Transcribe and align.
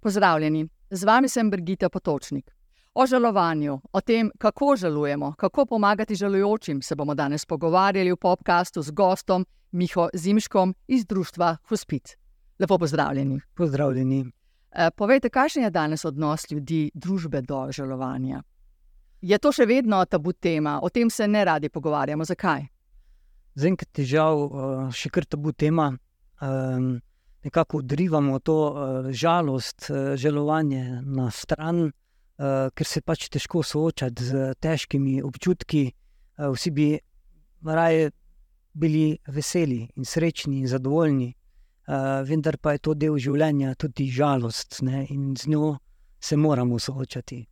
Pozdravljeni, 0.00 0.68
z 0.90 1.04
vami 1.04 1.28
sem 1.28 1.50
Brigita 1.50 1.88
Potočnik. 1.88 2.50
O 2.94 3.06
žalovanju, 3.06 3.80
o 3.92 4.00
tem, 4.00 4.30
kako 4.38 4.76
žalujemo, 4.76 5.34
kako 5.38 5.66
pomagati 5.66 6.14
žalujočim, 6.14 6.82
se 6.82 6.94
bomo 6.94 7.14
danes 7.14 7.46
pogovarjali 7.46 8.12
v 8.12 8.16
podkastu 8.16 8.82
z 8.82 8.90
gostom 8.90 9.46
Miho 9.72 10.08
Zimškom 10.14 10.74
iz 10.88 11.06
društva 11.06 11.56
Hospic. 11.68 12.16
Lepo 12.58 12.78
pozdravljeni. 12.78 13.40
Pozdravljeni. 13.54 14.24
E, 14.70 14.90
povejte, 14.90 15.28
kakšen 15.28 15.62
je 15.62 15.70
danes 15.70 16.04
odnos 16.04 16.50
ljudi, 16.50 16.90
družbe 16.94 17.42
do 17.42 17.68
žalovanja? 17.72 18.42
Je 19.20 19.38
to 19.38 19.52
še 19.52 19.66
vedno 19.66 20.04
tabu 20.04 20.32
tema, 20.32 20.80
o 20.82 20.88
tem 20.88 21.10
se 21.10 21.28
ne 21.28 21.44
radi 21.44 21.68
pogovarjamo. 21.68 22.24
Zakaj? 22.24 22.66
Zaenkrat 23.54 23.98
je 23.98 24.04
žal 24.04 24.46
še 24.94 25.10
kar 25.10 25.26
tabu 25.26 25.52
tema. 25.52 25.90
Um, 26.40 27.00
nekako 27.44 27.80
odrivamo 27.82 28.38
to 28.38 28.56
uh, 28.70 29.10
žalost, 29.10 29.90
uh, 29.90 30.14
žalovanje 30.16 31.02
na 31.04 31.30
stran, 31.30 31.90
ker 32.40 32.88
se 32.88 33.02
pač 33.04 33.26
težko 33.28 33.60
soočati 33.60 34.24
z 34.24 34.54
težkimi 34.64 35.18
občutki. 35.20 35.82
Vsi 36.40 36.70
bi 36.72 36.86
raje 37.68 38.06
bili 38.72 39.18
veseli 39.28 39.82
in 39.96 40.08
srečni 40.08 40.62
in 40.62 40.66
zadovoljni, 40.66 41.34
vendar 42.24 42.56
pa 42.56 42.72
je 42.72 42.78
to 42.78 42.94
del 42.94 43.18
življenja, 43.20 43.74
tudi 43.76 44.08
žalost 44.08 44.80
ne? 44.80 45.04
in 45.12 45.34
z 45.36 45.52
njo 45.52 45.74
se 46.16 46.36
moramo 46.36 46.78
soočati. 46.78 47.42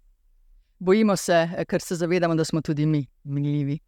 Bojimo 0.78 1.17
se, 1.17 1.65
ker 1.69 1.84
se 1.84 1.97
zavedamo, 1.97 2.34
da 2.34 2.45
smo 2.45 2.62
tudi 2.65 2.87
mi 2.87 3.05
minljivi. 3.25 3.78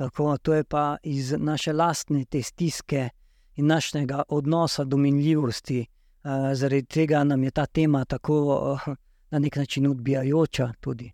Tako, 0.00 0.38
to 0.38 0.54
je 0.54 0.64
pa 0.64 0.96
iz 1.02 1.34
naše 1.38 1.72
lastne 1.72 2.24
te 2.24 2.42
stiske 2.42 3.08
in 3.56 3.66
našega 3.66 4.22
odnosa 4.28 4.84
do 4.84 4.96
minljivosti. 4.96 5.86
Uh, 6.24 6.30
zaradi 6.54 6.86
tega 6.86 7.24
nam 7.24 7.44
je 7.44 7.50
ta 7.50 7.66
tema 7.66 8.04
tako 8.04 8.38
uh, 8.72 8.94
na 9.30 9.38
nek 9.38 9.56
način 9.56 9.86
odbijajoča. 9.86 10.72
Tudi. 10.80 11.12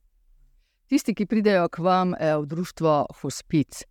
Tisti, 0.87 1.15
ki 1.15 1.27
pridejo 1.27 1.69
k 1.69 1.79
vam 1.79 2.15
eh, 2.15 2.37
v 2.37 2.47
društvo 2.47 3.07
Hospic, 3.23 3.83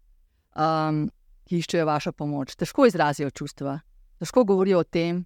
um, 0.55 1.09
ki 1.43 1.59
iščejo 1.59 1.85
vašo 1.85 2.15
pomoč, 2.15 2.55
težko 2.55 2.87
izrazijo 2.87 3.29
čustva, 3.35 3.79
težko 4.19 4.45
govorijo 4.47 4.79
o 4.79 4.83
tem. 4.83 5.25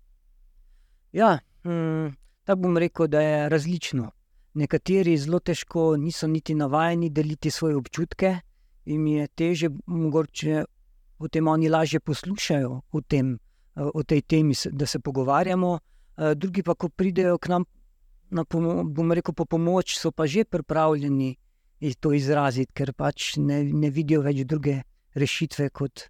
Ja, 1.12 1.38
hm, 1.64 2.10
tako 2.44 2.62
bom 2.62 2.78
rekel, 2.78 3.08
da 3.08 3.22
je 3.22 3.50
različno. 3.50 4.10
Nekateri 4.54 5.18
zelo 5.18 5.40
težko 5.40 5.94
niso 5.98 6.28
niti 6.28 6.58
navajeni 6.58 7.10
deliti 7.10 7.52
svoje 7.52 7.76
občutke, 7.76 8.40
jim 8.90 9.08
je 9.08 9.28
teže, 9.28 9.70
mogoče 9.86 10.64
potem 11.20 11.48
oni 11.48 11.70
lažje 11.70 12.00
poslušajo 12.00 12.82
o, 12.92 13.02
tem, 13.02 13.38
o 13.76 14.04
tej 14.04 14.22
temi, 14.22 14.56
da 14.72 14.86
se 14.86 15.00
pogovarjamo. 15.00 15.78
Drugi 16.36 16.64
pa, 16.64 16.76
ko 16.76 16.90
pridejo 16.90 17.38
k 17.38 17.54
nam, 17.54 17.66
na, 18.32 18.44
bom 18.84 19.12
rekel, 19.12 19.34
po 19.34 19.46
pomoč, 19.46 19.98
so 20.00 20.12
pa 20.12 20.28
že 20.28 20.44
pripravljeni 20.46 21.36
to 22.00 22.14
izraziti, 22.14 22.74
ker 22.74 22.94
pač 22.94 23.36
ne, 23.38 23.64
ne 23.64 23.90
vidijo 23.90 24.22
več 24.22 24.44
druge 24.48 24.82
rešitve, 25.16 25.70
kot 25.70 26.10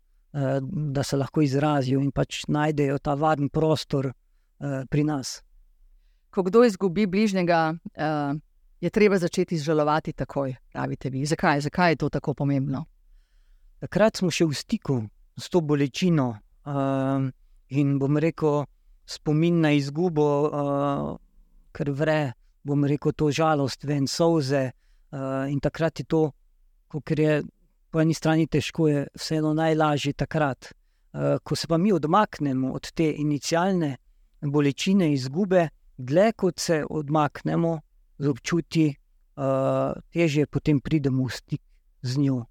da 0.62 1.04
se 1.04 1.18
lahko 1.18 1.42
izrazijo 1.42 2.02
in 2.02 2.12
pač 2.12 2.44
najdejo 2.48 3.00
ta 3.02 3.16
varen 3.18 3.50
prostor 3.50 4.12
pri 4.60 5.04
nas. 5.04 5.40
Ko 6.30 6.44
kdo 6.46 6.62
izgubi 6.66 7.08
bližnjega, 7.10 7.74
je 8.82 8.90
treba 8.90 9.18
začeti 9.18 9.58
žalovati 9.58 10.14
takoj, 10.14 10.56
pravite 10.72 11.10
vi. 11.10 11.26
Zakaj? 11.26 11.62
Zakaj 11.62 11.92
je 11.92 11.96
to 11.96 12.10
tako 12.10 12.34
pomembno? 12.34 12.86
Takrat 13.80 14.18
smo 14.18 14.32
še 14.32 14.46
v 14.46 14.56
stiku 14.56 14.98
s 15.40 15.50
to 15.50 15.62
bolečino 15.62 16.30
uh, 16.32 17.28
in 17.70 18.00
bom 18.00 18.18
rekel, 18.18 18.66
spomin 19.06 19.62
na 19.62 19.72
izgubo, 19.72 20.28
uh, 20.48 21.14
ker 21.72 21.92
vre, 21.92 22.34
bom 22.64 22.84
rekel, 22.86 23.16
to 23.16 23.32
žalost, 23.32 23.84
ven 23.84 24.08
soze. 24.08 24.72
Uh, 25.12 25.48
in 25.50 25.60
takrat 25.60 26.00
je 26.00 26.06
to, 26.06 26.30
kar 26.92 27.20
je 27.20 27.40
po 27.90 28.02
eni 28.04 28.14
strani 28.14 28.48
težko, 28.48 28.88
je 28.88 29.08
vseeno 29.18 29.54
najlažje 29.58 30.14
takrat. 30.14 30.72
Uh, 31.12 31.40
ko 31.44 31.56
se 31.56 31.68
pa 31.68 31.78
mi 31.78 31.92
odmaknemo 31.92 32.74
od 32.76 32.92
te 32.94 33.12
inicijalne 33.18 33.96
bolečine, 34.42 35.14
izgube, 35.14 35.70
dlje 35.98 36.32
kot 36.38 36.60
se 36.60 36.84
odmaknemo, 36.90 37.80
z 38.20 38.28
občutki, 38.28 38.94
uh, 39.40 39.96
teže 40.12 40.46
potem 40.46 40.80
pridemo 40.80 41.26
v 41.26 41.32
stik 41.32 41.62
z 42.04 42.18
njo. 42.18 42.46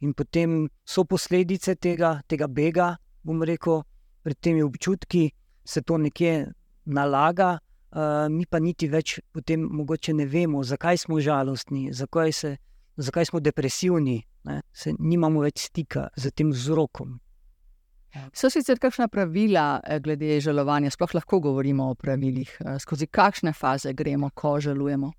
In 0.00 0.14
potem 0.14 0.68
so 0.84 1.04
posledice 1.04 1.74
tega, 1.76 2.20
tega 2.28 2.46
bega, 2.46 2.94
bom 3.24 3.42
rekel, 3.42 3.82
pred 4.22 4.38
temi 4.40 4.62
občutki, 4.62 5.32
se 5.64 5.82
to 5.82 5.98
nekje 5.98 6.52
nalaga, 6.86 7.58
uh, 7.92 8.28
mi 8.28 8.46
pa 8.46 8.60
niti 8.60 8.88
več 8.88 9.18
potem 9.32 9.60
mogoče 9.64 10.14
ne 10.14 10.26
vemo, 10.26 10.62
zakaj 10.64 10.98
smo 10.98 11.20
žalostni, 11.20 11.92
zakaj, 11.92 12.32
se, 12.32 12.56
zakaj 12.96 13.32
smo 13.32 13.40
depresivni, 13.40 14.22
ne? 14.44 14.62
se 14.72 14.94
nimamo 14.98 15.44
več 15.44 15.68
stika 15.68 16.08
z 16.16 16.30
tem 16.30 16.52
vzrokom. 16.52 17.18
So 18.32 18.50
sicer 18.50 18.78
kakšna 18.78 19.08
pravila 19.08 19.80
eh, 19.82 19.98
glede 20.00 20.38
žalovanja, 20.40 20.90
sploh 20.90 21.14
lahko 21.14 21.40
govorimo 21.40 21.90
o 21.90 21.94
pravilih, 21.94 22.50
eh, 22.60 22.78
skozi 22.78 23.06
kakšne 23.06 23.52
faze 23.52 23.92
gremo, 23.92 24.30
ko 24.34 24.60
žalujemo? 24.60 25.10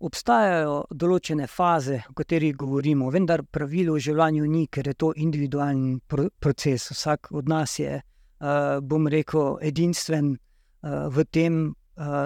Obstajajo 0.00 0.82
določene 0.90 1.46
faze, 1.48 2.02
o 2.10 2.12
katerih 2.12 2.52
govorimo, 2.56 3.08
vendar 3.10 3.42
pravilo 3.42 3.94
o 3.96 3.98
žalovanju 3.98 4.44
ni, 4.44 4.66
ker 4.66 4.88
je 4.88 4.94
to 4.94 5.12
individualen 5.16 6.00
proces. 6.40 6.90
Vsak 6.92 7.32
od 7.32 7.48
nas 7.48 7.78
je, 7.78 8.02
uh, 8.02 8.80
bom 8.82 9.08
rekel, 9.08 9.56
edinstven 9.62 10.36
v 10.84 11.24
tem, 11.32 11.74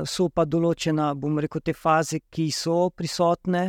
so 0.05 0.29
pa 0.29 0.45
določene, 0.45 1.15
bom 1.17 1.39
rekel, 1.39 1.63
te 1.65 1.73
faze, 1.73 2.19
ki 2.29 2.51
so 2.53 2.91
prisotne, 2.91 3.63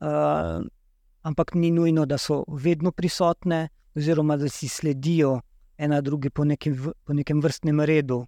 ampak 0.00 1.54
ni 1.54 1.70
nujno, 1.70 2.06
da 2.08 2.18
so 2.18 2.40
vedno 2.48 2.90
prisotne, 2.90 3.68
oziroma 3.94 4.38
da 4.40 4.48
si 4.48 4.66
sledijo 4.66 5.36
ena 5.78 6.00
drugi 6.00 6.30
po 6.30 6.44
nekem, 6.44 6.76
po 7.04 7.12
nekem 7.12 7.40
vrstnem 7.40 7.80
redu. 7.80 8.26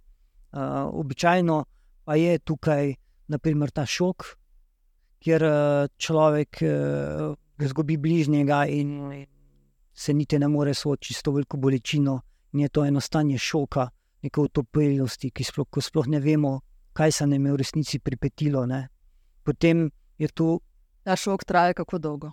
Uh, 0.55 0.87
običajno 0.93 1.65
pa 2.05 2.15
je 2.15 2.39
tukaj 2.39 2.93
naprimer, 3.27 3.71
ta 3.71 3.85
šok, 3.85 4.25
kjer 5.19 5.43
uh, 5.43 5.87
človek 5.97 6.61
uh, 6.61 7.33
izgubi 7.59 7.97
bližnjega 7.97 8.65
in 8.69 9.25
se 9.93 10.13
niti 10.13 10.39
ne 10.39 10.47
more 10.47 10.73
soočiti 10.73 11.13
s 11.13 11.23
to 11.23 11.31
veliko 11.31 11.57
bolečino. 11.57 12.21
In 12.53 12.59
je 12.59 12.69
to 12.69 12.85
eno 12.85 13.01
stanje 13.01 13.37
šoka, 13.37 13.89
neke 14.23 14.41
utopilnosti, 14.41 15.31
ki 15.31 15.43
sploh, 15.43 15.67
sploh 15.81 16.07
ne 16.07 16.19
vemo, 16.19 16.59
kaj 16.93 17.11
se 17.11 17.27
nam 17.27 17.45
je 17.45 17.51
v 17.51 17.59
resnici 17.59 17.99
pripetilo. 17.99 18.65
Ne. 18.65 18.87
Potem 19.43 19.89
je 20.17 20.27
to. 20.27 20.59
Ta 21.03 21.15
šok 21.15 21.43
traja 21.45 21.73
kako 21.73 21.99
dolgo? 21.99 22.31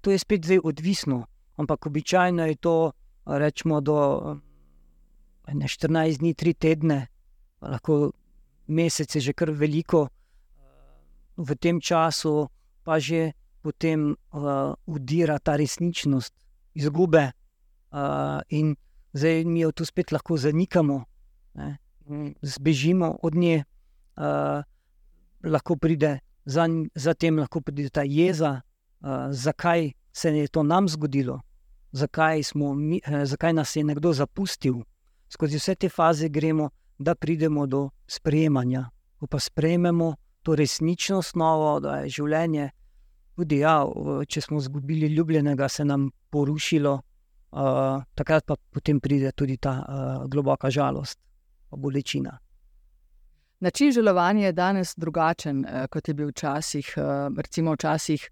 To 0.00 0.10
je 0.10 0.18
spet 0.18 0.44
zdaj 0.44 0.60
odvisno, 0.64 1.26
ampak 1.56 1.86
običajno 1.86 2.46
je 2.46 2.56
to, 2.56 2.92
rečemo, 3.26 3.80
do 3.80 3.96
ne 5.54 5.66
14 5.68 6.18
dni, 6.18 6.34
3 6.34 6.54
tedne, 6.54 7.06
lahko 7.62 8.12
mesec 8.68 9.14
je 9.16 9.20
že 9.20 9.32
kar 9.32 9.50
veliko, 9.50 10.08
v 11.36 11.56
tem 11.56 11.80
času 11.80 12.48
pa 12.84 12.98
že 12.98 13.32
potem 13.62 14.16
uh, 14.32 14.72
udira 14.86 15.38
ta 15.38 15.56
resničnost 15.56 16.32
izgube, 16.74 17.32
uh, 17.92 18.40
in 18.48 18.76
zdaj 19.12 19.44
mi 19.44 19.60
jo 19.60 19.72
tu 19.72 19.84
spet 19.84 20.12
lahko 20.12 20.36
zanikamo, 20.36 21.04
ne, 21.54 21.78
zbežimo 22.42 23.18
od 23.22 23.34
nje, 23.34 23.64
uh, 24.16 24.64
lahko 25.44 25.76
pride 25.76 26.20
za 26.94 27.14
tem, 27.14 27.38
lahko 27.38 27.60
pride 27.60 27.90
ta 27.90 28.02
jeza, 28.02 28.60
uh, 29.00 29.28
zakaj 29.30 29.92
se 30.12 30.36
je 30.36 30.48
to 30.48 30.62
nam 30.62 30.88
zgodilo. 30.88 31.40
Zakaj, 31.92 32.42
mi, 32.54 33.00
eh, 33.04 33.26
zakaj 33.26 33.52
nas 33.52 33.76
je 33.76 33.84
nekdo 33.84 34.12
zapustil, 34.12 34.82
skozi 35.32 35.58
vse 35.60 35.74
te 35.74 35.88
faze 35.88 36.28
gremo, 36.28 36.70
da 36.98 37.14
pridemo 37.14 37.66
do 37.66 37.88
sprejemanja. 38.06 38.88
Ko 39.18 39.26
pa 39.26 39.38
sprejmemo 39.38 40.14
to 40.42 40.54
resničnost, 40.56 41.36
novo, 41.36 41.78
da 41.80 42.00
je 42.02 42.10
življenje, 42.16 42.70
tudi 43.36 43.60
ja, 43.62 43.78
če 44.28 44.40
smo 44.40 44.60
izgubili 44.60 45.08
ljubljenega, 45.14 45.68
se 45.68 45.84
nam 45.84 46.10
porušilo, 46.30 46.92
uh, 46.96 48.02
takrat 48.14 48.46
pa 48.46 48.56
potem 48.56 49.00
pride 49.00 49.32
tudi 49.32 49.56
ta 49.56 49.72
uh, 49.80 50.28
globoka 50.28 50.70
žalost, 50.70 51.18
bolečina. 51.70 52.38
Način 53.60 53.92
želovanja 53.92 54.46
je 54.46 54.52
danes 54.52 54.94
drugačen, 54.96 55.64
kot 55.92 56.08
je 56.08 56.14
bil 56.14 56.30
včasih. 56.32 56.94
Recimo, 57.36 57.74
včasih 57.76 58.30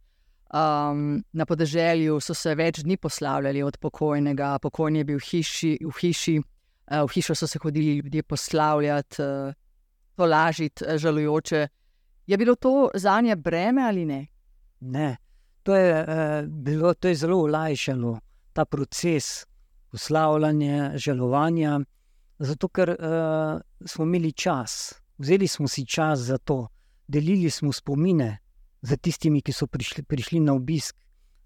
um, 0.53 1.25
na 1.33 1.47
podeželju 1.47 2.21
so 2.21 2.35
se 2.35 2.55
več 2.57 2.81
dni 2.85 2.97
poslavljali 2.97 3.63
od 3.63 3.77
pokojnega, 3.77 4.59
pokojni 4.63 5.03
je 5.03 5.05
bil 5.05 5.21
hiši, 5.21 5.75
v 5.85 5.93
hiši 6.01 6.39
v 6.91 7.09
hišo 7.15 7.35
so 7.35 7.47
se 7.47 7.59
hodili 7.59 7.97
ljudje 7.97 8.23
poslavljati, 8.23 9.17
tolažiti, 10.15 10.85
žalujoče. 10.97 11.69
Je 12.27 12.37
bilo 12.37 12.55
to 12.55 12.91
za 12.95 13.21
nje 13.21 13.37
breme 13.37 13.83
ali 13.83 14.05
ne? 14.05 14.27
Ne, 14.81 15.17
to 15.63 15.77
je, 15.77 16.07
bilo, 16.47 16.95
to 16.95 17.09
je 17.09 17.15
zelo 17.15 17.43
olajšalo 17.43 18.19
ta 18.53 18.65
proces 18.65 19.47
poslavljanja, 19.91 20.93
žalovanja. 20.97 21.81
Zato, 22.39 22.69
ker 22.69 22.97
smo 23.87 24.05
imeli 24.05 24.33
čas, 24.33 24.95
vzeli 25.19 25.49
smo 25.49 25.69
si 25.69 25.87
čas 25.87 26.21
za 26.21 26.39
to, 26.39 26.69
delili 27.07 27.51
smo 27.51 27.73
spomine 27.73 28.39
za 28.83 28.97
tistimi, 28.97 29.43
ki 29.43 29.53
so 29.53 29.67
prišli, 29.67 30.03
prišli 30.03 30.41
na 30.41 30.55
obisk. 30.55 30.97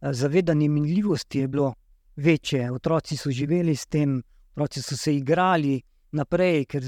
Zavedanje 0.03 0.69
minljivosti 0.69 1.39
je 1.39 1.49
bilo 1.49 1.75
večje, 2.17 2.73
otroci 2.73 3.17
so 3.17 3.31
živeli 3.31 3.77
s 3.77 3.87
tem, 3.87 4.23
otroci 4.53 4.83
so 4.83 4.97
se 4.97 5.17
igrali 5.17 5.81
naprej, 6.13 6.67
ker 6.67 6.85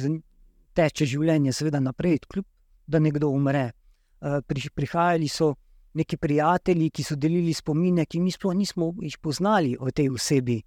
teče 0.74 1.06
življenje, 1.06 1.52
seveda 1.52 1.80
naprej, 1.80 2.18
kljub 2.28 2.46
da 2.86 2.98
nekdo 2.98 3.28
umre. 3.28 3.70
Uh, 4.20 4.40
prihajali 4.74 5.28
so 5.28 5.54
neki 5.94 6.16
prijatelji, 6.16 6.90
ki 6.90 7.02
so 7.02 7.16
delili 7.16 7.52
spomine, 7.54 8.06
ki 8.06 8.20
mi 8.20 8.32
sploh 8.32 8.54
nismo 8.56 8.92
jih 9.00 9.18
poznali 9.18 9.76
o 9.80 9.90
tej 9.90 10.10
osebi. 10.10 10.62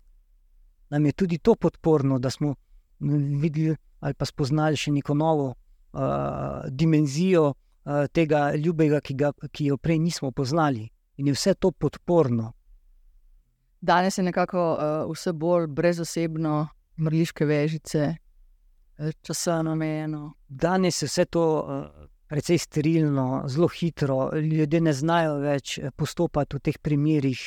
Nam 0.90 1.06
je 1.06 1.12
tudi 1.12 1.38
to 1.38 1.56
podporno, 1.56 2.20
da 2.20 2.30
smo 2.30 2.56
videli 3.00 3.76
ali 4.00 4.14
pa 4.14 4.26
spoznali 4.26 4.78
še 4.78 4.92
neko 4.94 5.14
novo 5.18 5.48
uh, 5.50 6.70
dimenzijo 6.70 7.48
uh, 7.50 8.06
tega 8.14 8.52
ljubega, 8.56 9.02
ki, 9.02 9.14
ga, 9.18 9.32
ki 9.52 9.72
jo 9.72 9.78
prej 9.78 9.98
nismo 10.00 10.32
poznali. 10.32 10.86
In 11.18 11.28
je 11.28 11.34
vse 11.34 11.56
to 11.58 11.72
podporno. 11.72 12.52
Danes 13.82 14.18
je 14.18 14.24
nekako 14.24 14.62
uh, 14.74 15.12
vse 15.12 15.34
bolj 15.34 15.68
brezosebno, 15.68 16.68
mrliške 16.98 17.46
vežice, 17.46 18.16
časovno 19.22 19.72
omejeno. 19.72 20.34
Danes 20.48 21.02
je 21.02 21.08
vse 21.08 21.26
to 21.26 21.46
uh, 21.62 22.08
precej 22.28 22.58
sterilno, 22.58 23.44
zelo 23.48 23.68
hitro, 23.68 24.32
ljudje 24.36 24.82
ne 24.82 24.94
znajo 24.94 25.38
več 25.44 25.80
postopati 25.96 26.58
v 26.58 26.60
teh 26.60 26.80
primerih. 26.82 27.44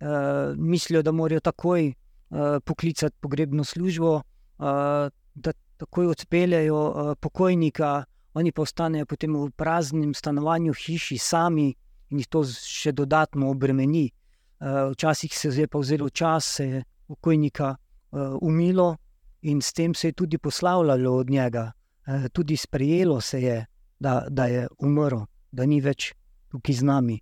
Uh, 0.00 0.56
mislijo, 0.56 1.02
da 1.02 1.12
morajo 1.12 1.40
takoj 1.40 1.88
uh, 1.88 2.60
poklicati 2.64 3.16
pogrebno 3.20 3.64
službo, 3.64 4.20
da 5.34 5.52
takoj 5.76 6.06
odpeljejo 6.06 7.14
pokojnika, 7.20 8.04
oni 8.34 8.52
pa 8.52 8.62
ostanejo 8.62 9.06
potem 9.06 9.32
v 9.36 9.48
praznem 9.56 10.12
stanovanju, 10.14 10.74
hiši, 10.76 11.16
sami 11.18 11.70
in 12.10 12.18
jih 12.20 12.28
to 12.28 12.42
še 12.44 12.92
dodatno 12.92 13.48
obremeni. 13.50 14.10
Včasih 14.60 15.32
se 15.32 15.48
je 15.48 15.66
pa 15.66 15.80
vzelo 15.80 16.10
čas, 16.10 16.44
se 16.44 16.66
je 16.66 16.82
pokojnika 17.08 17.72
umilo 18.40 18.96
in 19.42 19.60
s 19.62 19.72
tem 19.72 19.94
se 19.94 20.08
je 20.08 20.12
tudi 20.12 20.38
poslavljalo 20.38 21.12
od 21.16 21.30
njega, 21.30 21.72
tudi 22.32 22.56
sprejelo 22.56 23.20
se 23.20 23.42
je, 23.42 23.66
da, 23.98 24.26
da 24.30 24.46
je 24.46 24.68
umrl, 24.78 25.24
da 25.52 25.66
ni 25.66 25.80
več 25.80 26.12
tukaj 26.50 26.74
z 26.74 26.82
nami. 26.82 27.20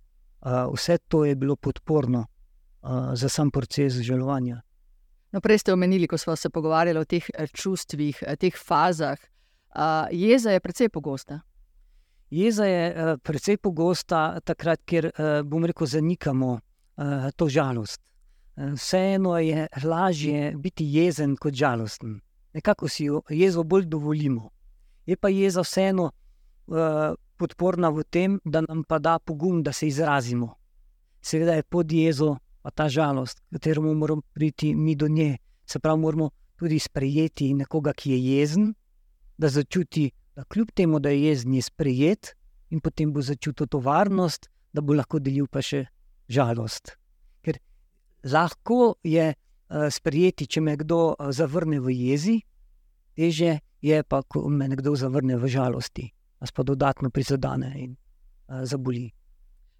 Vse 0.73 0.97
to 1.07 1.25
je 1.25 1.35
bilo 1.35 1.55
podporno 1.55 2.25
za 3.13 3.29
sam 3.29 3.51
proces 3.51 3.93
žalovanja. 3.93 4.61
No, 5.31 5.41
prej 5.41 5.61
ste 5.61 5.73
omenili, 5.73 6.07
ko 6.07 6.17
smo 6.17 6.35
se 6.35 6.49
pogovarjali 6.49 6.99
o 6.99 7.05
teh 7.05 7.25
eh, 7.33 7.47
čustvih, 7.47 8.23
eh, 8.27 8.35
teh 8.35 8.55
fazah. 8.57 9.19
Uh, 9.69 10.09
jeza 10.11 10.51
je 10.51 10.59
precej 10.59 10.89
pogosta. 10.89 11.39
Jeza 12.29 12.65
je 12.65 12.85
uh, 12.89 13.19
precej 13.21 13.57
pogosta 13.57 14.39
takrat, 14.41 14.81
ker 14.85 15.11
uh, 15.11 15.45
bomo 15.45 15.69
rekel, 15.69 15.87
zanikamo 15.87 16.55
uh, 16.57 17.29
to 17.35 17.49
žalost. 17.49 18.01
Vseeno 18.59 19.37
je 19.37 19.67
lažje 19.83 20.53
biti 20.57 20.83
jezen 20.83 21.35
kot 21.35 21.53
žalosten. 21.53 22.19
Nekako 22.53 22.87
si 22.87 23.07
jezo 23.29 23.63
bolj 23.63 23.85
dovolimo. 23.85 24.49
Je 25.05 25.15
pa 25.15 25.29
jeza 25.29 25.61
vseeno 25.61 26.11
uh, 26.67 27.15
podporna 27.37 27.89
v 27.89 28.03
tem, 28.03 28.39
da 28.43 28.61
nam 28.61 28.83
pa 28.83 28.99
da 28.99 29.19
pogum, 29.19 29.63
da 29.63 29.71
se 29.71 29.87
izrazimo. 29.87 30.55
Seveda 31.21 31.53
je 31.53 31.63
pod 31.63 31.91
jezo 31.91 32.35
pa 32.61 32.71
ta 32.71 32.89
žalost, 32.89 33.39
katero 33.51 33.81
moramo 33.81 34.21
priti 34.33 34.75
mi 34.75 34.95
do 34.95 35.07
nje. 35.07 35.37
Se 35.65 35.79
pravi, 35.79 36.01
moramo 36.01 36.29
tudi 36.55 36.79
sprejeti 36.79 37.53
nekoga, 37.53 37.93
ki 37.93 38.11
je 38.11 38.19
jezen, 38.35 38.73
da 39.37 39.49
začuti, 39.49 40.11
da 40.35 40.43
kljub 40.43 40.71
temu, 40.75 40.99
da 40.99 41.09
je 41.09 41.23
jezen, 41.23 41.53
je 41.53 41.61
sprejet 41.61 42.35
in 42.69 42.79
potem 42.79 43.13
bo 43.13 43.21
začutil 43.21 43.67
to 43.67 43.79
varnost, 43.79 44.49
da 44.73 44.81
bo 44.81 44.93
lahko 44.93 45.19
delil 45.19 45.47
pa 45.47 45.61
še 45.61 45.85
žalost. 46.27 46.97
Lahko 48.23 48.95
je 49.03 49.33
uh, 49.33 49.87
sprejeti, 49.91 50.47
če 50.47 50.61
me 50.61 50.75
kdo 50.77 51.13
uh, 51.13 51.31
zavrne 51.31 51.79
v 51.79 51.93
jezi, 51.95 52.39
teže 53.15 53.59
je 53.81 54.03
pa, 54.03 54.23
ko 54.23 54.49
me 54.49 54.67
nekdo 54.67 54.95
zavrne 54.95 55.37
v 55.39 55.47
žalosti, 55.47 56.09
nas 56.39 56.51
pa 56.51 56.63
dodatno 56.63 57.09
prizadene 57.09 57.71
in 57.79 57.95
uh, 57.95 58.65
zaboli. 58.67 59.09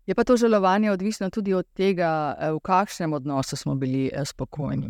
Je 0.10 0.16
pa 0.16 0.24
to 0.24 0.38
žalovanje 0.38 0.92
odvisno 0.92 1.30
tudi 1.30 1.54
od 1.54 1.68
tega, 1.74 2.36
eh, 2.40 2.52
v 2.52 2.60
kakšnem 2.60 3.14
odnosu 3.14 3.56
smo 3.56 3.76
bili 3.76 4.10
eh, 4.14 4.26
spokojni. 4.26 4.90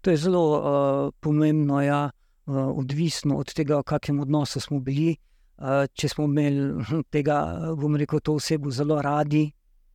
To 0.00 0.10
je 0.10 0.16
zelo 0.16 0.44
uh, 0.58 1.12
pomembno, 1.20 1.82
ja, 1.82 2.10
uh, 2.46 2.56
odvisno 2.78 3.36
od 3.36 3.52
tega, 3.54 3.76
v 3.78 3.82
kakšnem 3.82 4.20
odnosu 4.20 4.60
smo 4.60 4.80
bili. 4.80 5.16
Uh, 5.58 5.84
če 5.94 6.08
smo 6.08 6.24
imeli 6.24 6.82
hm, 6.82 7.04
tega, 7.10 7.36
bomo 7.78 8.00
rekel, 8.00 8.18
to 8.20 8.34
osebo 8.34 8.70
zelo 8.70 9.02
radi, 9.02 9.44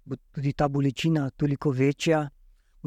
bo 0.05 0.15
tudi 0.31 0.53
ta 0.53 0.67
bolečina 0.67 1.29
toliko 1.29 1.71
večja. 1.71 2.21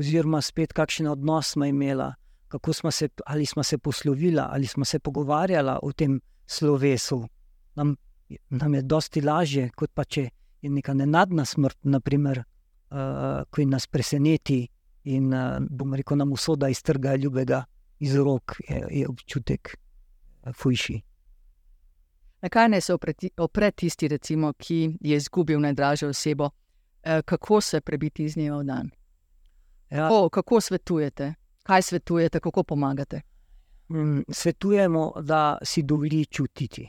Oziroma, 0.01 0.41
spet 0.41 0.73
kakšen 0.73 1.11
odnos 1.11 1.53
smo 1.53 1.67
imeli, 1.69 2.07
kako 2.49 2.73
smo 2.73 2.91
se, 2.91 3.09
ali 3.27 3.47
smo 3.47 3.63
se 3.63 3.79
poslovili, 3.79 4.41
ali 4.41 4.67
smo 4.67 4.85
se 4.85 4.99
pogovarjali 4.99 5.79
o 5.83 5.93
tem 5.93 6.21
slovesu. 6.47 7.29
Nam, 7.75 7.97
nam 8.49 8.75
je 8.75 8.83
dosti 8.83 9.21
lažje, 9.21 9.69
kot 9.77 9.91
pa 9.95 10.05
če 10.05 10.29
je 10.63 10.71
neka 10.71 10.95
nenadna 10.95 11.45
smrt, 11.45 11.79
naprimer, 11.83 12.41
uh, 12.41 13.43
ki 13.55 13.67
nas 13.67 13.87
preseneti 13.87 14.63
in 15.05 15.35
uh, 15.35 15.59
bomo 15.71 15.97
rekel, 15.97 16.17
nam 16.17 16.33
usoda 16.33 16.69
iztrga 16.69 17.15
ljubega 17.17 17.65
iz 17.99 18.17
rok, 18.17 18.57
je, 18.69 18.87
je 18.91 19.09
občutek 19.09 19.75
uh, 19.77 20.53
fujši. 20.57 21.01
Na 22.43 22.49
kaj 22.49 22.69
naj 22.69 22.81
se 22.81 22.97
opre 23.37 23.71
tisti, 23.71 24.09
recimo, 24.09 24.53
ki 24.53 24.97
je 25.01 25.17
izgubil 25.17 25.61
najdražjo 25.61 26.09
osebo, 26.09 26.51
kako 27.25 27.61
se 27.61 27.81
prebiti 27.81 28.25
iz 28.25 28.35
dneva 28.35 28.59
v 28.59 28.65
dan? 28.65 28.91
Ja. 29.91 30.09
Kako, 30.09 30.29
kako 30.29 30.61
svetujete? 30.61 31.35
Kaj 31.63 31.83
svetujete, 31.83 32.41
kako 32.41 32.63
pomagate? 32.63 33.21
Mm, 33.89 34.21
svetujemo, 34.29 35.13
da 35.21 35.59
si 35.63 35.83
dovoli 35.83 36.27
čutiti. 36.27 36.89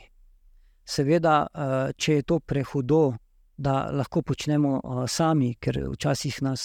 Seveda, 0.84 1.46
če 1.96 2.14
je 2.14 2.22
to 2.22 2.38
prehudo, 2.40 3.12
da 3.56 3.90
lahko 3.90 4.22
počnemo 4.22 4.80
uh, 4.82 5.04
sami, 5.08 5.54
ker 5.54 5.76
včasih 5.92 6.42
nas 6.42 6.62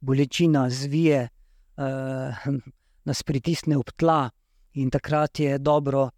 bolečina 0.00 0.70
zvije, 0.70 1.28
uh, 1.76 2.46
nas 3.08 3.22
pritisne 3.22 3.76
ob 3.76 3.90
tla, 3.96 4.30
in 4.72 4.90
takrat 4.90 5.40
je 5.40 5.58
dobro, 5.58 6.08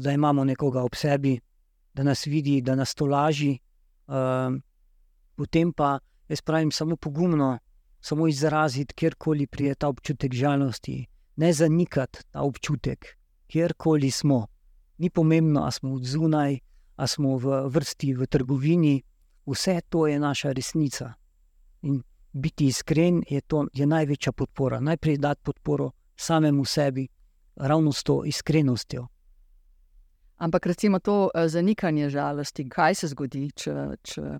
da 0.00 0.12
imamo 0.12 0.44
nekoga 0.44 0.82
ob 0.82 0.94
sebi, 0.94 1.40
da 1.94 2.02
nas 2.02 2.26
vidi, 2.26 2.60
da 2.60 2.74
nas 2.74 2.94
to 2.94 3.06
laži. 3.06 3.58
Potem 5.36 5.72
pa 5.72 5.98
jaz 6.28 6.40
pravim 6.40 6.70
samo 6.72 6.96
pogumno, 6.96 7.58
samo 8.02 8.28
izraziti, 8.28 8.94
kjerkoli 8.94 9.46
prije 9.46 9.74
ta 9.74 9.88
občutek 9.88 10.34
žalosti, 10.34 11.06
ne 11.36 11.52
zanikati 11.52 12.18
ta 12.30 12.40
občutek, 12.40 13.06
kjerkoli 13.46 14.10
smo. 14.10 14.46
Ni 14.98 15.10
pomembno, 15.10 15.60
ali 15.60 15.72
smo 15.72 15.94
od 15.94 16.04
zunaj, 16.04 16.58
ali 16.96 17.08
smo 17.08 17.36
v 17.36 17.62
vrsti 17.68 18.14
v 18.14 18.26
trgovini, 18.26 19.02
vse 19.46 19.80
to 19.88 20.06
je 20.06 20.18
naša 20.18 20.52
resnica. 20.52 21.12
In 21.82 22.02
biti 22.32 22.66
iskren 22.66 23.22
je, 23.30 23.40
to, 23.40 23.66
je 23.72 23.86
največja 23.86 24.32
podpora. 24.32 24.80
Najprej 24.80 25.16
dati 25.18 25.40
podporo 25.44 25.90
samemu 26.16 26.64
sebi, 26.64 27.08
ravno 27.56 27.92
s 27.92 28.02
to 28.02 28.24
iskrenostjo. 28.24 29.06
Ampak 30.36 30.66
recimo 30.66 30.98
to 30.98 31.30
eh, 31.34 31.48
zanikanje 31.48 32.10
žalosti, 32.10 32.68
kaj 32.68 32.94
se 32.94 33.08
zgodi, 33.08 33.50
če, 33.50 33.72
če, 34.02 34.38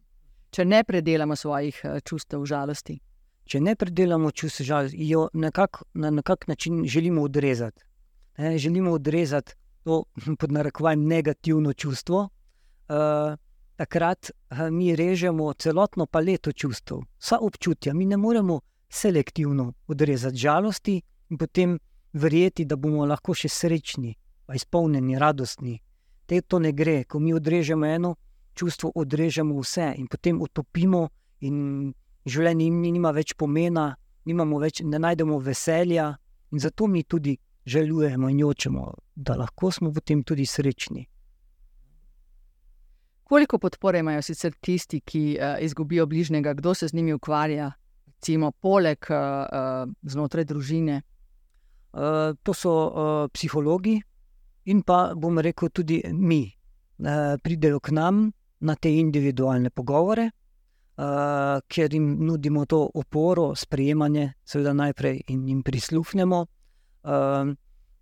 če 0.50 0.64
ne 0.64 0.84
predelamo 0.84 1.36
svojih 1.36 1.80
eh, 1.84 2.00
čustev 2.00 2.44
žalosti? 2.44 3.00
Če 3.44 3.60
ne 3.60 3.74
predelamo 3.76 4.30
čustev 4.30 4.66
žalosti, 4.66 5.08
jo 5.08 5.28
nekak, 5.32 5.82
na 5.94 6.10
nekak 6.10 6.46
način 6.48 6.84
želimo 6.86 7.22
odrezati. 7.22 7.82
Ne, 8.38 8.58
želimo 8.58 8.92
odrezati 8.92 9.54
to 9.84 10.04
pod 10.40 10.52
narekovajem 10.52 11.06
negativno 11.06 11.72
čustvo, 11.72 12.28
uh, 12.88 13.38
takrat 13.76 14.30
uh, 14.30 14.58
mi 14.70 14.96
režemo 14.96 15.52
celotno 15.52 16.06
paleto 16.06 16.52
čustev, 16.52 17.02
vsa 17.18 17.38
občutja. 17.40 17.94
Mi 17.94 18.06
ne 18.06 18.16
moremo 18.16 18.60
selektivno 18.88 19.72
odrezati 19.86 20.36
žalosti 20.36 21.00
in 21.30 21.38
potem 21.38 21.78
verjeti, 22.12 22.64
da 22.64 22.76
bomo 22.76 23.06
lahko 23.06 23.34
še 23.34 23.48
srečni, 23.48 24.14
pa 24.46 24.54
izpolnjeni, 24.54 25.18
radostni. 25.18 25.78
Te 26.26 26.40
to 26.40 26.58
ne 26.58 26.72
gre, 26.72 27.04
ko 27.04 27.18
mi 27.18 27.34
odrežemo 27.34 27.86
eno 27.86 28.14
čustvo, 28.54 28.92
odrežemo 28.94 29.60
vse 29.60 29.94
in 29.96 30.06
potem 30.06 30.40
utopimo, 30.42 31.08
in 31.40 31.92
življenje 32.26 32.64
jim 32.64 32.80
nima 32.82 33.10
več 33.10 33.34
pomena, 33.34 33.94
več, 34.26 34.82
ne 34.84 34.98
najdemo 34.98 35.38
veselja, 35.38 36.12
in 36.52 36.58
zato 36.58 36.86
mi 36.86 37.02
tudi 37.02 37.36
želujemo 37.66 38.28
in 38.28 38.38
jočemo, 38.38 38.92
da 39.14 39.36
lahko 39.36 39.70
smo 39.70 39.92
potem 39.92 40.22
tudi 40.22 40.46
srečni. 40.46 41.06
Koliko 43.24 43.58
podpore 43.58 43.98
imajo 43.98 44.22
sicer 44.22 44.52
tisti, 44.60 45.00
ki 45.00 45.38
uh, 45.38 45.56
izgubijo 45.60 46.06
bližnjega, 46.06 46.54
kdo 46.54 46.74
se 46.74 46.88
z 46.88 46.94
njimi 46.94 47.12
ukvarja, 47.12 47.72
recimo 48.06 48.50
poleg 48.52 48.98
uh, 49.08 49.16
uh, 49.16 49.92
znotraj 50.02 50.44
družine? 50.44 51.02
Uh, 51.92 52.36
to 52.42 52.54
so 52.54 52.72
uh, 52.72 53.28
psihologi 53.32 54.00
in 54.64 54.82
pa 54.82 55.12
bom 55.14 55.38
rekel 55.38 55.68
tudi 55.68 56.02
mi, 56.12 56.44
uh, 56.98 57.36
pridejo 57.42 57.80
k 57.80 57.92
nam 57.92 58.30
na 58.60 58.74
te 58.74 58.92
individualne 58.96 59.70
pogovore, 59.70 60.30
uh, 60.96 61.60
ker 61.68 61.94
jim 61.94 62.16
nudimo 62.26 62.66
to 62.66 62.90
oporo, 62.94 63.54
sprejemanje, 63.56 64.32
seveda 64.44 64.72
najprej 64.72 65.22
in 65.28 65.48
jim 65.48 65.62
prisluhnemo. 65.62 66.46
Uh, 67.02 67.54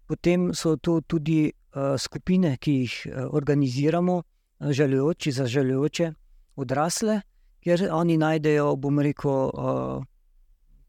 potem 0.06 0.54
so 0.54 0.76
to 0.76 1.00
tudi 1.00 1.50
uh, 1.50 1.96
skupine, 1.98 2.56
ki 2.56 2.72
jih 2.72 2.96
organiziramo, 3.30 4.22
želujoči 4.60 5.32
za 5.32 5.46
želujoče 5.46 6.12
odrasle, 6.56 7.20
kjer 7.60 7.88
oni 7.92 8.16
najdejo, 8.16 8.76
bom 8.76 8.98
rekel, 9.00 9.30
uh, 9.30 10.04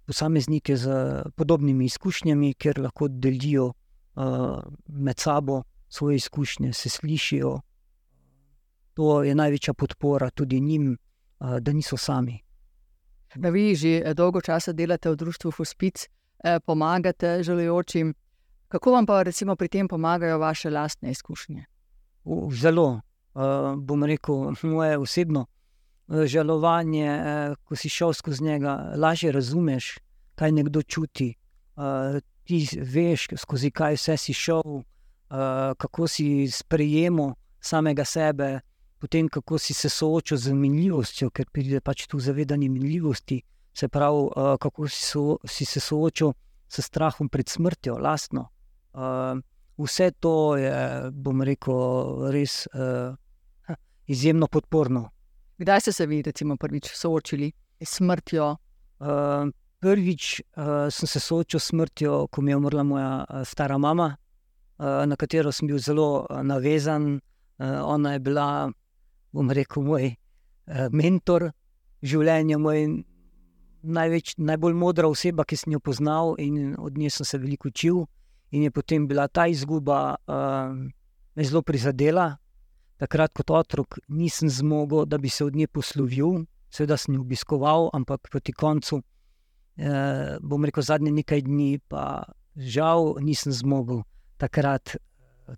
posameznike 0.05 0.75
z 0.77 0.91
podobnimi 1.36 1.86
izkušnjami, 1.86 2.53
ker 2.53 2.79
lahko 2.79 3.08
delijo 3.08 3.72
uh, 3.72 4.60
med 4.88 5.20
sabo 5.20 5.63
svoje 5.89 6.15
izkušnje, 6.15 6.74
se 6.74 6.89
slišijo. 6.89 7.60
To 8.93 9.24
je 9.24 9.36
največja 9.36 9.74
podpora 9.74 10.29
tudi 10.29 10.60
njim, 10.60 10.98
da 11.60 11.74
niso 11.74 11.98
sami. 11.98 12.39
Da 13.36 13.50
vi 13.50 13.75
že 13.75 14.13
dolgo 14.13 14.41
časa 14.41 14.74
delate 14.74 15.10
v 15.10 15.15
društvu 15.15 15.51
Hospic, 15.57 16.07
eh, 16.43 16.60
pomagate 16.60 17.43
želujočim. 17.43 18.13
Kako 18.67 18.91
vam 18.91 19.05
pa 19.05 19.24
recimo 19.24 19.55
pri 19.55 19.67
tem 19.67 19.88
pomagajo 19.88 20.38
vaše 20.38 20.69
lastne 20.69 21.12
izkušnje? 21.12 21.65
Zelo, 22.51 23.01
bom 23.77 24.03
rekel, 24.03 24.53
moje 24.63 24.98
osebno 24.98 25.45
žalovanje, 26.12 27.07
eh, 27.07 27.55
ko 27.63 27.75
si 27.75 27.89
šel 27.89 28.13
skozi 28.13 28.43
njega, 28.43 28.93
lažje 28.98 29.31
razumeš, 29.31 29.98
kaj 30.36 30.51
nekdo 30.51 30.81
čuti. 30.81 31.36
Eh, 31.77 32.19
ti 32.43 32.67
veš, 32.81 33.27
skozi 33.38 33.71
kaj 33.71 33.95
vse 33.95 34.17
si 34.17 34.33
šel, 34.33 34.62
eh, 34.79 35.74
kako 35.77 36.07
si 36.07 36.48
sprejemal 36.51 37.33
samega 37.60 38.05
sebe, 38.05 38.60
potem 39.01 39.29
kako 39.29 39.58
si 39.58 39.74
se 39.74 39.89
soočil 39.89 40.38
z 40.38 40.53
minljivostjo, 40.53 41.31
ker 41.34 41.50
pride 41.50 41.81
pač 41.81 42.05
tu 42.08 42.20
zavedanje 42.22 42.70
minljivosti. 42.70 43.41
Se 43.74 43.88
pravi, 43.88 44.29
kako 44.62 44.88
si, 44.88 45.01
so, 45.05 45.38
si 45.48 45.65
se 45.65 45.79
soočil 45.79 46.34
s 46.67 46.86
strahom 46.86 47.29
pred 47.29 47.50
smrtjo, 47.50 47.98
lastno. 47.98 48.50
Vse 49.81 50.12
to 50.20 50.58
je, 50.60 50.74
bom 51.12 51.41
rekel, 51.41 52.27
res 52.31 52.67
izjemno 54.12 54.48
podporno. 54.48 55.10
Kdaj 55.58 55.81
ste 55.81 55.91
se 55.91 56.05
vi, 56.05 56.22
recimo, 56.22 56.58
prvič 56.58 56.91
soočili 56.93 57.51
s 57.79 57.98
smrtjo? 57.98 58.55
Uh, 59.01 59.50
prvič 59.81 60.41
uh, 60.41 60.89
sem 60.93 61.08
se 61.08 61.20
soočil 61.20 61.60
s 61.60 61.72
smrtjo, 61.72 62.27
ko 62.27 62.41
mi 62.41 62.51
je 62.51 62.58
umrla 62.58 62.84
moja 62.84 63.12
uh, 63.24 63.41
stara 63.48 63.77
mama, 63.77 64.12
uh, 64.77 65.05
na 65.05 65.15
katero 65.15 65.51
sem 65.51 65.67
bil 65.67 65.79
zelo 65.79 66.25
uh, 66.29 66.41
navezan. 66.43 67.15
Uh, 67.58 67.81
ona 67.86 68.13
je 68.13 68.20
bila, 68.20 68.72
bom 69.31 69.51
rekel, 69.51 69.83
moj 69.83 70.11
uh, 70.11 70.88
mentor 70.91 71.51
življenja, 72.01 72.57
moj 72.57 73.03
največ, 73.81 74.35
najbolj 74.38 74.77
modra 74.77 75.09
oseba, 75.09 75.45
ki 75.45 75.57
sem 75.57 75.75
jo 75.75 75.79
poznal 75.79 76.35
in 76.39 76.75
od 76.77 76.97
nje 76.97 77.09
sem 77.17 77.25
se 77.25 77.39
veliko 77.41 77.71
učil. 77.71 78.05
In 78.51 78.65
je 78.67 78.71
potem 78.71 79.07
bila 79.07 79.27
ta 79.27 79.47
izguba, 79.47 80.17
uh, 80.27 80.75
me 81.35 81.43
zelo 81.43 81.61
prizadela, 81.63 82.35
takrat 83.01 83.33
kot 83.33 83.50
otrok 83.50 83.97
nisem 84.07 84.50
zmogel, 84.50 85.05
da 85.05 85.17
bi 85.17 85.29
se 85.29 85.45
od 85.45 85.55
nje 85.55 85.67
poslovil, 85.67 86.43
seveda 86.69 86.97
sem 86.97 87.15
jo 87.15 87.21
obiskoval, 87.21 87.89
ampak 87.93 88.29
proti 88.29 88.53
koncu, 88.53 89.01
eh, 89.77 90.38
bom 90.41 90.65
rekel, 90.65 90.83
zadnje 90.83 91.11
nekaj 91.11 91.41
dni, 91.41 91.79
pa 91.88 92.23
žal 92.55 93.15
nisem 93.19 93.51
zmogel 93.51 94.03
takrat 94.38 94.95
eh, 94.95 95.00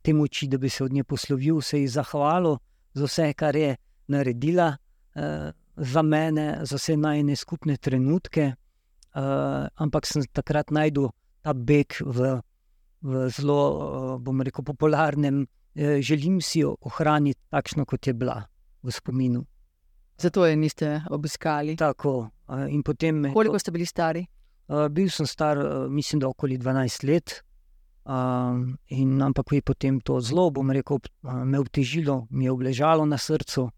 te 0.02 0.14
moči, 0.14 0.48
da 0.48 0.58
bi 0.58 0.70
se 0.70 0.84
od 0.84 0.94
nje 0.94 1.04
poslovil, 1.04 1.62
se 1.62 1.82
ji 1.82 1.88
zahvalil 1.88 2.58
za 2.94 3.06
vse, 3.06 3.34
kar 3.34 3.56
je 3.56 3.76
naredila 4.08 4.78
eh, 5.16 5.52
za 5.76 6.02
mene, 6.02 6.66
za 6.66 6.78
vse 6.78 6.98
najne 6.98 7.36
skupne 7.36 7.78
trenutke. 7.78 8.54
Uh, 9.14 9.70
ampak 9.78 10.08
sem 10.10 10.24
takrat 10.34 10.72
najdel 10.74 11.12
ta 11.46 11.54
beg 11.54 11.94
v, 12.02 12.32
v 13.06 13.28
zelo, 13.30 13.58
uh, 13.70 14.16
bom 14.18 14.42
rekel, 14.42 14.66
popularnem 14.66 15.44
Eh, 15.76 16.02
želim 16.02 16.42
si 16.42 16.60
jo 16.60 16.76
ohraniti 16.82 17.40
takšno, 17.50 17.86
kot 17.86 18.08
je 18.08 18.14
bila 18.14 18.44
v 18.84 18.92
spominu. 18.92 19.46
Zato 20.18 20.46
je 20.46 20.56
niste 20.56 21.02
obiskali. 21.10 21.76
Tako. 21.76 22.30
Me, 23.14 23.34
Koliko 23.34 23.60
ste 23.60 23.72
bili 23.72 23.86
stari? 23.86 24.26
Bil 24.92 25.10
sem 25.10 25.28
star, 25.28 25.58
mislim, 25.90 26.20
da 26.20 26.28
okoli 26.28 26.58
12 26.58 27.08
let. 27.08 27.42
In, 28.06 29.22
ampak 29.22 29.54
je 29.54 29.62
potem 29.62 30.00
to 30.02 30.20
zelo, 30.20 30.50
bom 30.52 30.72
rekel, 30.72 31.00
me 31.24 31.60
obtežilo, 31.60 32.28
mi 32.30 32.46
je 32.46 32.52
obležalo 32.52 33.06
na 33.06 33.18
srcu. 33.18 33.70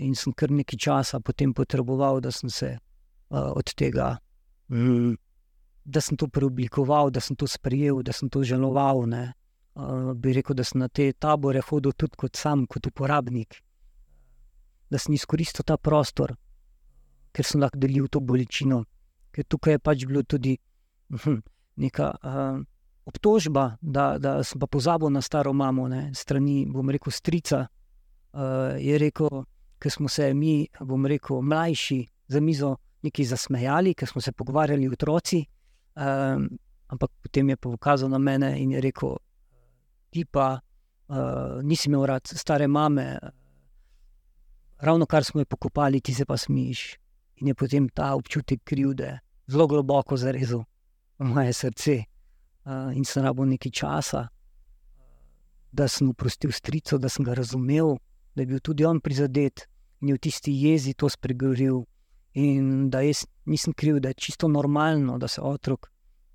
In 0.00 0.14
sem 0.14 0.32
kar 0.32 0.50
nekaj 0.50 0.78
časa 0.78 1.20
potem 1.20 1.54
potreboval, 1.54 2.20
da 2.20 2.32
sem 2.32 2.50
se 2.50 2.78
od 3.30 3.74
tega, 3.74 4.18
mm, 4.68 5.14
da 5.84 6.00
sem 6.00 6.16
to 6.16 6.28
preoblikoval, 6.28 7.10
da 7.10 7.20
sem 7.20 7.36
to 7.36 7.46
sprejel, 7.46 8.02
da 8.02 8.12
sem 8.12 8.28
to 8.28 8.42
žaloval. 8.44 9.06
Ne 9.08 9.32
bi 10.14 10.32
rekel, 10.32 10.54
da 10.54 10.64
sem 10.64 10.78
na 10.78 10.88
te 10.88 11.12
tabore 11.12 11.60
hodil 11.60 11.92
tudi 11.92 12.16
kot 12.16 12.36
sam, 12.36 12.66
kot 12.66 12.86
uporabnik, 12.86 13.58
da 14.90 14.98
sem 14.98 15.14
izkoristil 15.14 15.66
ta 15.66 15.76
prostor, 15.76 16.34
ker 17.34 17.44
sem 17.44 17.60
lahko 17.60 17.78
delil 17.78 18.06
to 18.08 18.20
bolečino. 18.20 18.84
Ker 19.34 19.44
tukaj 19.50 19.74
je 19.74 19.78
pač 19.82 20.04
bilo 20.06 20.22
tudi 20.22 20.54
hm, 21.10 21.40
neka 21.82 22.10
uh, 22.22 22.60
obtožba, 23.04 23.76
da, 23.80 24.18
da 24.18 24.42
sem 24.44 24.60
pa 24.60 24.66
pozabil 24.66 25.10
na 25.12 25.20
staro 25.20 25.52
mamo, 25.52 25.88
ne, 25.88 26.10
strani, 26.14 26.64
bom 26.66 26.90
rekel, 26.90 27.12
strica. 27.12 27.66
Uh, 28.34 28.74
je 28.80 28.98
rekel, 28.98 29.44
ker 29.78 29.92
smo 29.92 30.08
se 30.08 30.32
mi, 30.34 30.66
bom 30.80 31.06
rekel, 31.06 31.42
mlajši 31.42 32.00
za 32.28 32.40
mizo 32.40 32.76
nekaj 33.04 33.28
zasmejali, 33.34 33.94
ker 33.94 34.08
smo 34.08 34.20
se 34.20 34.32
pogovarjali 34.32 34.88
otroci. 34.88 35.44
Um, 35.94 36.48
ampak 36.88 37.10
potem 37.22 37.48
je 37.48 37.56
pokazal 37.56 38.08
na 38.08 38.18
mene 38.18 38.54
in 38.58 38.72
je 38.72 38.80
rekel, 38.80 39.16
ti 40.10 40.24
pa 40.24 40.56
uh, 40.56 41.62
nisi 41.62 41.88
imel 41.88 42.06
rad 42.06 42.26
stare 42.26 42.66
mame, 42.66 43.18
ravno 44.78 45.06
kar 45.06 45.24
smo 45.24 45.40
jo 45.40 45.44
pokopali, 45.44 46.00
ti 46.00 46.14
se 46.14 46.24
pa 46.24 46.36
smiš. 46.36 46.96
In 47.36 47.48
je 47.48 47.54
potem 47.54 47.88
ta 47.88 48.14
občutek 48.14 48.64
krivde 48.64 49.18
zelo 49.46 49.66
globoko 49.66 50.16
zarezal 50.16 50.64
v 51.18 51.24
moje 51.28 51.52
srce. 51.52 52.04
Uh, 52.64 52.96
in 52.96 53.04
sem 53.04 53.24
rabo 53.24 53.44
nekaj 53.44 53.72
časa, 53.72 54.28
da 55.72 55.88
sem 55.88 56.08
oprostil 56.08 56.52
strico, 56.52 56.98
da 56.98 57.08
sem 57.08 57.24
ga 57.24 57.34
razumel, 57.34 57.98
da 58.34 58.42
je 58.42 58.46
bil 58.46 58.60
tudi 58.64 58.84
on 58.84 59.00
prizadet 59.00 59.66
in 60.00 60.08
je 60.08 60.14
v 60.14 60.18
tisti 60.18 60.52
jezi 60.52 60.94
to 60.94 61.08
spregovoril. 61.08 61.84
In 62.34 62.88
da 62.90 63.04
jaz 63.04 63.26
nisem 63.46 63.72
kriv, 63.72 64.00
da 64.00 64.10
je 64.10 64.14
čisto 64.14 64.48
normalno, 64.48 65.18
da 65.18 65.28
se 65.28 65.40
otrok 65.40 65.86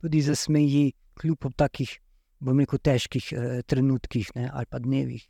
tudi 0.02 0.22
zasmeji, 0.22 0.94
kljub 1.20 1.50
takih 1.56 1.98
bom 2.40 2.60
rekel, 2.60 2.80
težkih 2.80 3.34
eh, 3.34 3.62
trenutkih 3.68 4.32
ne, 4.36 4.50
ali 4.54 4.66
pa 4.66 4.80
dnevih. 4.80 5.26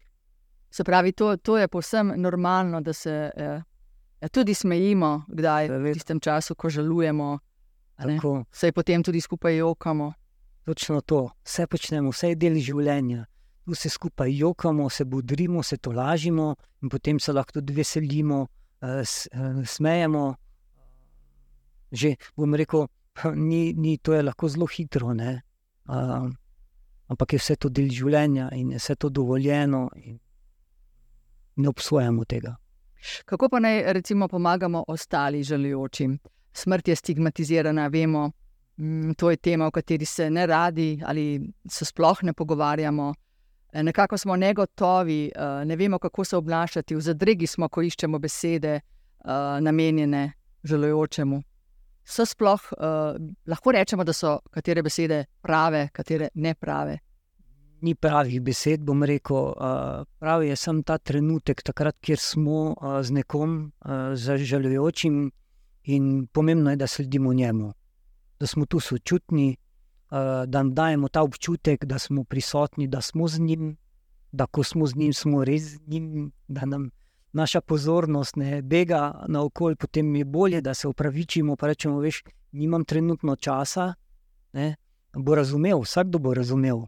Se 0.70 0.84
pravi, 0.84 1.12
to, 1.12 1.36
to 1.38 1.58
je 1.58 1.68
povsem 1.68 2.14
normalno, 2.18 2.82
da 2.82 2.94
se 2.94 3.32
eh, 3.36 3.62
ja, 4.22 4.30
tudi 4.30 4.54
smejimo, 4.54 5.26
kdaj 5.28 5.70
v 5.70 5.94
tistem 5.98 6.20
času, 6.20 6.56
ko 6.56 6.70
žalujemo. 6.70 7.38
Se 8.52 8.72
potem 8.72 9.04
tudi 9.04 9.22
skupaj 9.22 9.58
jokamo. 9.58 10.14
Točno 10.70 11.02
to, 11.02 11.30
vse 11.44 11.66
počnemo, 11.68 12.12
vse 12.14 12.28
je 12.30 12.36
del 12.38 12.60
življenja. 12.62 13.24
Tu 13.66 13.74
se 13.74 13.90
skupaj 13.90 14.36
jokamo, 14.38 14.90
se 14.90 15.02
budrimo, 15.06 15.64
se 15.66 15.80
to 15.82 15.90
lažimo, 15.92 16.52
in 16.84 16.92
potem 16.94 17.18
se 17.20 17.34
lahko 17.34 17.56
tudi 17.56 17.74
veselimo, 17.74 18.44
eh, 18.78 19.02
eh, 19.02 19.64
smejemo. 19.66 20.36
Že 21.92 22.12
bom 22.38 22.54
rekel, 22.54 22.86
ni, 23.50 23.74
ni, 23.74 23.98
to 23.98 24.14
je 24.14 24.22
lahko 24.22 24.50
zelo 24.50 24.68
hitro. 24.70 25.10
Uh, 25.10 26.30
ampak 27.10 27.34
je 27.34 27.40
vse 27.42 27.56
to 27.56 27.74
del 27.74 27.90
življenja 27.90 28.52
in 28.54 28.76
je 28.76 28.78
vse 28.78 28.96
to 28.96 29.10
dovoljeno, 29.10 29.88
in 30.06 30.20
ne 31.58 31.70
obsojamo 31.70 32.30
tega. 32.30 32.54
Kako 33.26 33.50
pa 33.50 33.58
naj 33.60 33.88
recimo 33.98 34.28
pomagamo 34.28 34.84
ostali 34.88 35.42
želujočim? 35.44 36.20
Smrt 36.54 36.88
je 36.88 36.96
stigmatizirana, 36.96 37.88
vemo, 37.88 38.30
to 39.18 39.32
je 39.32 39.38
tema, 39.38 39.68
o 39.68 39.72
kateri 39.72 40.06
se 40.06 40.30
ne 40.30 40.46
radi 40.46 41.02
ali 41.06 41.52
se 41.70 41.86
sploh 41.86 42.24
ne 42.24 42.34
pogovarjamo. 42.34 43.14
E, 43.74 43.84
nekako 43.84 44.18
smo 44.18 44.36
negotovi, 44.36 45.32
e, 45.36 45.66
ne 45.66 45.76
vemo, 45.76 46.00
kako 46.00 46.24
se 46.24 46.38
obnašati, 46.38 46.96
v 46.96 47.02
zadregi 47.02 47.48
smo, 47.48 47.70
ko 47.70 47.82
iščemo 47.82 48.20
besede 48.20 48.74
e, 48.76 48.82
namenjene 49.62 50.32
želujočemu. 50.64 51.44
So 52.10 52.26
sploh 52.26 52.62
lahko 53.46 53.72
rečemo, 53.72 54.04
da 54.04 54.14
so 54.14 54.40
katere 54.52 54.82
besede 54.82 55.26
prave, 55.42 55.90
katere 55.94 56.30
ne 56.34 56.56
prave? 56.56 56.98
Ni 57.82 57.94
pravih 57.96 58.42
besed, 58.42 58.82
bom 58.82 59.04
rekel. 59.04 59.54
Pravi 60.20 60.48
je 60.50 60.56
samo 60.56 60.82
ta 60.82 60.98
trenutek, 60.98 61.62
takrat, 61.64 62.00
kjer 62.02 62.18
smo 62.20 62.74
z 63.02 63.14
nekom 63.14 63.54
uh, 63.86 63.92
zažalujočim 64.16 65.30
in 65.84 66.28
pomembno 66.34 66.74
je, 66.74 66.76
da 66.82 66.88
sledimo 66.88 67.34
njemu, 67.34 67.72
da 68.40 68.48
smo 68.48 68.66
tu 68.66 68.80
sočutni, 68.80 69.58
uh, 70.12 70.18
da 70.46 70.64
nam 70.64 70.74
dajemo 70.74 71.08
ta 71.08 71.22
občutek, 71.24 71.86
da 71.86 72.00
smo 72.00 72.24
prisotni, 72.24 72.88
da 72.88 73.02
smo 73.02 73.28
z 73.28 73.40
njim, 73.40 73.78
da 74.32 74.46
ko 74.46 74.64
smo 74.64 74.88
z 74.88 74.96
njim, 74.96 75.14
smo 75.14 75.44
res 75.44 75.64
z 75.64 75.80
njim, 75.88 76.32
da 76.48 76.66
nam 76.66 76.90
naša 77.34 77.62
pozornost 77.62 78.36
ne 78.36 78.62
bega 78.62 79.26
na 79.28 79.44
okolje, 79.44 79.76
potem 79.76 80.16
je 80.16 80.26
bolje, 80.26 80.62
da 80.62 80.74
se 80.74 80.88
upravičimo. 80.88 81.56
Pa 81.56 81.68
rečemo, 81.68 82.00
veš, 82.00 82.24
nimam 82.52 82.86
trenutno 82.86 83.36
časa. 83.36 83.94
Ne? 84.54 84.76
Bo 85.14 85.36
razumel, 85.36 85.82
vsakdo 85.82 86.20
bo 86.20 86.34
razumel. 86.34 86.86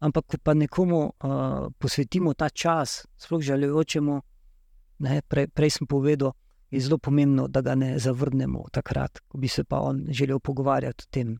Ampak, 0.00 0.24
ko 0.26 0.36
pa 0.42 0.54
nekomu 0.54 1.00
uh, 1.00 1.72
posvetimo 1.78 2.34
ta 2.34 2.48
čas, 2.48 3.06
sploh 3.16 3.42
želujočemu, 3.42 4.22
prej, 5.28 5.46
prej 5.48 5.70
sem 5.70 5.86
povedal, 5.86 6.32
je 6.70 6.80
zelo 6.80 6.98
pomembno, 6.98 7.48
da 7.48 7.60
ga 7.60 7.74
ne 7.74 7.98
zavrnemo 7.98 8.64
takrat, 8.72 9.18
ko 9.28 9.38
bi 9.38 9.48
se 9.48 9.64
pa 9.64 9.80
on 9.80 10.06
želel 10.10 10.38
pogovarjati 10.38 11.04
o 11.06 11.10
tem. 11.10 11.38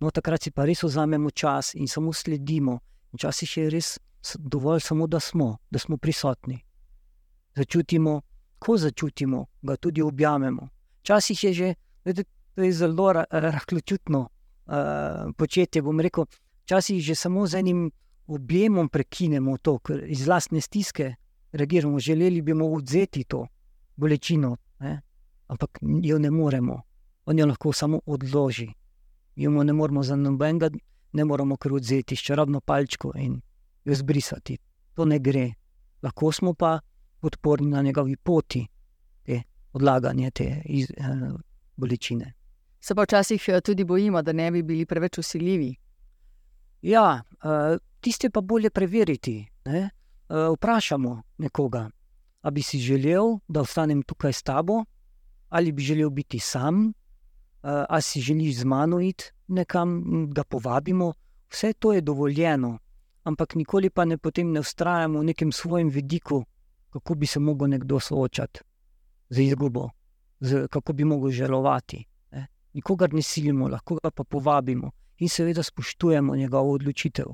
No, 0.00 0.10
takrat 0.10 0.42
si 0.42 0.50
pa 0.50 0.64
res 0.64 0.82
vzamemo 0.82 1.30
čas 1.30 1.74
in 1.74 1.88
samo 1.88 2.12
sledimo. 2.12 2.78
Včasih 3.12 3.56
je 3.56 3.70
res 3.70 3.98
dovolj, 4.38 4.80
samo 4.80 5.06
da 5.06 5.20
smo, 5.20 5.56
da 5.70 5.78
smo 5.78 5.96
prisotni. 5.96 6.58
Začutimo, 7.56 8.20
ko 8.58 8.76
začutimo, 8.76 9.46
ga 9.62 9.76
tudi 9.76 10.02
objamemo. 10.02 10.68
Včasih 11.00 11.44
je 11.44 11.52
že, 11.52 11.74
da 12.04 12.62
je 12.62 12.72
zelo 12.72 13.12
rahločutno 13.30 14.20
uh, 14.20 15.32
početje. 15.36 15.82
Bom 15.82 16.00
rekel, 16.00 16.26
včasih 16.64 17.00
že 17.00 17.14
samo 17.14 17.46
z 17.46 17.54
enim 17.54 17.90
objemom 18.26 18.88
prekinemo 18.88 19.56
to, 19.58 19.78
ker 19.78 20.04
iz 20.04 20.26
vlastne 20.26 20.60
stiske 20.60 21.14
reagiramo. 21.52 21.98
Želeli 21.98 22.42
bi 22.42 22.54
mu 22.54 22.74
odzeti 22.74 23.24
to 23.24 23.46
bolečino, 23.96 24.56
ne? 24.80 25.00
ampak 25.48 25.78
jo 26.02 26.18
ne 26.18 26.30
moremo. 26.30 26.82
On 27.26 27.38
jo 27.38 27.46
lahko 27.46 27.72
samo 27.72 28.00
odloži. 28.06 28.68
Jo 29.36 29.50
ne 29.50 29.72
moremo 29.72 30.02
za 30.02 30.16
nobenega, 30.16 30.70
ne 31.12 31.24
moremo 31.24 31.56
kar 31.56 31.72
odzeti 31.72 32.16
s 32.16 32.20
čarobno 32.20 32.60
palčko 32.60 33.12
in 33.16 33.40
jo 33.84 33.94
zbrisati. 33.94 34.58
To 34.94 35.04
ne 35.04 35.18
gre. 35.18 35.52
Lahko 36.02 36.32
smo 36.32 36.54
pa 36.54 36.80
podporni 37.20 37.70
na 37.70 37.82
njegovi 37.82 38.16
poti, 38.16 38.66
te 39.22 39.42
odlaganje 39.72 40.30
te 40.30 40.62
iz, 40.64 40.90
eh, 40.90 41.32
bolečine. 41.76 42.32
Se 42.80 42.94
pa 42.94 43.02
včasih 43.02 43.44
eh, 43.48 43.60
tudi 43.60 43.84
bojimo, 43.84 44.22
da 44.22 44.32
ne 44.32 44.50
bi 44.50 44.62
bili 44.62 44.86
preveč 44.86 45.18
usiljivi. 45.18 45.74
Ja, 46.82 47.22
eh, 47.44 47.78
tiste 48.00 48.30
pa 48.30 48.40
bolje 48.40 48.70
preveriti. 48.70 49.46
Ne? 49.64 49.90
Eh, 50.28 50.48
vprašamo 50.56 51.22
nekoga, 51.38 51.90
ali 52.46 52.54
bi 52.54 52.62
si 52.62 52.78
želel, 52.78 53.38
da 53.48 53.60
ostanem 53.60 54.02
tukaj 54.02 54.32
s 54.32 54.42
tabo, 54.42 54.84
ali 55.48 55.72
bi 55.72 55.82
želel 55.82 56.10
biti 56.10 56.38
sam, 56.38 56.92
ali 57.62 58.02
si 58.02 58.20
želiš 58.20 58.58
z 58.58 58.64
mano 58.64 59.00
iti 59.00 59.32
nekam, 59.48 60.02
da 60.30 60.44
povabimo. 60.44 61.12
Vse 61.50 61.72
to 61.72 61.92
je 61.92 62.00
dovoljeno, 62.00 62.78
ampak 63.24 63.54
nikoli 63.54 63.90
pa 63.90 64.04
ne 64.04 64.18
potem 64.18 64.52
ne 64.52 64.60
ustrajamo 64.60 65.20
v 65.20 65.24
nekem 65.24 65.52
svojem 65.52 65.88
vidiku, 65.88 66.44
kako 66.90 67.14
bi 67.14 67.26
se 67.26 67.40
lahko 67.40 67.66
nekdo 67.66 68.00
soočati 68.00 68.60
z 69.30 69.40
izgubo, 69.40 69.90
z, 70.40 70.68
kako 70.70 70.92
bi 70.92 71.04
lahko 71.04 71.30
želovati. 71.30 72.04
Ne? 72.30 72.46
Nikogar 72.74 73.14
ne 73.14 73.22
silimo, 73.22 73.68
lahko 73.68 73.98
ga 74.02 74.10
pa 74.10 74.24
povabimo 74.24 74.90
in 75.18 75.28
seveda 75.28 75.62
spoštujemo 75.62 76.36
njegovo 76.36 76.72
odločitev. 76.72 77.26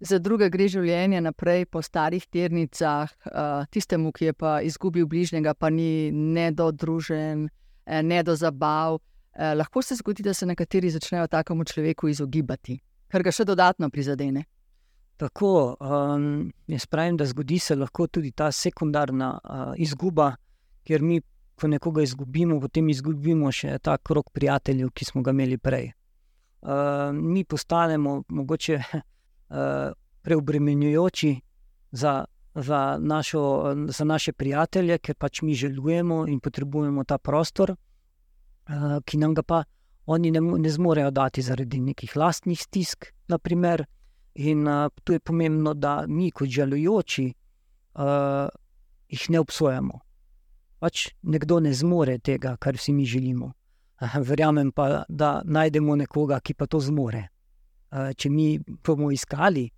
Za 0.00 0.20
druge 0.22 0.46
gre 0.50 0.68
življenje 0.70 1.20
naprej 1.24 1.64
po 1.66 1.82
starih 1.82 2.22
ternicah, 2.30 3.10
tistemu, 3.74 4.12
ki 4.14 4.30
je 4.30 4.34
pa 4.38 4.58
izgubil 4.62 5.08
bližnjega, 5.10 5.56
pa 5.58 5.72
ni 5.74 6.10
ne 6.14 6.50
do 6.54 6.70
družen, 6.70 7.48
e, 7.82 8.02
ne 8.02 8.22
do 8.22 8.36
zabav. 8.38 9.00
E, 9.34 9.54
lahko 9.58 9.82
se 9.82 9.98
zgodi, 9.98 10.22
da 10.22 10.34
se 10.34 10.46
nekateri 10.46 10.92
začnejo 10.94 11.26
takemu 11.26 11.66
človeku 11.66 12.12
izogibati, 12.14 12.78
kar 13.10 13.26
ga 13.26 13.34
še 13.34 13.48
dodatno 13.48 13.90
prizadene. 13.90 14.44
Tako, 15.18 15.74
um, 15.82 16.52
jaz 16.70 16.86
pravim, 16.86 17.16
da 17.18 17.26
zgodi 17.26 17.58
se 17.58 17.74
lahko 17.74 18.06
tudi 18.06 18.30
ta 18.30 18.52
sekundarna 18.54 19.32
uh, 19.34 19.72
izguba, 19.74 20.30
ker 20.86 21.02
mi, 21.02 21.18
ko 21.58 21.66
nekoga 21.66 22.04
izgubimo, 22.06 22.60
potem 22.62 22.86
izgubimo 22.94 23.50
še 23.50 23.80
ta 23.82 23.96
krok 23.98 24.30
prijateljev, 24.30 24.92
ki 24.94 25.08
smo 25.08 25.24
ga 25.26 25.34
imeli 25.34 25.58
prej. 25.58 25.90
Uh, 26.62 27.10
mi 27.10 27.42
postanemo 27.42 28.20
mogoče 28.30 28.78
preobremenjujoči 30.22 31.40
za, 31.90 32.24
za, 32.54 32.98
našo, 33.00 33.42
za 33.88 34.04
naše 34.04 34.32
prijatelje, 34.32 34.98
ker 34.98 35.14
pač 35.14 35.42
mi 35.42 35.54
želujemo 35.54 36.26
in 36.26 36.40
potrebujemo 36.40 37.04
ta 37.04 37.18
prostor, 37.18 37.74
ki 39.04 39.18
nam 39.18 39.34
ga 39.34 39.42
pa 39.42 39.62
oni 40.08 40.30
ne, 40.30 40.40
ne 40.40 40.70
zmorejo 40.70 41.10
dati 41.10 41.42
zaradi 41.42 41.80
nekih 41.80 42.16
lastnih 42.16 42.60
stisk, 42.60 43.06
naprimer. 43.28 43.84
In 44.34 44.68
uh, 44.68 44.88
tu 45.04 45.12
je 45.12 45.20
pomembno, 45.20 45.74
da 45.74 46.04
mi, 46.06 46.30
kot 46.30 46.48
žalujoči, 46.48 47.26
uh, 47.94 48.48
jih 49.08 49.24
ne 49.30 49.40
obsojamo. 49.40 49.98
Pač 50.78 51.08
nekdo 51.22 51.58
ne 51.60 51.72
zmore 51.74 52.18
tega, 52.18 52.56
kar 52.56 52.78
si 52.78 52.92
mi 52.92 53.04
želimo. 53.04 53.52
Verjamem 54.30 54.70
pa, 54.72 55.02
da 55.08 55.40
najdemo 55.44 55.96
nekoga, 55.96 56.40
ki 56.40 56.54
pa 56.54 56.66
to 56.66 56.80
zmore. 56.80 57.26
Uh, 57.88 58.10
če 58.16 58.30
mi 58.30 58.58
bomo 58.58 59.10
iskali 59.10 59.68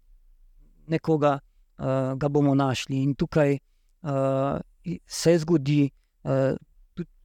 nekoga, 0.90 1.38
uh, 1.38 2.14
ga 2.18 2.29
bomo 2.29 2.55
našli. 2.55 3.03
In 3.03 3.14
tukaj 3.14 3.55
uh, 3.55 4.59
se 5.07 5.38
zgodi, 5.38 5.90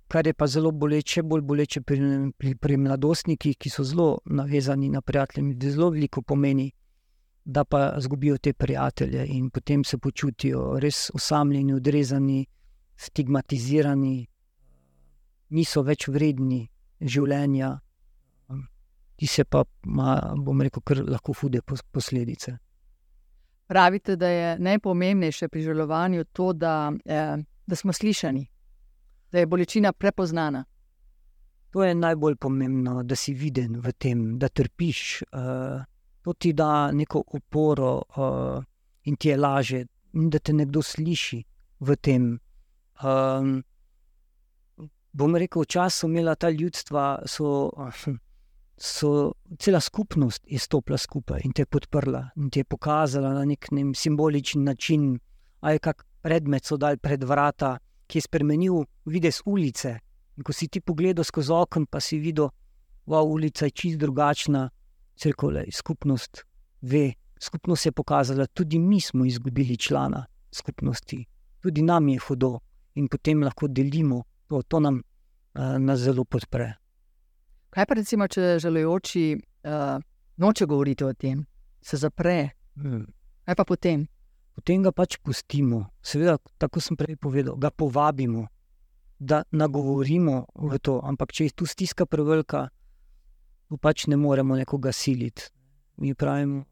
kar 0.08 0.28
je 0.28 0.34
pa 0.34 0.48
zelo 0.48 0.72
boleče, 0.72 1.24
bolj 1.24 1.42
boleče 1.42 1.82
pri, 1.82 1.98
pri, 2.38 2.54
pri 2.56 2.78
mladostnikih, 2.78 3.58
ki 3.58 3.70
so 3.70 3.84
zelo 3.84 4.20
navezani 4.26 4.90
na 4.90 5.02
prijatelje, 5.02 5.56
da 5.56 5.72
zelo 5.72 5.90
veliko 5.96 6.22
pomeni 6.22 6.70
da 7.46 7.64
pa 7.64 7.96
izgubijo 7.98 8.38
te 8.38 8.54
prijatelje 8.54 9.26
in 9.28 9.50
potem 9.50 9.84
se 9.84 9.98
počutijo 9.98 10.80
res 10.80 11.12
osamljeni, 11.14 11.74
odrezani, 11.74 12.46
stigmatizirani, 12.98 14.28
niso 15.50 15.84
več 15.86 16.08
vredni 16.08 16.64
življenja, 17.02 17.70
ki 19.16 19.28
se 19.28 19.44
pa, 19.44 19.64
ima, 19.86 20.34
bom 20.38 20.62
rekel, 20.62 20.84
kar 20.84 21.02
lahko 21.08 21.34
hude 21.40 21.62
posledice. 21.92 22.58
Pravite, 23.68 24.16
da 24.16 24.30
je 24.30 24.60
najpomembnejše 24.60 25.48
pri 25.48 25.62
žalovanju 25.62 26.24
to, 26.24 26.54
da, 26.54 26.92
eh, 27.06 27.38
da 27.68 27.76
smo 27.76 27.94
slišani, 27.94 28.46
da 29.32 29.40
je 29.40 29.46
bolečina 29.46 29.94
prepoznana. 29.94 30.66
To 31.70 31.84
je 31.84 31.96
najbolj 31.96 32.36
pomembno, 32.36 33.04
da 33.04 33.16
si 33.16 33.34
viden 33.34 33.80
v 33.84 33.92
tem, 33.92 34.38
da 34.40 34.48
trpiš. 34.48 35.24
Uh, 35.32 35.84
to 36.22 36.34
ti 36.34 36.54
da 36.54 36.92
neko 36.92 37.24
oporo 37.28 38.02
uh, 38.18 38.64
in 39.04 39.16
ti 39.16 39.30
je 39.30 39.38
lažje, 39.38 39.86
da 40.14 40.40
te 40.40 40.54
nekdo 40.54 40.82
sliši 40.82 41.44
v 41.80 41.96
tem. 41.96 42.40
Um, 43.04 43.64
bom 45.12 45.36
rekel, 45.36 45.62
včasih 45.62 46.00
so 46.00 46.08
imela 46.08 46.36
ta 46.36 46.50
ljudstva, 46.50 47.26
so, 47.26 47.72
so 48.78 49.34
cela 49.60 49.80
skupnost 49.80 50.44
je 50.48 50.60
stopila 50.60 50.98
skupaj 50.98 51.42
in 51.44 51.54
te 51.54 51.66
podprla 51.66 52.30
in 52.36 52.50
te 52.50 52.64
pokazala 52.64 53.34
na 53.34 53.46
nek 53.46 53.68
simboličen 53.96 54.64
način, 54.64 55.20
a 55.62 55.72
je 55.72 55.80
kak 55.80 56.06
predmet 56.22 56.66
so 56.66 56.78
dal 56.78 56.98
pred 56.98 57.24
vrata, 57.24 57.78
ki 58.08 58.18
je 58.18 58.22
spremenil 58.22 58.84
videz 59.06 59.42
ulice. 59.46 60.00
In 60.38 60.44
ko 60.44 60.54
si 60.54 60.68
ti 60.68 60.82
pogledal 60.82 61.24
skozi 61.24 61.52
okno, 61.52 61.86
pa 61.90 62.00
si 62.00 62.20
videl, 62.20 62.50
da 63.06 63.22
je 63.22 63.24
ulica 63.24 63.70
čist 63.70 63.98
drugačna 64.00 64.70
crkva, 65.16 65.64
skupnost 65.72 66.44
ve, 66.82 67.14
skupnost 67.40 67.86
je 67.86 67.92
pokazala, 67.92 68.48
tudi 68.48 68.80
mi 68.80 69.02
smo 69.02 69.26
izgubili 69.26 69.78
člana 69.78 70.26
skupnosti, 70.52 71.26
tudi 71.62 71.82
nam 71.82 72.10
je 72.10 72.20
hudo 72.20 72.60
in 72.96 73.08
potem 73.08 73.44
lahko 73.44 73.68
delimo, 73.68 74.24
to, 74.48 74.62
to 74.62 74.80
nam, 74.80 75.02
uh, 75.54 75.78
nas 75.80 76.00
zelo 76.00 76.24
podpre. 76.24 76.74
Kaj 77.76 77.86
pa 77.86 77.96
recimo, 77.98 78.24
če 78.32 78.56
želujoči 78.64 79.22
uh, 79.36 80.00
noče 80.40 80.66
govoriti 80.66 81.04
o 81.04 81.14
tem, 81.14 81.42
se 81.84 81.98
zapre? 82.00 82.54
Hmm. 82.80 83.02
Kaj 83.44 83.56
pa 83.60 83.66
potem? 83.68 84.06
Potem 84.56 84.84
ga 84.86 84.94
pač 84.96 85.18
pustimo, 85.20 85.82
seveda, 86.00 86.38
tako 86.56 86.80
sem 86.80 86.96
prej 86.96 87.18
povedal, 87.20 87.58
ga 87.60 87.74
povabimo, 87.76 88.46
da 89.20 89.42
nagovorimo 89.52 90.46
v 90.56 90.80
to. 90.80 91.02
Ampak 91.04 91.34
če 91.36 91.50
je 91.50 91.56
tu 91.60 91.68
stiska 91.68 92.08
prevelika, 92.08 92.70
pač 93.82 94.06
ne 94.08 94.16
moremo 94.16 94.56
nekoga 94.56 94.94
siliti. 94.96 95.50
Mi 96.00 96.14
pravimo, 96.16 96.64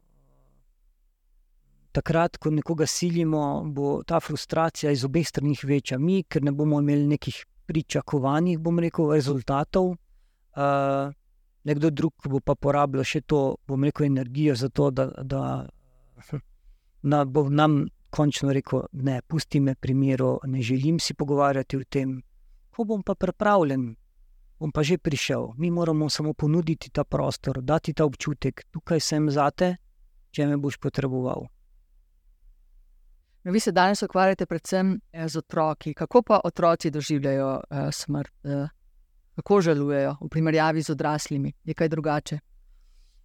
takrat, 1.92 2.40
ko 2.40 2.48
nekoga 2.48 2.88
silimo, 2.88 3.60
bo 3.68 3.98
ta 4.08 4.22
frustracija 4.24 4.92
iz 4.92 5.04
obeh 5.04 5.28
strani 5.28 5.52
večja. 5.52 6.00
Mi, 6.00 6.22
ker 6.24 6.40
ne 6.48 6.52
bomo 6.52 6.80
imeli 6.80 7.04
nekih 7.12 7.44
pričakovanih, 7.68 8.56
bom 8.56 8.80
rekel, 8.80 9.12
rezultatov. 9.12 9.92
Uh, 10.54 11.12
nekdo 11.64 11.90
drug 11.90 12.28
bo 12.30 12.40
pa 12.40 12.54
porabljal 12.54 13.04
še 13.04 13.20
to, 13.26 13.56
bom 13.66 13.84
rekel, 13.84 14.06
energijo 14.06 14.54
za 14.54 14.68
to, 14.68 14.90
da, 14.90 15.08
da 15.22 15.66
na, 17.10 17.24
bo 17.24 17.48
nam 17.50 17.84
končno 18.10 18.52
rekel: 18.52 18.86
Ne, 18.92 19.20
pusti 19.26 19.60
me 19.60 19.74
pri 19.74 19.94
miru, 19.94 20.38
ne 20.46 20.62
želim 20.62 21.00
si 21.00 21.14
pogovarjati 21.14 21.76
o 21.76 21.84
tem. 21.90 22.20
Ko 22.70 22.84
bom 22.84 23.02
pa 23.02 23.14
pripravljen 23.14 23.94
bom 24.58 24.72
pa 24.72 24.82
že 24.82 24.98
prišel. 24.98 25.52
Mi 25.58 25.70
moramo 25.70 26.08
samo 26.08 26.32
ponuditi 26.32 26.90
ta 26.90 27.04
prostor, 27.04 27.62
dati 27.62 27.92
ta 27.92 28.04
občutek, 28.04 28.64
tukaj 28.70 29.00
sem 29.00 29.30
zate, 29.30 29.76
če 30.30 30.46
me 30.46 30.56
boš 30.56 30.78
potreboval. 30.78 31.44
No, 33.44 33.52
vi 33.52 33.60
se 33.60 33.72
danes 33.72 34.02
ukvarjate 34.02 34.46
predvsem 34.46 35.00
eh, 35.12 35.28
z 35.28 35.36
otroki. 35.36 35.92
Kako 35.94 36.22
pa 36.22 36.40
otroci 36.44 36.90
doživljajo 36.90 37.48
uh, 37.60 37.90
smrt, 37.92 38.32
uh, 38.44 38.68
kako 39.36 39.60
žalujejo 39.60 40.16
v 40.20 40.28
primerjavi 40.28 40.82
z 40.82 40.90
odraslimi? 40.90 41.52
Je 41.64 41.74
kaj 41.74 41.88
drugače? 41.88 42.38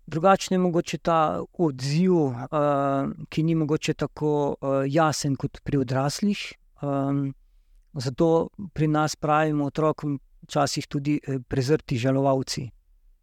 Drugačen 0.10 0.56
je 0.56 0.60
mogoče 0.60 0.98
ta 0.98 1.42
odziv, 1.54 2.14
uh, 2.14 2.38
ki 3.30 3.44
ni 3.44 3.56
mogoče 3.56 3.94
tako 3.94 4.56
uh, 4.62 4.82
jasen 4.88 5.36
kot 5.36 5.62
pri 5.64 5.78
odraslih. 5.78 6.40
Um, 6.82 7.34
zato 7.94 8.50
pri 8.74 8.88
nas 8.88 9.16
pravimo 9.16 9.66
otrokom 9.66 10.20
včasih 10.42 10.88
tudi 10.88 11.20
eh, 11.22 11.40
prezrti 11.48 11.98
žalovalci, 11.98 12.70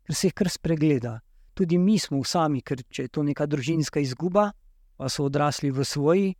ker 0.06 0.14
se 0.14 0.26
jih 0.28 0.34
kar 0.34 0.50
spregleda. 0.50 1.20
Tudi 1.54 1.78
mi 1.78 1.98
smo 1.98 2.22
sami, 2.24 2.60
ker 2.62 2.82
če 2.90 3.06
je 3.06 3.08
to 3.08 3.22
neka 3.22 3.46
družinska 3.46 4.00
izguba, 4.00 4.50
pa 4.96 5.08
so 5.08 5.24
odrasli 5.26 5.70
v 5.70 5.84
svoji 5.84 6.34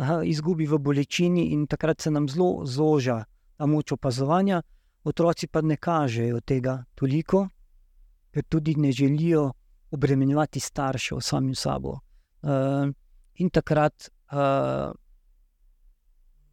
aha, 0.00 0.22
izgubi, 0.24 0.66
v 0.66 0.78
bolečini 0.78 1.52
in 1.52 1.66
takrat 1.66 2.00
se 2.00 2.10
nam 2.10 2.28
zelo 2.28 2.64
zoža 2.64 3.24
ta 3.56 3.66
moč 3.66 3.92
opazovanja, 3.92 4.62
otroci 5.04 5.46
pa 5.46 5.62
ne 5.62 5.76
kažejo 5.76 6.40
tega 6.40 6.84
toliko, 6.94 7.46
ker 8.32 8.44
tudi 8.48 8.74
ne 8.76 8.92
želijo 8.92 9.50
obremenjevati 9.90 10.60
staršev 10.60 11.20
sami 11.20 11.54
sabo. 11.54 11.98
Uh, 12.42 12.88
in 13.34 13.50
takrat 13.50 14.08
uh, 14.32 14.92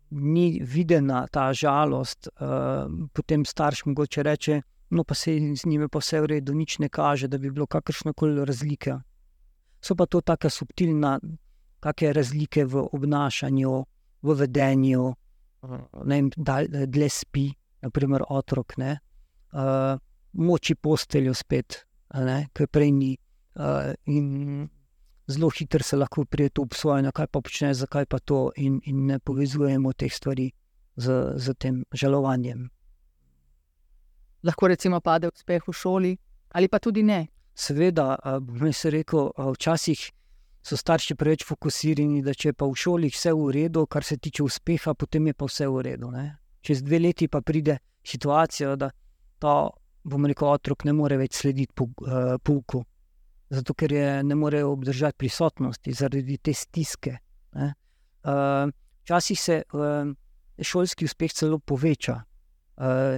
ni 0.10 0.60
videna 0.64 1.28
ta 1.28 1.54
žalost, 1.54 2.28
uh, 2.28 2.90
potem 3.14 3.46
starš 3.46 3.86
mogoče 3.86 4.24
reče, 4.24 4.62
no 4.90 5.04
pa 5.04 5.16
se 5.16 5.38
z 5.56 5.66
njimi 5.66 5.88
pa 5.90 6.00
vse 6.00 6.22
v 6.22 6.26
redu, 6.26 6.54
nič 6.54 6.80
ne 6.80 6.90
kaže, 6.90 7.28
da 7.28 7.38
bi 7.38 7.52
bilo 7.52 7.66
kakršno 7.66 8.14
koli 8.14 8.46
razlike. 8.46 8.98
So 9.82 9.96
pa 9.96 10.06
to 10.06 10.22
tako 10.22 10.50
subtilna, 10.50 11.20
kakšne 11.80 12.14
razlike 12.14 12.66
v 12.66 12.84
obnašanju, 12.92 13.86
v 14.22 14.34
vedenju, 14.36 15.14
da 16.36 16.86
dlje 16.86 17.10
spi, 17.10 17.48
naprimer 17.82 18.26
otrok, 18.30 18.78
ne, 18.78 18.98
uh, 19.54 19.96
moči 20.34 20.76
posteljo 20.76 21.34
spet, 21.34 21.86
ne, 22.14 22.48
kaj 22.54 22.68
prej 22.68 22.92
ni. 22.92 23.14
Uh, 23.60 23.92
in 24.06 24.70
zelo 25.28 25.50
hitro 25.50 25.84
se 25.84 25.98
lahko 25.98 26.26
prijeti 26.26 26.62
v 26.62 26.76
svoje, 26.76 27.12
kaj 27.12 27.28
pa 27.28 27.42
počne, 27.42 27.74
zakaj 27.74 28.06
pa 28.06 28.20
to, 28.20 28.52
in, 28.56 28.80
in 28.86 29.06
ne 29.06 29.20
povezujemo 29.20 29.94
teh 29.94 30.14
stvari 30.14 30.52
z, 30.96 31.34
z 31.36 31.54
tem 31.54 31.84
žalovanjem. 31.92 32.70
Lahko 34.44 34.68
recimo 34.68 35.02
pade 35.02 35.28
uspeh 35.28 35.68
v 35.68 35.74
šoli, 35.74 36.18
ali 36.56 36.68
pa 36.68 36.80
tudi 36.80 37.04
ne. 37.04 37.28
Seveda, 37.56 38.16
bom 38.40 38.72
se 38.74 38.90
rekel, 38.90 39.32
včasih 39.36 40.12
so 40.64 40.78
starši 40.78 41.16
preveč 41.16 41.44
fokusirani, 41.48 42.22
da 42.24 42.34
če 42.34 42.54
pa 42.54 42.68
v 42.68 42.76
šoli 42.76 43.10
vse 43.12 43.34
v 43.36 43.50
redu, 43.52 43.86
kar 43.88 44.04
se 44.04 44.18
tiče 44.18 44.44
uspeha, 44.44 44.94
potem 44.94 45.28
je 45.28 45.34
pa 45.34 45.46
vse 45.46 45.68
v 45.68 45.84
redu. 45.90 46.12
Ne? 46.12 46.38
Čez 46.62 46.84
dve 46.84 47.00
leti 47.00 47.28
pa 47.28 47.42
pride 47.42 47.78
situacija, 48.04 48.76
da 48.76 48.90
ta, 49.40 49.70
bom 50.04 50.26
rekel, 50.26 50.48
otrok 50.48 50.84
ne 50.86 50.94
more 50.94 51.18
več 51.18 51.40
slediti 51.40 51.74
pouku. 51.76 52.78
Uh, 52.84 52.88
zato 53.50 53.74
ker 53.74 53.92
je 53.92 54.24
ne 54.24 54.36
morejo 54.36 54.72
obdržati 54.72 55.18
prisotnosti 55.18 55.94
zaradi 55.94 56.38
te 56.38 56.54
stiske. 56.54 57.18
Ne. 57.54 57.74
Včasih 59.04 59.40
se 59.42 59.64
šolski 60.62 61.06
uspeh 61.06 61.34
celo 61.34 61.60
poveča, 61.60 62.20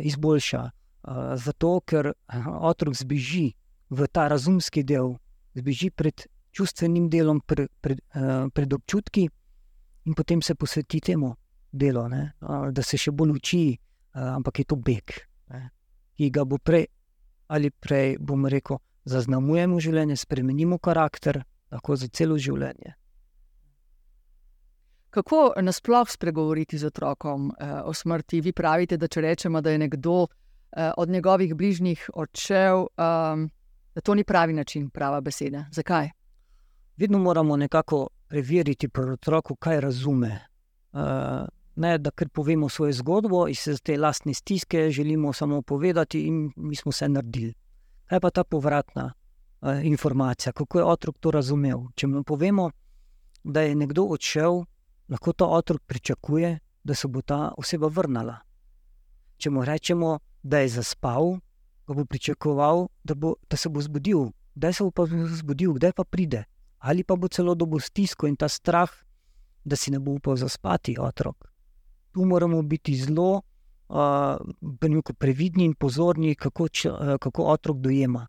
izboljša, 0.03 0.61
zato 1.35 1.79
ker 1.85 2.13
otrok 2.71 2.95
zbeži 2.95 3.51
v 3.89 4.07
ta 4.07 4.27
razumski 4.31 4.83
del, 4.87 5.17
zbeži 5.53 5.89
pred 5.89 6.27
čustvenim 6.51 7.09
delom, 7.09 7.41
pred, 7.41 7.67
pred, 7.81 7.99
pred 8.53 8.73
občutki, 8.73 9.27
in 10.05 10.15
potem 10.15 10.41
se 10.41 10.55
posveti 10.55 11.01
temu 11.01 11.35
delu, 11.71 12.07
ne, 12.09 12.23
da 12.71 12.83
se 12.83 12.97
še 12.97 13.11
bolj 13.11 13.35
uči, 13.37 13.65
ampak 14.13 14.59
je 14.59 14.65
to 14.67 14.75
beg, 14.75 15.13
ne, 15.49 15.69
ki 16.17 16.29
ga 16.29 16.45
bo 16.45 16.57
prej 16.57 16.87
ali 17.51 17.67
prej, 17.71 18.15
bom 18.19 18.45
rekel, 18.47 18.79
zaznamujemo 19.11 19.79
življenje, 19.83 20.15
spremenimo 20.21 20.77
karakter, 20.79 21.41
lahko 21.71 21.97
za 21.99 22.07
celo 22.07 22.37
življenje. 22.39 22.93
Kako 25.11 25.41
nasploh 25.59 26.07
spregovoriti 26.07 26.79
z 26.79 26.87
otrokom 26.87 27.49
eh, 27.51 27.73
o 27.83 27.91
smrti? 27.93 28.39
Vi 28.39 28.53
pravite, 28.55 28.95
da 28.97 29.09
če 29.11 29.25
rečemo, 29.25 29.59
da 29.59 29.73
je 29.73 29.81
nekdo 29.81 30.21
eh, 30.23 30.93
od 30.95 31.11
njegovih 31.11 31.51
bližnjih 31.59 32.05
odšel, 32.15 32.85
um, 32.87 33.49
da 33.91 34.01
to 34.01 34.15
ni 34.15 34.23
pravi 34.23 34.55
način, 34.55 34.87
prava 34.89 35.19
beseda. 35.21 35.65
Zakaj? 35.75 36.13
Vedno 36.95 37.19
moramo 37.19 37.57
nekako 37.59 38.05
preveriti 38.31 38.87
pri 38.87 39.17
otroku, 39.17 39.57
kaj 39.59 39.81
razume. 39.83 40.31
Uh, 40.93 41.43
ne, 41.81 41.97
da 41.97 42.11
kar 42.11 42.29
povemo 42.29 42.69
svojo 42.69 42.93
zgodbo 42.93 43.47
iz 43.47 43.65
te 43.83 43.97
lastne 43.97 44.33
stiske, 44.33 44.89
želimo 44.91 45.33
samo 45.33 45.61
povedati, 45.61 46.21
in 46.27 46.51
mi 46.55 46.75
smo 46.75 46.89
vse 46.93 47.09
naredili. 47.09 47.53
Kaj 48.05 48.19
pa 48.19 48.29
ta 48.29 48.43
povratna 48.43 49.11
uh, 49.13 49.69
informacija, 49.83 50.53
kako 50.53 50.79
je 50.79 50.85
otrok 50.85 51.17
to 51.19 51.31
razumel? 51.31 51.87
Če 51.95 52.07
mu 52.07 52.23
povemo, 52.23 52.69
da 53.43 53.61
je 53.61 53.75
nekdo 53.75 54.03
odšel, 54.03 54.63
lahko 55.09 55.33
ta 55.33 55.45
otrok 55.45 55.81
pričakuje, 55.87 56.59
da 56.83 56.95
se 56.95 57.07
bo 57.07 57.21
ta 57.21 57.51
oseba 57.57 57.87
vrnila. 57.87 58.39
Če 59.37 59.49
mu 59.49 59.65
rečemo, 59.65 60.19
da 60.43 60.59
je 60.59 60.69
zaspal, 60.69 61.37
ga 61.87 61.93
bo 61.93 62.05
pričakoval, 62.05 62.87
da, 63.03 63.15
bo, 63.15 63.35
da 63.49 63.57
se 63.57 63.69
bo 63.69 63.81
zbudil. 63.81 64.31
Kdaj 64.55 64.73
se 64.73 64.83
bo 64.83 64.91
pa 64.91 65.05
zbudil, 65.07 65.73
kdaj 65.77 65.93
pa 65.97 66.03
pride? 66.03 66.43
Ali 66.79 67.03
pa 67.03 67.15
bo 67.15 67.27
celo 67.27 67.55
dobil 67.55 67.79
stisko 67.79 68.27
in 68.27 68.35
ta 68.35 68.49
strah, 68.49 68.89
da 69.63 69.75
si 69.75 69.91
ne 69.91 69.99
bo 69.99 70.17
upal 70.17 70.37
zaspati, 70.37 70.97
otrok. 70.99 71.50
Tu 72.11 72.25
moramo 72.25 72.61
biti 72.61 72.95
zelo 72.95 73.41
uh, 73.89 75.13
previdni 75.17 75.65
in 75.65 75.73
pozorni, 75.73 76.35
kako, 76.35 76.67
če, 76.67 76.91
uh, 76.91 77.15
kako 77.21 77.43
otrok 77.43 77.77
dojema 77.77 78.27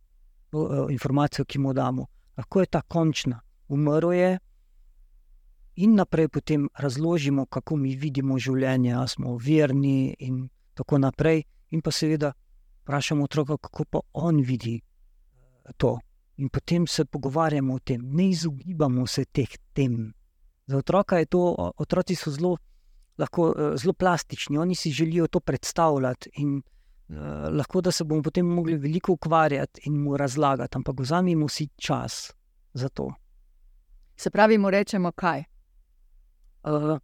uh, 0.53 0.87
informacijo, 0.91 1.45
ki 1.45 1.59
mu 1.59 1.73
damo. 1.73 2.07
Lahko 2.37 2.61
je 2.61 2.67
ta 2.67 2.83
končna, 2.83 3.41
umrl 3.69 4.13
je, 4.13 4.39
in 5.75 5.95
naprej 5.95 6.29
potem 6.29 6.69
razložimo, 6.75 7.47
kako 7.47 7.77
mi 7.77 7.97
vidimo 7.97 8.39
življenje, 8.39 8.95
ali 8.95 9.09
smo 9.09 9.37
verni, 9.37 10.15
in 10.19 10.49
tako 10.75 10.99
naprej. 10.99 11.43
In 11.71 11.81
pa 11.81 11.91
seveda 11.91 12.33
vprašamo 12.83 13.25
otroka, 13.25 13.57
kako 13.57 13.85
pa 13.85 14.01
on 14.13 14.41
vidi 14.41 14.81
to. 15.77 15.99
In 16.37 16.49
potem 16.49 16.87
se 16.87 17.05
pogovarjamo 17.05 17.75
o 17.75 17.79
tem, 17.79 18.03
ne 18.03 18.29
izogibamo 18.31 19.07
se 19.07 19.25
teh 19.25 19.49
tem. 19.73 20.13
Za 20.67 20.79
otroka 20.79 21.19
je 21.19 21.27
to, 21.27 21.73
otroci 21.79 22.15
so 22.15 22.31
zelo 22.31 22.57
lahko 23.19 23.49
uh, 23.51 23.75
zelo 23.77 23.93
plastični, 23.93 24.59
oni 24.59 24.75
si 24.75 24.91
želijo 24.91 25.27
to 25.27 25.41
predstavljati. 25.41 26.31
In, 26.35 26.63
uh, 27.09 27.17
lahko 27.53 27.81
da 27.81 27.91
se 27.91 28.05
bomo 28.05 28.23
potem 28.23 28.47
mogli 28.47 28.77
veliko 28.77 29.13
ukvarjati 29.13 29.81
in 29.85 30.03
mu 30.03 30.17
razlagati, 30.17 30.77
ampak 30.77 31.01
vzamemo 31.01 31.49
si 31.49 31.69
čas 31.77 32.33
za 32.75 32.89
to. 32.89 33.13
Se 34.17 34.31
pravi, 34.31 34.59
mu 34.59 34.71
rečemo 34.71 35.13
kaj. 35.13 35.45
Uh, 36.63 36.99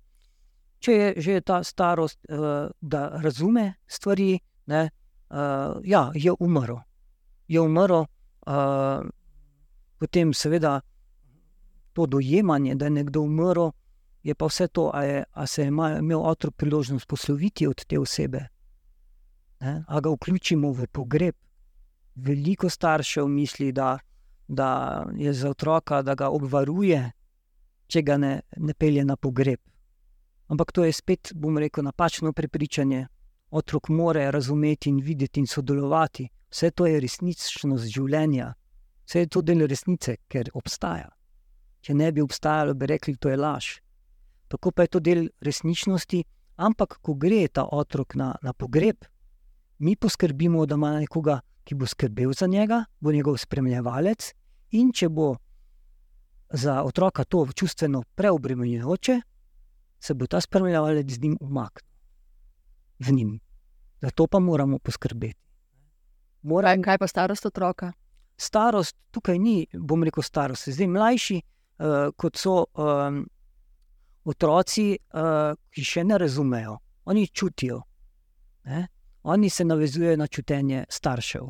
če 0.79 0.93
je 0.93 1.15
že 1.17 1.41
ta 1.41 1.63
starost, 1.65 2.19
uh, 2.31 2.71
da 2.81 3.09
razume 3.23 3.75
stvari, 3.87 4.39
ne, 4.67 4.91
uh, 5.31 5.81
ja, 5.85 6.11
je 6.15 6.33
umrl. 6.41 6.79
Je 7.49 7.61
umrl, 7.61 8.05
uh, 8.47 9.03
potem 9.99 10.33
seveda 10.35 10.81
to 11.93 12.07
dojemanje, 12.07 12.75
da 12.75 12.87
je 12.87 12.91
nekdo 12.91 13.21
umrl 13.21 13.71
je 14.29 14.35
pa 14.35 14.47
vse 14.47 14.69
to, 14.69 14.91
ali 14.93 15.47
se 15.47 15.63
je 15.63 15.69
imel 15.69 16.21
otrok 16.21 16.55
priložnost 16.55 17.09
posloviti 17.09 17.67
od 17.67 17.85
te 17.85 17.99
osebe, 17.99 18.47
ali 19.61 20.03
ga 20.03 20.11
vključimo 20.11 20.73
v 20.73 20.87
pogreb. 20.93 21.35
Veliko 22.15 22.69
staršev 22.69 23.29
misli, 23.29 23.73
da, 23.73 23.99
da 24.49 25.07
je 25.17 25.33
za 25.33 25.51
otroka, 25.51 26.03
da 26.03 26.15
ga 26.15 26.29
obvaruje, 26.29 27.13
če 27.87 28.03
ga 28.03 28.19
ne, 28.19 28.33
ne 28.57 28.75
pelje 28.75 29.05
na 29.05 29.17
pogreb. 29.17 29.61
Ampak 30.49 30.73
to 30.73 30.85
je 30.85 30.93
spet, 30.93 31.33
bom 31.35 31.59
rekel, 31.59 31.85
napačno 31.85 32.33
prepričanje. 32.33 33.07
Otrok 33.51 33.89
mora 33.89 34.31
razumeti 34.31 34.91
in 34.91 35.01
videti 35.01 35.41
in 35.41 35.47
sodelovati. 35.47 36.29
Vse 36.51 36.71
to 36.71 36.87
je 36.87 37.01
resničnost 37.01 37.89
življenja, 37.93 38.55
vse 39.05 39.25
je 39.25 39.29
to 39.29 39.43
del 39.43 39.67
resnice, 39.69 40.17
ker 40.29 40.49
obstaja. 40.55 41.09
Če 41.81 41.95
ne 41.95 42.13
bi 42.13 42.25
obstajalo, 42.25 42.75
bi 42.75 42.87
rekli, 42.87 43.15
da 43.15 43.31
je 43.31 43.37
to 43.37 43.43
laž 43.43 43.69
tako 44.49 44.71
pa 44.71 44.83
je 44.83 44.89
to 44.89 45.01
del 45.01 45.29
resničnosti. 45.41 46.25
Ampak, 46.57 46.99
ko 47.03 47.15
gre 47.15 47.47
ta 47.49 47.69
otrok 47.71 48.15
na, 48.19 48.35
na 48.43 48.53
pogreb, 48.53 49.05
mi 49.79 49.95
poskrbimo, 49.97 50.67
da 50.67 50.75
ima 50.75 50.97
nekoga, 50.99 51.41
ki 51.65 51.77
bo 51.79 51.87
skrbel 51.87 52.33
za 52.35 52.47
njega, 52.47 52.85
bo 53.01 53.13
njegov 53.13 53.37
spremljevalec. 53.39 54.33
In 54.75 54.91
če 54.93 55.09
bo 55.09 55.37
za 56.51 56.83
otroka 56.83 57.25
to 57.25 57.47
čustveno 57.55 58.03
preobremenjujoče, 58.15 59.21
se 60.01 60.15
bo 60.15 60.27
ta 60.27 60.41
spremljevalec 60.41 61.11
z 61.11 61.23
njim 61.23 61.39
umaknil. 61.41 61.87
V 62.99 63.13
njim. 63.13 63.39
Zato 64.03 64.27
pa 64.27 64.39
moramo 64.39 64.79
poskrbeti. 64.79 65.39
Mora, 66.43 66.75
kaj 66.83 66.99
pa 66.99 67.07
starost 67.07 67.47
otroka? 67.47 67.93
starost 68.39 68.97
tukaj 69.11 69.39
ni, 69.39 69.67
bom 69.73 70.05
rekel, 70.07 70.23
starost. 70.23 70.69
Zdaj, 70.71 70.87
mlajši, 70.87 71.41
uh, 71.43 72.15
kot 72.17 72.39
so 72.39 72.65
um, 72.75 73.25
otroci, 74.29 74.93
uh, 74.95 75.57
ki 75.73 75.85
še 75.85 76.05
ne 76.05 76.19
razumejo, 76.21 76.77
oni 77.09 77.27
čutijo. 77.27 77.81
Ne? 78.69 78.87
Oni 79.29 79.51
se 79.51 79.65
navezujejo 79.65 80.17
na 80.17 80.27
čutenje 80.27 80.85
staršev. 80.89 81.47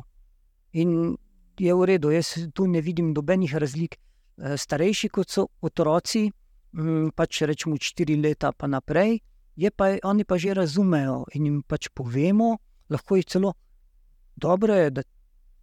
In 0.79 1.15
je 1.59 1.75
v 1.75 1.85
redu, 1.85 2.11
jaz 2.11 2.33
tu 2.55 2.67
ne 2.67 2.81
vidim 2.81 3.13
nobenih 3.13 3.55
razlik. 3.55 3.97
Eh, 4.39 4.57
Starejši 4.57 5.09
kot 5.11 5.29
so 5.29 5.47
otroci, 5.61 6.29
mm, 6.71 7.11
pač 7.15 7.41
rečemo 7.43 7.75
4 7.75 8.15
leta 8.23 8.51
pa 8.51 8.67
naprej, 8.67 9.19
je 9.55 9.71
pa, 9.71 9.97
oni 10.03 10.23
pa 10.23 10.37
že 10.37 10.53
razumejo 10.53 11.25
in 11.35 11.45
jim 11.45 11.57
pač 11.67 11.89
povemo, 11.93 12.57
lahko 12.89 13.19
jih 13.19 13.25
celo 13.25 13.53
dobro 14.39 14.75
je, 14.75 14.89
da 14.89 15.01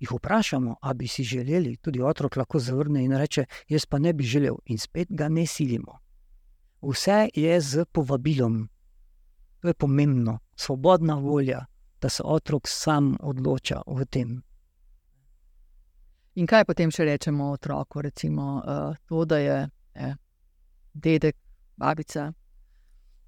jih 0.01 0.13
vprašamo, 0.13 0.77
ali 0.81 0.95
bi 0.95 1.09
si 1.09 1.25
želeli. 1.25 1.77
Tudi 1.77 2.03
otrok 2.03 2.37
lahko 2.37 2.59
zavrne 2.59 3.05
in 3.05 3.17
reče: 3.17 3.45
Jaz 3.69 3.87
pa 3.87 3.99
ne 3.99 4.13
bi 4.13 4.25
želel, 4.25 4.57
in 4.65 4.79
spet 4.79 5.09
ga 5.11 5.29
ne 5.29 5.47
silimo. 5.47 5.99
Vse 6.87 7.29
je 7.35 7.61
z 7.61 7.85
povabilom. 7.93 8.69
To 9.61 9.69
je 9.69 9.75
pomembno, 9.75 10.39
svobodna 10.57 11.15
volja, 11.15 11.65
da 12.01 12.09
se 12.09 12.23
otrok 12.25 12.69
sam 12.69 13.17
odloča 13.21 13.83
o 13.87 14.05
tem. 14.05 14.43
In 16.35 16.47
kaj 16.47 16.65
potem 16.69 16.91
še 16.93 17.05
rečemo 17.09 17.51
otroku? 17.51 18.03
Recimo 18.05 18.61
uh, 18.61 18.97
to, 19.09 19.25
da 19.25 19.39
je 19.39 19.69
eh, 19.95 20.15
dedek, 20.95 21.37
babica, 21.77 22.33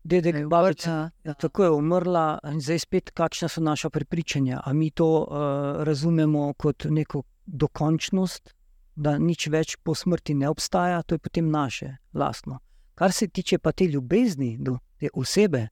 Dedek, 0.08 0.32
da 0.32 0.38
je 0.38 0.46
babica, 0.46 0.90
umrla, 0.90 1.10
Ja, 1.24 1.34
tako 1.34 1.64
je 1.64 1.70
umrla, 1.70 2.38
in 2.52 2.60
zdaj 2.60 2.78
spet, 2.78 3.10
kakšna 3.10 3.48
so 3.48 3.60
naša 3.60 3.90
prepričanja. 3.90 4.60
A 4.64 4.72
mi 4.72 4.90
to 4.90 5.08
uh, 5.22 5.82
razumemo 5.84 6.52
kot 6.54 6.86
neko 6.88 7.22
dokončnost, 7.46 8.54
da 8.94 9.18
nič 9.18 9.48
več 9.52 9.76
po 9.82 9.94
smrti 9.94 10.34
ne 10.34 10.48
obstaja, 10.48 11.02
to 11.02 11.14
je 11.14 11.18
potem 11.18 11.50
naše, 11.50 11.96
lastno. 12.14 12.58
Kar 12.98 13.12
se 13.12 13.28
tiče 13.28 13.58
pa 13.58 13.72
te 13.72 13.86
ljubezni 13.86 14.56
do 14.58 14.78
te 14.98 15.08
osebe, 15.14 15.68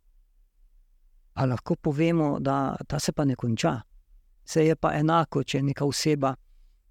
pa 1.35 1.45
lahko 1.45 1.75
povemo, 1.75 2.37
da 2.41 2.77
ta 2.87 3.01
se 3.03 3.13
pa 3.13 3.25
ne 3.25 3.35
konča. 3.35 3.81
Se 4.45 4.63
je 4.67 4.77
pa 4.77 4.95
enako, 4.95 5.43
če 5.43 5.63
neka 5.63 5.85
oseba 5.85 6.37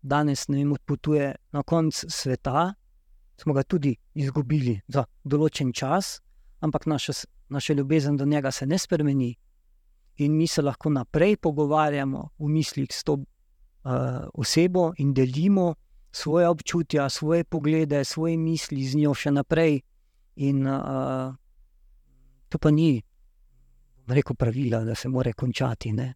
danes 0.06 0.48
ne 0.48 0.58
vem, 0.58 0.72
odpotuje 0.72 1.36
na 1.52 1.64
konec 1.64 2.06
sveta, 2.08 2.74
smo 3.42 3.54
ga 3.54 3.64
tudi 3.64 3.96
izgubili 4.14 4.78
za 4.88 5.06
določen 5.24 5.74
čas, 5.74 6.20
ampak 6.62 6.86
naša, 6.86 7.26
naša 7.50 7.74
ljubezen 7.74 8.18
do 8.18 8.26
njega 8.26 8.52
se 8.52 8.66
ne 8.66 8.78
spremeni. 8.80 9.34
In 10.18 10.38
mi 10.38 10.48
se 10.48 10.62
lahko 10.62 10.90
naprej 10.90 11.38
pogovarjamo 11.38 12.30
v 12.40 12.52
mislih 12.52 12.92
s 12.92 13.04
to 13.04 13.18
uh, 13.18 13.26
osebo 14.34 14.94
in 14.98 15.14
delimo 15.14 15.74
svoje 16.12 16.48
občutja, 16.48 17.10
svoje 17.10 17.44
poglede, 17.44 18.04
svoje 18.06 18.38
misli 18.38 18.86
z 18.88 19.02
njo 19.02 19.14
še 19.14 19.34
naprej. 19.36 19.82
In 20.36 20.68
uh, 20.68 21.34
to 22.50 22.60
pa 22.60 22.72
ni, 22.72 23.04
rekel, 24.08 24.36
pravila, 24.36 24.84
da 24.84 24.96
se 24.96 25.10
mora 25.10 25.34
končati. 25.34 25.94
Ne? 25.94 26.14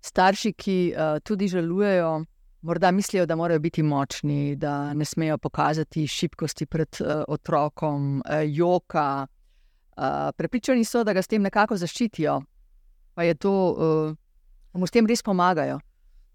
Starši, 0.00 0.52
ki 0.52 0.76
uh, 0.94 1.18
tudi 1.24 1.48
žalujejo, 1.48 2.24
morda 2.62 2.90
mislijo, 2.90 3.26
da 3.26 3.36
morajo 3.36 3.60
biti 3.60 3.82
močni, 3.82 4.56
da 4.56 4.94
ne 4.94 5.04
smejo 5.04 5.38
pokazati 5.38 6.06
šibkosti 6.06 6.66
pred 6.66 6.96
uh, 7.00 7.24
otrokom, 7.28 8.22
uh, 8.24 8.40
joka. 8.46 9.26
Uh, 9.96 10.32
prepričani 10.36 10.84
so, 10.84 11.04
da 11.04 11.12
ga 11.12 11.22
s 11.22 11.28
tem 11.28 11.42
nekako 11.42 11.76
zaščitijo, 11.76 12.40
pa 13.14 13.22
je 13.22 13.34
to, 13.34 13.52
uh, 13.52 14.16
mu 14.72 14.86
s 14.86 14.90
tem 14.90 15.06
res 15.06 15.22
pomagajo. 15.22 15.80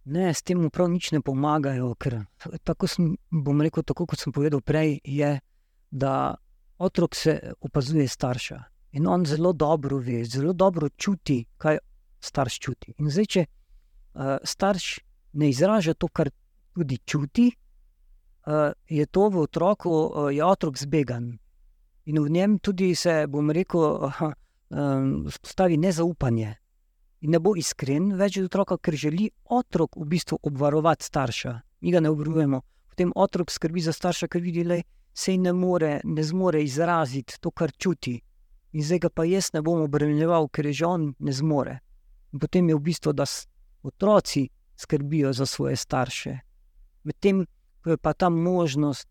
Ne, 0.06 0.34
s 0.34 0.46
tem 0.46 0.62
prav 0.70 0.90
nič 0.94 1.10
ne 1.16 1.22
pomagajo, 1.26 1.96
ker 1.98 2.20
tako 2.64 2.88
sem, 2.88 3.16
bom 3.32 3.62
rekel, 3.66 3.82
tako 3.84 4.06
kot 4.06 4.22
sem 4.22 4.34
povedal 4.34 4.62
prej, 4.62 5.00
je, 5.02 5.40
da 5.90 6.36
otrok 6.78 7.16
se 7.16 7.40
opazuje 7.62 8.08
starša 8.08 8.60
in 8.96 9.08
on 9.08 9.26
zelo 9.26 9.54
dobro 9.54 9.98
ve, 9.98 10.24
zelo 10.26 10.54
dobro 10.54 10.90
čuti, 10.90 11.46
kaj 11.58 11.78
starš 12.22 12.60
čuti. 12.60 12.94
In 13.00 13.10
zdaj, 13.10 13.26
če 13.26 13.46
uh, 13.46 14.38
starš 14.44 15.00
ne 15.42 15.50
izraža 15.50 15.94
to, 15.94 16.08
kar 16.08 16.30
tudi 16.76 17.00
čuti, 17.06 17.50
uh, 17.50 18.72
je 18.88 19.06
to 19.06 19.30
v 19.30 19.42
otroku, 19.42 19.90
uh, 19.90 20.30
je 20.32 20.46
otrok 20.46 20.78
zbegan. 20.78 21.34
In 22.06 22.22
v 22.22 22.30
njem 22.30 22.60
tudi 22.60 22.94
se, 22.96 23.26
bom 23.28 23.52
rekel, 23.52 23.82
uh, 23.82 24.22
um, 24.70 25.26
spostavi 25.32 25.78
nezaupanje 25.78 26.56
ne 27.22 27.40
bo 27.40 27.56
iskren 27.56 28.12
več 28.18 28.40
do 28.40 28.46
otroka, 28.46 28.78
ker 28.78 28.96
želi 28.96 29.30
otrok 29.46 29.96
v 29.96 30.06
bistvu 30.10 30.40
obvarovati 30.44 31.06
starša. 31.06 31.54
Mi 31.82 31.92
ga 31.92 32.00
ne 32.00 32.10
obvarujemo. 32.10 32.62
Potem 32.90 33.12
otrok 33.16 33.52
skrbi 33.52 33.82
za 33.82 33.94
starša, 33.94 34.28
ker 34.28 34.42
vidi, 34.42 34.64
da 34.64 34.80
se 35.14 35.38
ne 35.38 35.54
more, 35.54 36.02
ne 36.04 36.24
zmore 36.24 36.64
izraziti 36.64 37.40
to, 37.40 37.52
kar 37.52 37.72
čuti. 37.72 38.20
In 38.76 38.84
zdaj 38.84 39.00
ga 39.00 39.10
pa 39.10 39.24
jaz 39.24 39.54
ne 39.54 39.62
bom 39.64 39.82
obremenjeval, 39.82 40.50
ker 40.52 40.68
je 40.68 40.74
že 40.82 40.86
on 40.86 41.14
ne 41.20 41.32
zmore. 41.32 41.80
In 42.34 42.40
potem 42.40 42.70
je 42.70 42.76
v 42.76 42.84
bistvu, 42.84 43.14
da 43.14 43.24
otroci 43.84 44.50
skrbijo 44.76 45.34
za 45.34 45.46
svoje 45.46 45.76
starše. 45.76 46.40
Medtem 47.04 47.46
ko 47.86 47.94
je 47.94 47.98
pa 47.98 48.14
ta 48.14 48.30
možnost 48.30 49.08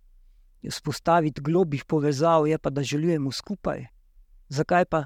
vzpostaviti 0.70 1.40
globih 1.40 1.84
povezav, 1.84 2.46
je 2.46 2.58
pa 2.58 2.70
da 2.70 2.82
želujemo 2.82 3.32
skupaj. 3.32 3.86
Zakaj 4.48 4.84
pa 4.84 5.04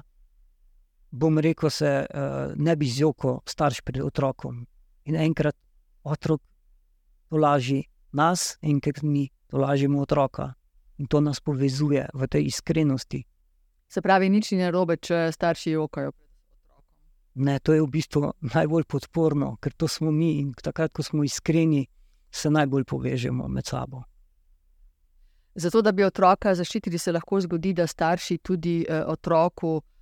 bom 1.11 1.39
rekel, 1.39 1.69
se 1.69 2.05
uh, 2.05 2.53
ne 2.55 2.75
bi 2.75 2.85
zjokal 2.85 3.39
starš 3.45 3.81
pred 3.81 4.01
otrokom. 4.03 4.65
In 5.05 5.15
enkrat 5.15 5.55
otrok 6.03 6.41
tolaži 7.29 7.83
nas, 8.11 8.57
enkrat 8.61 9.03
mi 9.03 9.29
tolažimo 9.47 10.01
otroka. 10.01 10.53
In 10.97 11.07
to 11.07 11.21
nas 11.21 11.39
povezuje 11.39 12.07
v 12.13 12.27
tej 12.27 12.45
iskrenosti. 12.45 13.23
Se 13.89 14.01
pravi, 14.01 14.29
nič 14.29 14.51
ni 14.51 14.59
narobe, 14.61 14.97
če 14.97 15.31
starši 15.31 15.71
jokajo. 15.71 16.11
Ne, 17.39 17.59
to 17.59 17.73
je 17.73 17.81
v 17.81 17.87
bistvu 17.87 18.33
najbolj 18.53 18.83
podporno, 18.83 19.55
ker 19.61 19.73
to 19.73 19.87
smo 19.87 20.11
mi 20.11 20.39
in 20.41 20.51
takrat, 20.53 20.91
ko 20.91 21.03
smo 21.03 21.23
iskreni, 21.23 21.87
se 22.31 22.49
najbolj 22.49 22.83
povežemo 22.83 23.47
med 23.47 23.65
sabo. 23.65 24.03
Zato, 25.55 25.81
da 25.81 25.91
bi 25.91 26.03
otroka 26.03 26.53
zaščitili, 26.55 26.99
se 26.99 27.11
lahko 27.11 27.39
zgodi, 27.41 27.73
da 27.73 27.87
starši 27.87 28.37
tudi 28.37 28.83
eh, 28.83 29.01
otroku 29.07 29.79
eh, 29.79 29.98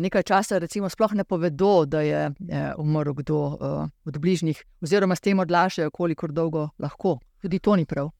nekaj 0.00 0.22
časa, 0.22 0.58
recimo, 0.58 0.88
sploh 0.88 1.12
ne 1.14 1.24
povedo, 1.24 1.84
da 1.86 2.00
je 2.00 2.30
eh, 2.48 2.72
umrl 2.78 3.12
kdo 3.12 3.58
eh, 3.60 3.88
od 4.04 4.18
bližnjih, 4.18 4.64
oziroma 4.80 5.16
s 5.16 5.20
tem 5.20 5.38
odlašajo, 5.38 5.90
kolikor 5.90 6.32
dolgo 6.32 6.68
lahko. 6.78 7.18
Tudi 7.42 7.58
to 7.58 7.76
ni 7.76 7.84
prav. 7.84 8.10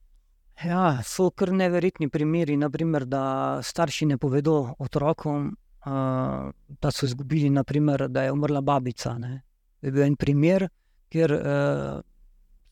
Ja, 0.63 1.01
so 1.03 1.31
kar 1.31 1.49
neverjetni 1.53 2.09
primeri, 2.09 2.57
naprimer, 2.57 3.05
da 3.05 3.59
starši 3.63 4.05
ne 4.05 4.17
povedo 4.17 4.75
otrokom, 4.79 5.47
uh, 5.85 6.51
da 6.81 6.91
so 6.91 7.05
izgubili, 7.05 7.49
naprimer, 7.49 8.07
da 8.09 8.23
je 8.23 8.31
umrla 8.31 8.61
babica. 8.61 9.17
Ne. 9.17 9.41
Je 9.81 9.91
bil 9.91 10.03
en 10.03 10.15
primer, 10.15 10.67
kjer 11.09 11.33
uh, 11.33 12.01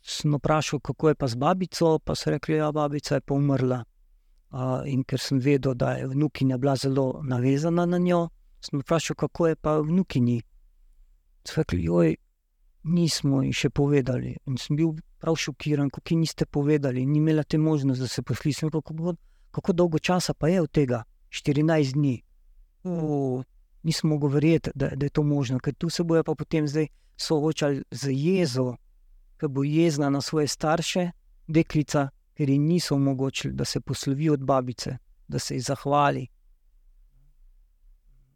sem 0.02 0.36
vprašal, 0.36 0.84
kako 0.86 1.10
je 1.10 1.16
pa 1.16 1.28
z 1.28 1.36
babico, 1.36 1.98
pa 2.00 2.16
so 2.16 2.30
rekli, 2.30 2.60
da 2.60 2.68
ja, 2.68 2.72
babica 2.72 3.16
je 3.16 3.22
pa 3.22 3.34
umrla. 3.34 3.84
Uh, 4.52 4.82
in 4.86 5.02
ker 5.04 5.22
sem 5.22 5.40
vedel, 5.40 5.74
da 5.74 5.96
je 5.98 6.08
vnukinja 6.10 6.58
bila 6.58 6.76
zelo 6.76 7.22
navezana 7.26 7.86
na 7.86 7.98
njo, 7.98 8.28
sem 8.62 8.80
vprašal, 8.80 9.16
kako 9.16 9.48
je 9.48 9.56
pa 9.56 9.80
vnukinji. 9.80 10.42
So 11.46 11.62
rekli, 11.62 11.84
joj, 11.84 12.16
nismo 12.84 13.44
ji 13.44 13.54
še 13.54 13.70
povedali. 13.70 14.36
In 14.48 14.58
sem 14.58 14.78
bil 14.80 14.94
prav 15.20 15.36
šokiran, 15.36 15.90
kako 15.90 16.16
niste 16.16 16.46
povedali, 16.46 17.06
ni 17.06 17.20
imela 17.20 17.44
te 17.44 17.58
možnosti, 17.58 18.02
da 18.02 18.08
se 18.08 18.22
posli. 18.22 18.54
Sem 18.54 18.70
rekel, 18.70 18.82
kako, 18.82 19.16
kako 19.52 19.74
dolgo 19.74 20.00
časa 20.00 20.34
pa 20.34 20.50
je 20.50 20.62
od 20.62 20.72
tega? 20.72 21.04
14 21.30 21.94
dni. 21.94 22.16
O, 22.84 23.44
nisem 23.84 24.10
mogel 24.10 24.30
verjeti, 24.30 24.72
da, 24.76 24.90
da 24.96 25.06
je 25.06 25.10
to 25.10 25.24
možno, 25.24 25.60
ker 25.60 25.76
tu 25.76 25.90
se 25.90 26.04
bojo 26.04 26.24
pa 26.24 26.36
potem 26.36 26.68
zdaj 26.68 26.88
soočali 27.20 27.84
z 27.92 28.14
jezo, 28.16 28.74
ki 29.40 29.48
bo 29.48 29.64
jezna 29.64 30.10
na 30.10 30.22
svoje 30.22 30.48
starše, 30.48 31.12
deklica, 31.48 32.10
ker 32.34 32.50
ji 32.50 32.58
niso 32.58 32.96
omogočili, 32.96 33.54
da 33.54 33.66
se 33.66 33.82
poslovi 33.82 34.30
od 34.30 34.44
babice, 34.44 34.98
da 35.28 35.40
se 35.40 35.56
ji 35.56 35.62
zahvali. 35.62 36.28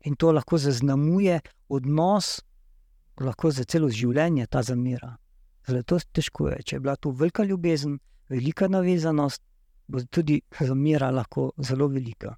In 0.04 0.16
to 0.16 0.32
lahko 0.32 0.58
zaznamuje 0.58 1.40
odnos, 1.70 2.42
lahko 3.20 3.52
za 3.52 3.64
celo 3.64 3.90
življenje 3.90 4.48
ta 4.52 4.62
zamera. 4.62 5.16
Zato 5.68 6.00
težko 6.12 6.50
je. 6.50 6.64
Če 6.64 6.76
je 6.76 6.80
bila 6.84 6.96
to 6.96 7.12
velika 7.12 7.44
ljubezen, 7.44 7.98
velika 8.30 8.68
navezanost, 8.68 9.42
bo 9.88 10.02
tudi 10.12 10.42
zamera 10.60 11.12
lahko 11.12 11.52
zelo 11.58 11.88
velika. 11.88 12.36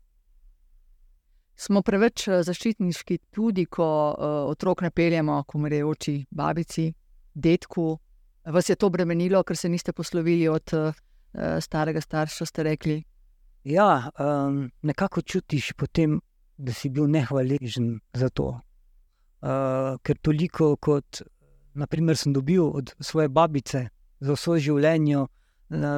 Smo 1.56 1.82
preveč 1.82 2.28
eh, 2.28 2.42
zaščitniški, 2.44 3.18
tudi 3.32 3.66
ko 3.72 3.88
uh, 4.12 4.34
otrok 4.52 4.84
ne 4.84 4.92
peljemo 4.92 5.38
k 5.48 5.56
umrejoči 5.56 6.16
babici, 6.30 6.90
detku. 7.34 7.94
Vas 8.52 8.70
je 8.70 8.76
to 8.76 8.90
bremenilo, 8.92 9.42
ker 9.44 9.58
se 9.58 9.70
niste 9.72 9.94
poslovili 9.96 10.50
od 10.52 10.74
uh, 10.76 10.92
starega 11.64 12.02
starša, 12.02 12.46
ste 12.46 12.64
rekli? 12.68 12.98
Ja, 13.66 14.12
um, 14.20 14.66
nekako 14.84 15.22
čutiš 15.22 15.72
potem, 15.74 16.20
da 16.58 16.74
si 16.74 16.90
bil 16.90 17.08
nehvaležen 17.12 18.00
za 18.14 18.30
to. 18.30 18.60
Uh, 19.46 19.98
ker 20.04 20.18
toliko 20.22 20.76
kot 20.82 21.22
naprimer, 21.76 22.18
sem 22.18 22.34
dobil 22.34 22.64
od 22.64 22.94
svoje 23.00 23.30
babice 23.30 23.88
za 24.20 24.36
vse 24.36 24.60
življenje. 24.64 25.26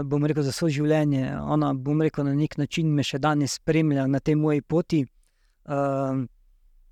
Bom 0.08 0.26
rekel, 0.26 0.46
za 0.48 0.54
vse 0.56 0.72
življenje. 0.80 1.28
Ona, 1.38 1.74
bom 1.74 2.02
rekel, 2.02 2.26
na 2.26 2.34
nek 2.36 2.58
način 2.58 2.89
me 2.96 3.06
še 3.06 3.20
danes 3.22 3.60
spremlja 3.60 4.08
na 4.10 4.20
tej 4.20 4.38
moji 4.39 4.63
poti. 4.63 5.04
Uh, 5.67 6.26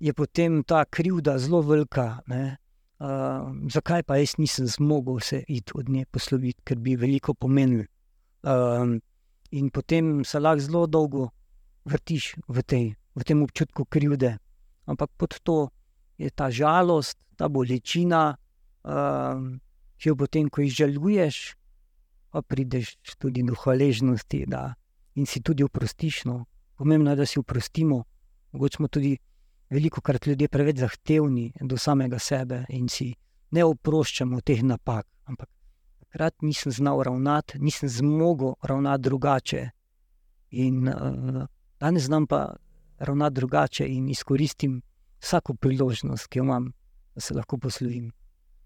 je 0.00 0.12
potem 0.12 0.62
ta 0.62 0.84
krivda 0.84 1.38
zelo 1.40 1.62
velika. 1.64 2.20
Uh, 2.28 3.52
zakaj 3.72 4.04
pa 4.08 4.16
jaz 4.20 4.36
nisem 4.38 4.68
zmogel 4.68 5.20
se 5.20 5.42
iti 5.48 5.72
od 5.74 5.88
nje 5.88 6.06
posloviti, 6.12 6.62
ker 6.64 6.78
bi 6.78 6.96
veliko 6.96 7.34
pomenil. 7.34 7.84
Uh, 8.46 8.96
in 9.50 9.70
potem 9.70 10.24
se 10.24 10.40
lahko 10.40 10.60
zelo 10.60 10.86
dolgo 10.86 11.28
vrtiš 11.84 12.34
v, 12.48 12.62
tej, 12.62 12.86
v 13.16 13.24
tem 13.24 13.42
občutku 13.42 13.88
krivde. 13.88 14.36
Ampak 14.86 15.10
pod 15.16 15.40
to 15.42 15.72
je 16.18 16.30
ta 16.30 16.50
žalost, 16.50 17.16
ta 17.36 17.48
bolečina, 17.48 18.36
uh, 18.36 19.40
ki 19.96 20.08
jo 20.08 20.16
potem, 20.16 20.48
ko 20.52 20.60
izžaluješ, 20.60 21.56
pa 22.30 22.44
prideš 22.44 23.00
tudi 23.16 23.42
do 23.42 23.56
hvaležnosti 23.56 24.44
da, 24.46 24.76
in 25.16 25.24
si 25.24 25.40
tudi 25.40 25.64
oprostiš. 25.64 26.28
No. 26.28 26.44
Pomembno 26.76 27.10
je, 27.10 27.16
da 27.16 27.26
si 27.26 27.40
oprostimo. 27.40 28.04
Mogoče 28.52 28.76
smo 28.76 28.88
tudi 28.88 29.16
veliko 29.70 30.00
krat 30.00 30.26
ljudje 30.26 30.48
preveč 30.48 30.78
zahtevni 30.78 31.52
do 31.60 31.76
samega 31.76 32.18
sebe 32.18 32.64
in 32.68 32.88
si 32.88 33.14
ne 33.50 33.64
oproščamo 33.64 34.40
teh 34.40 34.62
napak. 34.62 35.06
Ampak 35.24 35.48
takrat 35.98 36.42
nisem 36.42 36.72
znal 36.72 37.02
ravnati, 37.02 37.58
nisem 37.58 37.88
zmogel 37.88 38.54
ravnati 38.62 39.02
drugače. 39.02 39.62
In 40.50 40.88
uh, 40.88 41.46
danes 41.80 42.06
znam 42.06 42.26
pa 42.26 42.56
ravnati 42.98 43.34
drugače 43.34 43.86
in 43.88 44.08
izkoristim 44.08 44.82
vsako 45.20 45.54
priložnost, 45.54 46.26
ki 46.26 46.38
jo 46.38 46.44
imam, 46.44 46.72
da 47.14 47.20
se 47.20 47.34
lahko 47.34 47.58
poslovim. 47.58 48.12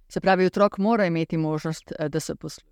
Se 0.09 0.21
pravi, 0.21 0.47
otrok 0.47 0.79
mora 0.79 1.07
imeti 1.07 1.37
možnost, 1.37 1.93
eh, 1.99 2.09
da 2.09 2.21
se 2.21 2.35
poslovi. 2.35 2.71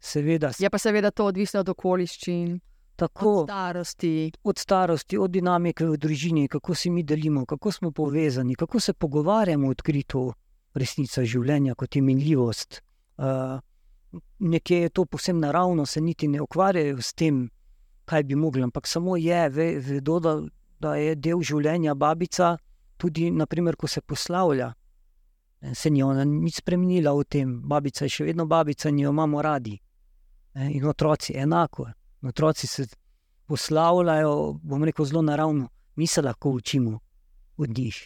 Seveda. 0.00 0.50
Je 0.58 0.70
pa 0.70 0.78
seveda 0.78 1.10
to 1.10 1.24
odvisno 1.24 1.60
od 1.60 1.68
okoliščin. 1.68 2.60
Tako, 2.96 3.30
od 3.40 3.46
starosti. 3.46 4.32
Od 4.42 4.58
starosti, 4.58 5.18
od 5.18 5.30
dinamike 5.30 5.86
v 5.86 5.96
družini, 5.96 6.48
kako 6.48 6.74
se 6.74 6.90
mi 6.90 7.02
delimo, 7.02 7.44
kako 7.46 7.72
smo 7.72 7.90
povezani, 7.90 8.54
kako 8.54 8.80
se 8.80 8.92
pogovarjamo 8.92 9.68
odkrito, 9.68 10.32
resnica 10.74 11.24
življenja 11.24 11.74
kot 11.74 11.96
je 11.96 12.02
minljivost. 12.02 12.82
Uh, 13.16 13.60
nekje 14.38 14.80
je 14.80 14.88
to 14.88 15.04
povsem 15.04 15.40
naravno, 15.40 15.86
se 15.86 16.00
niti 16.00 16.28
ne 16.28 16.40
ukvarjajo 16.40 17.02
s 17.02 17.12
tem, 17.12 17.48
kaj 18.04 18.22
bi 18.22 18.34
mogli, 18.34 18.62
ampak 18.62 18.86
samo 18.86 19.16
je, 19.16 19.48
ve, 19.48 19.68
vedo, 19.80 20.20
da, 20.20 20.36
da 20.80 20.96
je 20.96 21.14
del 21.14 21.42
življenja 21.42 21.94
babica, 21.94 22.56
tudi 22.96 23.30
naprimer, 23.30 23.76
ko 23.76 23.86
se 23.86 24.00
poslavlja. 24.00 24.72
Se 25.74 25.90
ni 25.90 26.02
ona 26.02 26.24
nič 26.24 26.60
spremenila 26.60 27.14
v 27.16 27.24
tem, 27.24 27.54
babica 27.68 28.04
je 28.04 28.12
še 28.12 28.28
vedno 28.28 28.46
babica, 28.46 28.88
in 28.88 28.98
jo 29.04 29.10
imamo 29.10 29.42
radi. 29.42 29.78
In 30.54 30.84
otroci 30.86 31.36
enako. 31.36 31.88
Otroci 32.22 32.66
se 32.66 32.86
poslavljajo, 33.46 34.60
bom 34.62 34.84
rekel, 34.84 35.04
zelo 35.04 35.22
naravno, 35.22 35.68
mi 35.96 36.06
se 36.06 36.22
lahko 36.22 36.50
učimo 36.50 36.98
od 37.56 37.78
njih. 37.78 37.98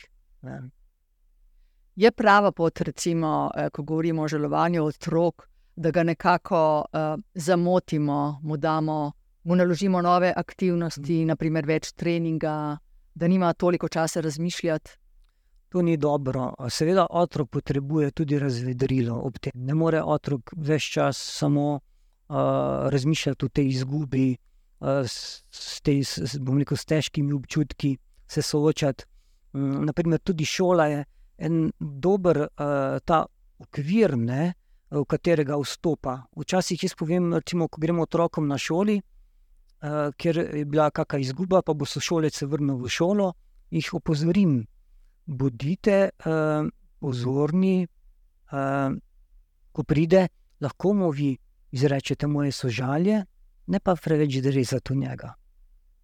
Je 1.96 2.10
prava 2.12 2.52
pot, 2.52 2.80
recimo, 2.80 3.50
eh, 3.56 3.70
ko 3.70 3.82
govorimo 3.82 4.22
o 4.22 4.28
žalovanju 4.28 4.84
otrok, 4.84 5.50
da 5.76 5.90
ga 5.90 6.02
nekako 6.02 6.84
uh, 6.92 7.20
zamotimo, 7.34 8.40
mu, 8.42 8.56
damo, 8.56 9.12
mu 9.44 9.56
naložimo 9.56 10.02
nove 10.02 10.32
aktivnosti, 10.36 11.22
mm. 11.22 11.26
naprimer 11.26 11.66
več 11.66 11.92
treninga, 11.92 12.78
da 13.14 13.28
nima 13.28 13.52
toliko 13.52 13.88
časa 13.88 14.20
razmišljati. 14.20 14.90
To 15.70 15.82
ni 15.82 15.96
dobro. 15.96 16.54
Seveda, 16.68 17.06
otrok 17.10 17.50
potrebuje 17.50 18.10
tudi 18.10 18.38
razvedrilo 18.38 19.20
ob 19.22 19.38
tem. 19.38 19.52
Ne 19.54 19.74
more 19.74 20.02
otrok 20.02 20.50
več 20.56 20.90
čas 20.92 21.18
samo 21.38 21.80
razmišljati 22.90 23.44
o 23.46 23.48
tej 23.48 23.68
izgubi, 23.68 24.36
uh, 24.80 25.02
s, 25.06 25.42
s, 25.50 25.80
tej, 25.82 26.04
s, 26.04 26.38
rekel, 26.38 26.76
s 26.76 26.86
težkimi 26.86 27.32
občutki, 27.34 27.96
se 28.26 28.42
soočati. 28.42 29.04
Um, 29.52 29.84
naprimer, 29.86 30.20
tudi 30.22 30.46
šola 30.46 30.86
je 30.86 31.04
en 31.38 31.72
dober 31.80 32.44
uh, 32.46 33.00
ta 33.04 33.24
okvir, 33.58 34.14
ne, 34.18 34.52
v 34.90 35.02
katerega 35.10 35.58
vstopa. 35.58 36.20
Včasih 36.38 36.84
jaz 36.86 36.94
povem, 36.94 37.32
recimo, 37.34 37.66
ko 37.68 37.82
gremo 37.82 38.06
otrokom 38.06 38.46
na 38.46 38.58
šoli, 38.58 38.98
uh, 38.98 39.09
ker 40.16 40.36
je 40.36 40.64
bila 40.64 40.90
kakšna 40.90 41.18
izguba, 41.18 41.62
pa 41.62 41.72
bo 41.74 41.86
sošolec 41.88 42.42
vrnil 42.42 42.76
v 42.76 42.88
šolo, 42.88 43.32
jih 43.70 43.94
opozorim. 43.94 44.66
Bodite 45.26 46.10
uh, 46.10 46.66
pozorni, 47.00 47.86
uh, 48.52 48.92
ko 49.72 49.82
pride, 49.82 50.28
lahko 50.60 50.92
mu 50.94 51.10
vi 51.10 51.36
izrečete 51.72 52.26
moje 52.26 52.52
sožalje, 52.52 53.24
ne 53.66 53.80
pa 53.80 53.94
preveč 53.94 54.40
drezati 54.42 54.92
v 54.92 54.96
njega. 54.96 55.34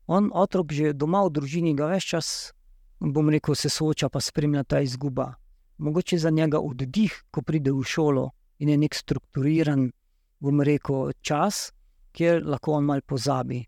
On, 0.06 0.30
otrok, 0.32 0.72
že 0.72 0.94
doma 0.94 1.24
v 1.26 1.34
družini, 1.34 1.74
ga 1.74 1.90
več 1.90 2.06
čas, 2.14 2.54
bom 3.02 3.28
rekel, 3.28 3.58
se 3.58 3.68
sooča, 3.68 4.08
pa 4.08 4.22
spremlja 4.22 4.62
ta 4.64 4.80
izguba. 4.80 5.34
Mogoče 5.78 6.18
za 6.18 6.30
njega 6.30 6.62
oddih, 6.62 7.12
ko 7.30 7.42
pride 7.42 7.74
v 7.74 7.82
šolo 7.82 8.30
in 8.62 8.70
je 8.70 8.76
nek 8.78 8.94
strukturiran, 8.94 9.90
bom 10.40 10.62
rekel, 10.62 11.10
čas, 11.20 11.72
kjer 12.16 12.42
lahko 12.44 12.78
on 12.78 12.84
malo 12.84 13.04
pozabi. 13.06 13.60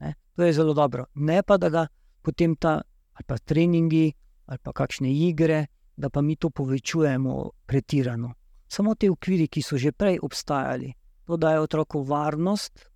Ne? 0.00 0.14
To 0.36 0.42
je 0.42 0.52
zelo 0.52 0.74
dobro. 0.74 1.06
Ne 1.14 1.42
pa 1.42 1.56
da 1.56 1.70
ga 1.70 1.86
potem 2.22 2.56
ta, 2.56 2.80
ali 3.14 3.24
pa 3.26 3.38
treningi, 3.38 4.12
ali 4.46 4.58
pa 4.58 4.72
kakšne 4.72 5.10
igre, 5.28 5.66
da 5.96 6.10
pa 6.10 6.22
mi 6.22 6.36
to 6.36 6.50
povečujemo 6.50 7.50
pretirano. 7.66 8.34
Samo 8.68 8.94
te 8.94 9.10
okviri, 9.10 9.48
ki 9.48 9.62
so 9.62 9.76
že 9.78 9.92
prej 9.92 10.18
obstajali, 10.22 10.92
to 11.26 11.36
daje 11.36 11.60
otroku 11.60 12.02
varnost, 12.02 12.88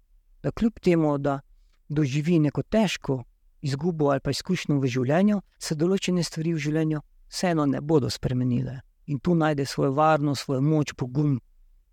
da 0.43 0.51
kljub 0.51 0.81
temu, 0.81 1.19
da 1.19 1.41
doživi 1.89 2.39
neko 2.39 2.63
težko 2.63 3.23
izgubo 3.63 4.11
ali 4.11 4.21
pa 4.21 4.31
izkušnjo 4.31 4.79
v 4.81 4.87
življenju, 4.87 5.41
se 5.59 5.75
določene 5.75 6.23
stvari 6.23 6.55
v 6.55 6.63
življenju 6.63 7.01
vseeno 7.29 7.67
ne 7.67 7.81
bodo 7.81 8.11
spremenile. 8.11 8.81
In 9.07 9.19
tu 9.19 9.35
najde 9.35 9.67
svojo 9.67 9.93
varnost, 9.93 10.45
svojo 10.45 10.61
moč, 10.61 10.95
pogum, 10.97 11.39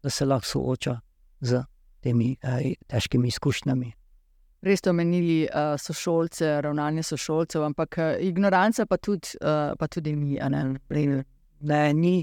da 0.03 0.09
se 0.09 0.25
lahko 0.25 0.47
sooča 0.47 0.99
z 1.41 1.63
temi 2.03 2.33
eh, 2.41 2.73
težkimi 2.87 3.31
izkušnjami. 3.31 3.91
Res 4.63 4.79
ste 4.79 4.93
omenili 4.93 5.41
uh, 5.43 5.73
sošolce, 5.75 6.61
ravnanje 6.63 7.03
sošolcev, 7.03 7.65
ampak 7.67 7.97
uh, 7.99 8.11
ignoranca 8.23 8.85
pa 8.87 8.95
tudi, 8.95 9.35
uh, 9.41 9.73
pa 9.75 9.89
tudi 9.91 10.13
ni. 10.15 10.37
Ne, 10.39 11.23
ne 11.59 11.81
ni. 11.93 12.13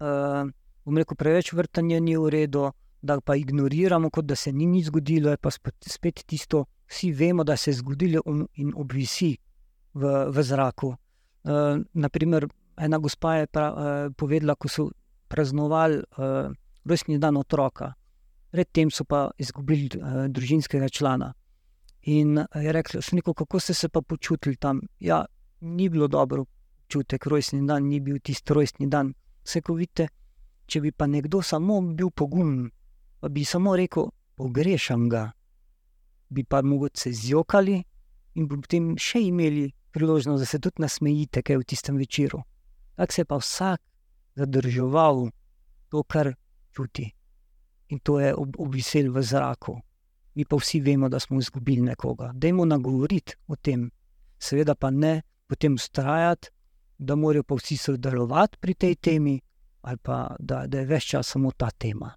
Uh, 0.00 0.48
rekel, 0.96 1.16
preveč 1.16 1.52
vrtanja 1.52 2.00
ni 2.00 2.16
v 2.16 2.30
redu, 2.32 2.70
da 3.04 3.18
pa 3.20 3.36
ignoriramo, 3.36 4.08
kot 4.10 4.24
da 4.24 4.36
se 4.36 4.52
ni 4.52 4.64
nič 4.66 4.88
zgodilo, 4.88 5.30
je 5.30 5.36
pa 5.36 5.52
spet 5.52 6.24
tisto, 6.24 6.64
vsi 6.88 7.12
vemo, 7.12 7.44
da 7.44 7.56
se 7.56 7.70
je 7.70 7.80
zgodilo 7.82 8.22
in 8.56 8.72
obvisi 8.72 9.34
v, 9.94 10.12
v 10.32 10.42
zraku. 10.42 10.94
Uh, 11.44 11.84
naprimer, 11.92 12.48
ena 12.80 12.98
gospa 12.98 13.42
je 13.42 13.46
pra, 13.46 13.66
uh, 13.72 14.12
povedala, 14.16 14.56
ko 14.56 14.72
so 14.72 14.88
praznovali 15.28 16.00
uh, 16.00 16.48
rojstni 16.88 17.20
dan 17.20 17.36
otroka, 17.36 17.92
predtem 18.54 18.90
so 18.90 19.02
pa 19.04 19.30
izgubili 19.38 19.88
uh, 19.98 20.26
družinskega 20.30 20.86
člana. 20.88 21.32
In 22.06 22.38
je 22.38 22.72
rekla, 22.72 23.00
sniko, 23.02 23.34
kako 23.34 23.60
ste 23.60 23.74
se 23.74 23.88
pa 23.88 24.02
počutili 24.02 24.56
tam? 24.56 24.80
Ja, 25.00 25.24
ni 25.60 25.88
bilo 25.88 26.06
dobro 26.08 26.44
čutek, 26.88 27.26
rojstni 27.26 27.66
dan 27.66 27.88
ni 27.88 27.98
bil 28.00 28.20
tisti 28.22 28.54
rojstni 28.54 28.86
dan. 28.86 29.10
Vse, 29.42 29.60
ko 29.60 29.74
vidite, 29.74 30.06
če 30.66 30.80
bi 30.84 30.92
pa 30.92 31.08
nekdo 31.10 31.40
samo 31.42 31.80
bil 31.80 32.12
pogumen, 32.14 32.68
pa 33.20 33.28
bi 33.28 33.44
samo 33.44 33.74
rekel, 33.76 34.06
pogrešam 34.36 35.08
ga, 35.08 35.24
bi 36.30 36.44
pa 36.44 36.62
mogoče 36.62 37.10
zjokali 37.12 37.80
in 38.34 38.46
bi 38.46 38.60
potem 38.60 38.92
še 39.00 39.24
imeli 39.32 39.66
priložnost, 39.90 40.44
da 40.44 40.46
se 40.46 40.62
tudi 40.62 40.84
nasmejite, 40.84 41.42
kaj 41.42 41.58
v 41.58 41.68
tistem 41.74 41.98
večeru. 41.98 42.44
Tako 42.94 43.12
se 43.12 43.20
je 43.20 43.30
pa 43.32 43.42
vsak 43.42 43.82
zadržoval 44.38 45.26
to, 45.90 46.06
kar 46.06 46.34
čuti 46.70 47.10
in 47.88 47.98
to 47.98 48.20
je 48.20 48.34
obvisel 48.36 49.12
v 49.12 49.22
zraku. 49.22 49.76
Mi 50.34 50.44
pa 50.44 50.56
vsi 50.56 50.80
vemo, 50.80 51.08
da 51.08 51.20
smo 51.20 51.38
izgubili 51.38 51.82
nekoga. 51.82 52.32
Dajmo 52.34 52.64
nagovoriti 52.64 53.34
o 53.46 53.56
tem, 53.56 53.90
seveda 54.38 54.74
pa 54.74 54.90
ne 54.90 55.22
potem 55.46 55.74
ustrajati, 55.74 56.50
da 56.98 57.14
morajo 57.14 57.42
pa 57.42 57.54
vsi 57.54 57.76
sodelovati 57.76 58.58
pri 58.60 58.74
tej 58.74 58.94
temi, 58.94 59.40
ali 59.82 59.98
pa 60.02 60.36
da, 60.38 60.66
da 60.66 60.78
je 60.78 60.86
več 60.86 61.10
čas 61.14 61.28
samo 61.28 61.52
ta 61.52 61.70
tema. 61.70 62.14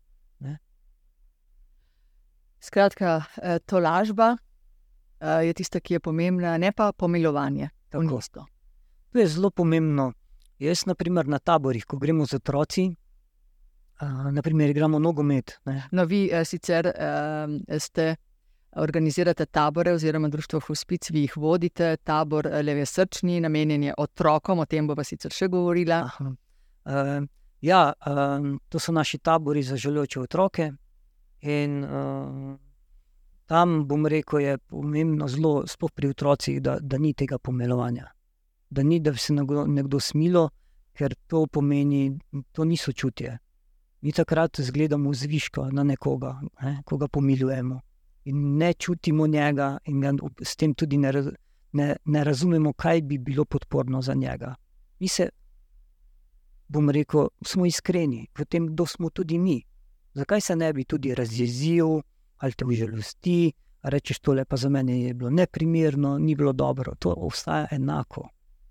Skratka, 2.60 3.24
eh, 3.38 3.60
to 3.60 3.80
lažba 3.80 4.38
eh, 5.20 5.46
je 5.46 5.54
tista, 5.54 5.80
ki 5.80 5.94
je 5.94 6.00
pomembna, 6.00 6.58
ne 6.58 6.72
pa 6.72 6.92
pomilovanje. 6.92 7.70
To 9.12 9.20
je 9.20 9.28
zelo 9.28 9.50
pomembno. 9.50 10.12
Jaz, 10.60 10.86
naprimer, 10.86 11.28
na 11.28 11.40
taborih, 11.40 11.86
ko 11.86 11.98
gremo 11.98 12.26
z 12.26 12.40
otroci, 12.42 12.90
uh, 14.02 14.32
naprimer, 14.32 14.70
igramo 14.70 15.00
nogomet. 15.00 15.60
No, 15.92 16.06
vi 16.06 16.30
uh, 16.34 16.46
sicer 16.48 16.92
uh, 16.94 17.78
ste. 17.80 18.16
Organizirate 18.78 19.46
tabore, 19.50 19.94
oziroma 19.96 20.28
društvo 20.30 20.60
Hospic, 20.68 21.08
vi 21.10 21.24
jih 21.24 21.38
vodite, 21.38 21.96
tabor 22.04 22.46
Leve 22.46 22.84
Srčni, 22.86 23.40
namenjen 23.42 23.84
je 23.84 23.94
otrokom, 23.98 24.60
o 24.60 24.66
tem 24.70 24.86
bomo 24.86 25.02
sicer 25.08 25.34
še 25.34 25.48
govorili. 25.50 25.96
Uh, 26.86 27.24
Ja, 27.62 27.94
um, 28.06 28.60
to 28.70 28.80
so 28.80 28.92
naši 28.92 29.18
tabori 29.18 29.64
za 29.64 29.76
želujoče 29.76 30.20
otroke. 30.20 30.72
In, 31.42 31.84
um, 31.84 32.60
tam, 33.46 33.88
bom 33.88 34.06
rekel, 34.06 34.40
je 34.40 34.58
pomembno, 34.58 35.28
zelo 35.28 35.64
sploh 35.68 35.92
pri 35.92 36.10
otrocih, 36.10 36.62
da, 36.62 36.78
da 36.82 36.98
ni 36.98 37.14
tega 37.14 37.38
pomelovanja. 37.38 38.12
Da 38.70 38.84
ni, 38.84 39.00
da 39.00 39.16
se 39.16 39.34
nekdo, 39.34 39.66
nekdo 39.66 40.00
smilo, 40.00 40.50
ker 40.94 41.16
to 41.28 41.48
pomeni, 41.48 42.20
to 42.52 42.66
niso 42.66 42.92
čutje. 42.92 43.38
Mi 44.08 44.14
takrat 44.14 44.60
gledamo 44.72 45.14
zviška 45.14 45.62
na 45.72 45.84
nekoga, 45.84 46.40
ne, 46.62 46.82
koga 46.86 47.08
pomiljujemo. 47.08 47.80
In 48.26 48.58
ne 48.58 48.74
čutimo 48.74 49.28
njega, 49.28 49.78
in 49.86 50.20
s 50.42 50.56
tem 50.56 50.74
tudi 50.74 50.98
ne, 50.98 51.12
ne, 51.72 51.96
ne 52.06 52.24
razumemo, 52.24 52.72
kaj 52.74 53.02
bi 53.02 53.18
bilo 53.18 53.46
podporno 53.46 54.02
za 54.02 54.14
njega. 54.14 54.56
Mi 55.00 55.08
se, 55.08 55.30
bom 56.68 56.90
rekel, 56.90 57.28
smo 57.46 57.66
iskreni 57.66 58.28
v 58.40 58.46
tem, 58.46 58.68
kdo 58.68 58.86
smo 58.86 59.10
tudi 59.10 59.40
mi. 59.40 59.58
Zakaj 60.14 60.42
se 60.42 60.56
ne 60.56 60.74
bi 60.74 60.86
tudi 60.86 61.16
razjezil, 61.16 62.00
ali 62.38 62.54
te 62.54 62.66
užalosti, 62.66 63.52
rečeš, 63.84 64.20
tole 64.20 64.46
pa 64.46 64.56
za 64.56 64.70
mene 64.70 65.02
je 65.02 65.14
bilo 65.14 65.30
neprimerno, 65.30 66.18
ni 66.18 66.36
bilo 66.36 66.54
dobro. 66.54 66.94
To 67.00 67.12
ostaja 67.18 67.68
enako. 67.72 68.30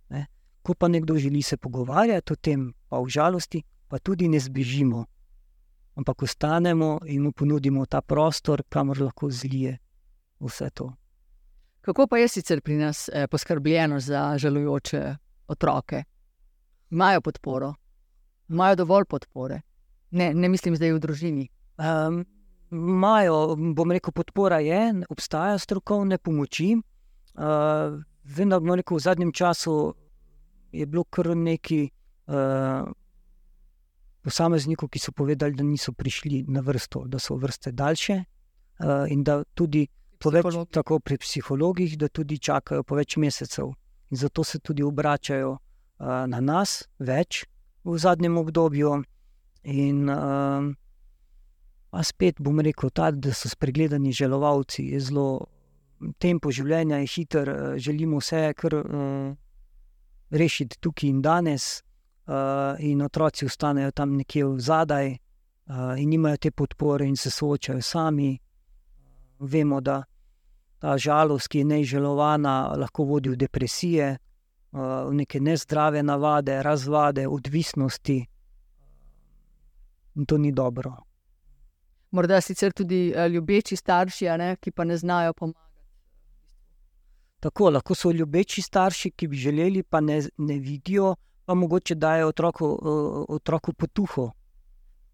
Ne? 0.08 0.26
Ko 0.62 0.74
pa 0.74 0.88
nekdo 0.88 1.18
želi 1.18 1.42
se 1.42 1.56
pogovarjati 1.56 2.32
o 2.32 2.36
tem, 2.36 2.72
pa 2.88 3.00
v 3.00 3.08
žalosti, 3.08 3.62
pa 3.88 3.98
tudi 3.98 4.28
ne 4.28 4.40
zbežimo, 4.40 5.04
ampak 5.96 6.22
ostanemo 6.22 6.98
in 7.06 7.22
mu 7.22 7.32
ponudimo 7.32 7.86
ta 7.86 8.00
prostor, 8.00 8.62
kamor 8.68 9.00
lahko 9.00 9.30
zlije 9.30 9.78
vse 10.40 10.70
to. 10.70 10.92
Kako 11.80 12.06
pa 12.06 12.18
je 12.18 12.28
sicer 12.28 12.60
pri 12.60 12.74
nas 12.76 13.08
eh, 13.12 13.26
poskrbljeno 13.26 14.00
za 14.00 14.38
žalujoče 14.38 15.16
otroke? 15.48 16.02
Imajo 16.90 17.20
podporo, 17.20 17.74
imajo 18.48 18.76
dovolj 18.76 19.04
podpore. 19.04 19.60
Ne, 20.10 20.34
ne 20.34 20.48
mislim 20.48 20.76
zdaj 20.76 20.92
v 20.92 20.98
družini. 20.98 21.48
Um, 21.78 22.24
imajo, 22.70 23.56
bom 23.56 23.92
rekel, 23.92 24.12
podpora 24.12 24.58
je, 24.58 24.94
obstajajo 25.08 25.58
strokovne 25.58 26.18
pomoči. 26.18 26.76
Uh, 27.34 28.02
vem, 28.24 28.50
da 28.50 28.58
rekel, 28.58 28.96
v 28.96 29.00
zadnjem 29.00 29.32
času 29.32 29.94
je 30.72 30.86
bilo 30.86 31.04
kar 31.04 31.36
nekaj 31.36 31.88
uh, 32.26 32.90
posameznikov, 34.26 34.90
ki 34.90 34.98
so 34.98 35.14
povedali, 35.14 35.54
da 35.54 35.64
niso 35.64 35.94
prišli 35.94 36.44
na 36.50 36.60
vrsto, 36.66 37.04
da 37.06 37.20
so 37.22 37.36
vrste 37.38 37.72
daljše 37.72 38.16
uh, 38.18 39.06
in 39.10 39.22
da 39.22 39.44
tudi 39.54 39.86
več, 40.24 40.56
tako 40.74 40.98
pri 40.98 41.18
psihologih, 41.22 41.94
da 41.98 42.08
tudi 42.08 42.40
čakajo 42.42 42.82
po 42.82 42.98
več 42.98 43.16
mesecev. 43.22 43.70
In 44.10 44.18
zato 44.18 44.44
se 44.44 44.58
tudi 44.58 44.82
obračajo 44.82 45.52
uh, 45.52 46.24
na 46.26 46.40
nas 46.40 46.82
več 46.98 47.44
v 47.84 47.98
zadnjem 47.98 48.38
obdobju. 48.42 48.98
In, 49.66 50.10
uh, 50.10 50.74
A 51.96 52.02
spet 52.04 52.42
bom 52.42 52.58
rekel, 52.60 52.90
ta, 52.92 53.08
da 53.10 53.32
so 53.32 53.48
spregledani 53.48 54.12
želovalci, 54.12 54.82
je 54.92 55.00
zelo 55.00 55.46
tempo 56.20 56.50
življenja, 56.52 56.98
je 57.00 57.08
hiter, 57.08 57.48
eh, 57.48 57.78
želimo 57.80 58.20
vse 58.20 58.52
kar 58.58 58.74
uh, 58.82 59.32
rešiti 60.30 60.76
tukaj 60.80 61.08
in 61.08 61.22
danes, 61.22 61.82
in 62.78 63.02
otroci 63.02 63.46
ostanejo 63.46 63.90
tam 63.90 64.16
nekje 64.16 64.44
zadaj 64.58 65.12
uh, 65.12 65.94
in 65.98 66.08
nimajo 66.08 66.36
te 66.36 66.50
podpore 66.50 67.06
in 67.06 67.16
se 67.16 67.30
soočajo 67.30 67.82
sami. 67.82 68.38
Vemo, 69.38 69.80
da 69.80 70.02
ta 70.78 70.98
žalost, 70.98 71.48
ki 71.48 71.58
je 71.58 71.64
neželovana, 71.64 72.74
lahko 72.76 73.04
vodi 73.04 73.28
v 73.28 73.36
depresije, 73.36 74.12
uh, 74.72 74.80
v 75.08 75.14
neke 75.14 75.40
nezdrave 75.40 76.02
navade, 76.02 76.62
razvade, 76.62 77.28
odvisnosti. 77.28 78.26
In 80.16 80.26
to 80.26 80.38
ni 80.38 80.52
dobro 80.52 80.96
morda 82.16 82.40
sicer 82.40 82.72
tudi 82.72 83.14
ljubeči 83.30 83.76
starši, 83.76 84.24
ne, 84.38 84.56
ki 84.60 84.70
pa 84.70 84.84
ne 84.84 84.96
znajo 84.96 85.32
pomagati. 85.32 85.64
Tako 87.40 87.70
lahko 87.70 87.94
so 87.94 88.10
ljubeči 88.10 88.62
starši, 88.62 89.10
ki 89.10 89.28
bi 89.28 89.36
želeli, 89.36 89.82
pa 89.82 90.00
ne, 90.00 90.22
ne 90.38 90.58
vidijo, 90.58 91.14
pa 91.46 91.54
mogoče 91.54 91.94
dajo 91.94 92.28
otroku, 92.28 92.66
otroku 93.28 93.72
potuho. 93.72 94.30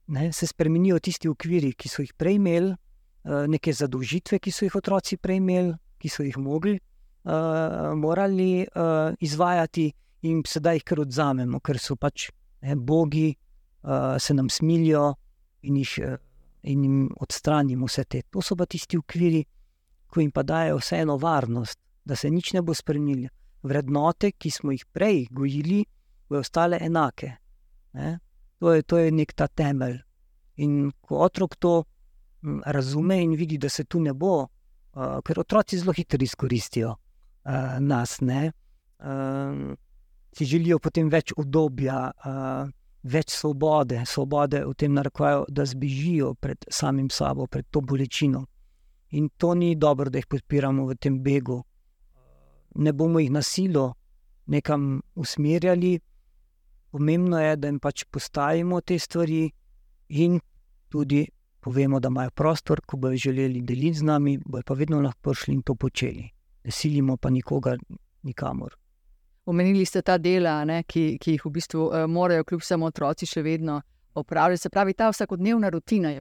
Ne, 0.07 0.33
se 0.33 0.47
spremenijo 0.47 0.99
tisti 0.99 1.29
okviri, 1.29 1.73
ki 1.79 1.89
so 1.89 2.03
jih 2.03 2.13
prej 2.19 2.41
imeli, 2.41 2.73
uh, 2.73 3.45
neke 3.49 3.73
zadolžitve, 3.73 4.41
ki 4.43 4.53
so 4.53 4.67
jih 4.67 4.77
otroci 4.81 5.17
prej 5.17 5.39
imeli, 5.39 5.75
ki 6.01 6.09
so 6.11 6.25
jih 6.27 6.39
mogli, 6.43 6.75
uh, 6.77 7.93
morali 7.97 8.65
uh, 8.65 9.13
izvajati, 9.21 9.87
in 10.23 10.43
sedaj 10.47 10.79
jih 10.79 10.85
kar 10.87 11.03
odzamemo, 11.03 11.61
ker 11.61 11.79
so 11.83 11.97
pač 11.99 12.29
ne, 12.63 12.77
bogi, 12.77 13.33
se 14.19 14.35
nam 14.35 14.47
smilijo 14.51 15.09
in 15.67 15.81
jih. 15.83 15.97
In 16.71 16.85
jim 16.85 16.99
odstranimo 17.19 17.89
vse 17.89 18.05
te. 18.07 18.21
To 18.31 18.39
so 18.39 18.55
pa 18.55 18.69
tisti 18.71 18.95
ukviri, 18.95 19.41
ki 20.07 20.23
jim 20.23 20.31
pa 20.31 20.45
dajo 20.47 20.77
vseeno 20.79 21.17
varnost, 21.19 21.81
da 22.07 22.15
se 22.15 22.31
nič 22.31 22.53
ne 22.55 22.63
bo 22.63 22.71
spremenilo. 22.71 23.33
Vrednote, 23.67 24.31
ki 24.39 24.51
smo 24.55 24.71
jih 24.71 24.85
prej 24.95 25.25
gojili, 25.35 25.81
bodo 26.33 26.41
ostale 26.41 26.81
enake. 26.81 27.29
To 28.59 28.73
je, 28.73 28.83
to 28.89 28.99
je 28.99 29.13
nek 29.13 29.35
ta 29.37 29.49
temelj. 29.49 29.99
In 30.65 30.91
ko 31.01 31.21
otrok 31.27 31.57
to 31.61 31.75
razume 32.65 33.21
in 33.23 33.37
vidi, 33.37 33.59
da 33.59 33.69
se 33.69 33.85
tu 33.85 34.01
ne 34.01 34.15
bo, 34.15 34.43
uh, 34.43 35.21
ker 35.25 35.41
otroci 35.41 35.79
zelo 35.79 35.93
hitro 35.93 36.23
izkoristijo 36.23 36.93
uh, 36.93 37.79
nas, 37.81 38.21
ne, 38.21 38.53
uh, 39.05 39.75
si 40.33 40.49
želijo 40.49 40.79
potem 40.79 41.11
več 41.13 41.35
obdobja. 41.37 41.99
Uh, 42.25 42.71
več 43.03 43.33
svobode, 43.35 44.05
svobode 44.07 44.61
v 44.63 44.75
tem 44.79 44.93
narekovajo, 44.95 45.47
da 45.51 45.65
zbežijo 45.67 46.37
pred 46.39 46.65
samim 46.71 47.09
sabo, 47.11 47.49
pred 47.51 47.67
to 47.71 47.81
bolečino. 47.83 48.45
In 49.19 49.29
to 49.37 49.55
ni 49.59 49.75
dobro, 49.75 50.11
da 50.11 50.23
jih 50.23 50.29
podpiramo 50.31 50.87
v 50.87 50.95
tem 50.95 51.19
begu. 51.23 51.59
Ne 52.79 52.93
bomo 52.93 53.19
jih 53.19 53.33
nasilo 53.35 53.89
nekam 54.47 55.03
usmerjali, 55.15 55.99
pomembno 56.93 57.41
je, 57.41 57.57
da 57.57 57.71
jim 57.71 57.81
pač 57.81 58.05
postavimo 58.05 58.81
te 58.81 58.99
stvari 58.99 59.47
in 60.09 60.39
tudi 60.93 61.25
povemo, 61.63 62.01
da 62.01 62.11
imajo 62.13 62.31
prostor, 62.31 62.81
ko 62.87 62.97
bodo 62.97 63.17
želeli 63.17 63.63
deliti 63.63 63.99
z 63.99 64.03
nami, 64.03 64.39
bojo 64.45 64.63
pa 64.67 64.75
vedno 64.75 65.01
lahko 65.01 65.31
prišli 65.31 65.55
in 65.55 65.63
to 65.63 65.75
počeli. 65.75 66.29
Ne 66.65 66.71
silimo 66.71 67.17
pa 67.17 67.31
nikogar 67.31 67.79
nikamor. 68.23 68.75
Omenili 69.47 69.85
ste 69.85 70.03
ta 70.03 70.19
dela, 70.19 70.65
ne, 70.65 70.83
ki, 70.83 71.17
ki 71.19 71.37
jih 71.37 71.47
v 71.47 71.51
bistvu 71.57 71.87
uh, 71.87 72.05
morajo, 72.07 72.45
kljub 72.45 72.61
vsemu, 72.63 72.87
otroci 72.87 73.27
še 73.27 73.43
vedno 73.43 73.81
opravljati. 74.15 74.63
Se 74.63 74.71
pravi, 74.71 74.95
ta 74.95 75.09
vsakodnevna 75.11 75.71
rutina 75.71 76.13
je. 76.13 76.21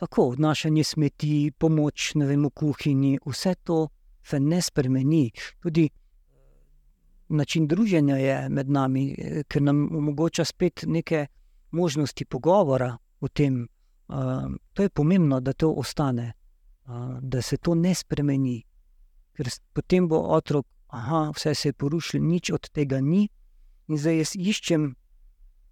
Tako, 0.00 0.30
odnašanje 0.34 0.84
smeti, 0.84 1.52
pomoč 1.58 2.14
vem, 2.16 2.46
v 2.48 2.50
kuhinji, 2.50 3.18
vse 3.26 3.54
to 3.64 3.88
se 4.22 4.40
ne 4.40 4.62
spremeni. 4.62 5.28
Tudi 5.62 5.88
način 7.30 7.66
druženja 7.66 8.16
je 8.16 8.48
med 8.48 8.70
nami, 8.70 9.14
eh, 9.18 9.42
ker 9.48 9.62
nam 9.62 9.96
omogoča 9.96 10.44
spet 10.44 10.84
neke 10.86 11.26
možnosti 11.70 12.24
pogovora 12.24 12.96
o 13.20 13.28
tem. 13.28 13.68
Uh, 14.08 14.16
to 14.72 14.82
je 14.82 14.88
pomembno, 14.88 15.40
da 15.40 15.52
to 15.52 15.70
ostane, 15.70 16.32
uh, 16.86 17.18
da 17.22 17.42
se 17.42 17.56
to 17.56 17.74
ne 17.74 17.94
spremeni. 17.94 18.62
Ker 19.32 19.48
potem 19.72 20.08
bo 20.08 20.18
otrok 20.18 20.66
aha, 20.90 21.30
vse 21.36 21.54
se 21.54 21.68
je 21.68 21.72
porušilo, 21.72 22.24
nič 22.24 22.50
od 22.50 22.70
tega 22.70 23.00
ni, 23.00 23.28
in 23.88 23.98
zdaj 23.98 24.18
jaz 24.18 24.34
iščem 24.36 24.94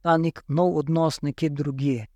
ta 0.03 0.17
nek 0.19 0.43
nov 0.49 0.77
odnos 0.79 1.23
nekje 1.23 1.51
drugje. 1.51 2.07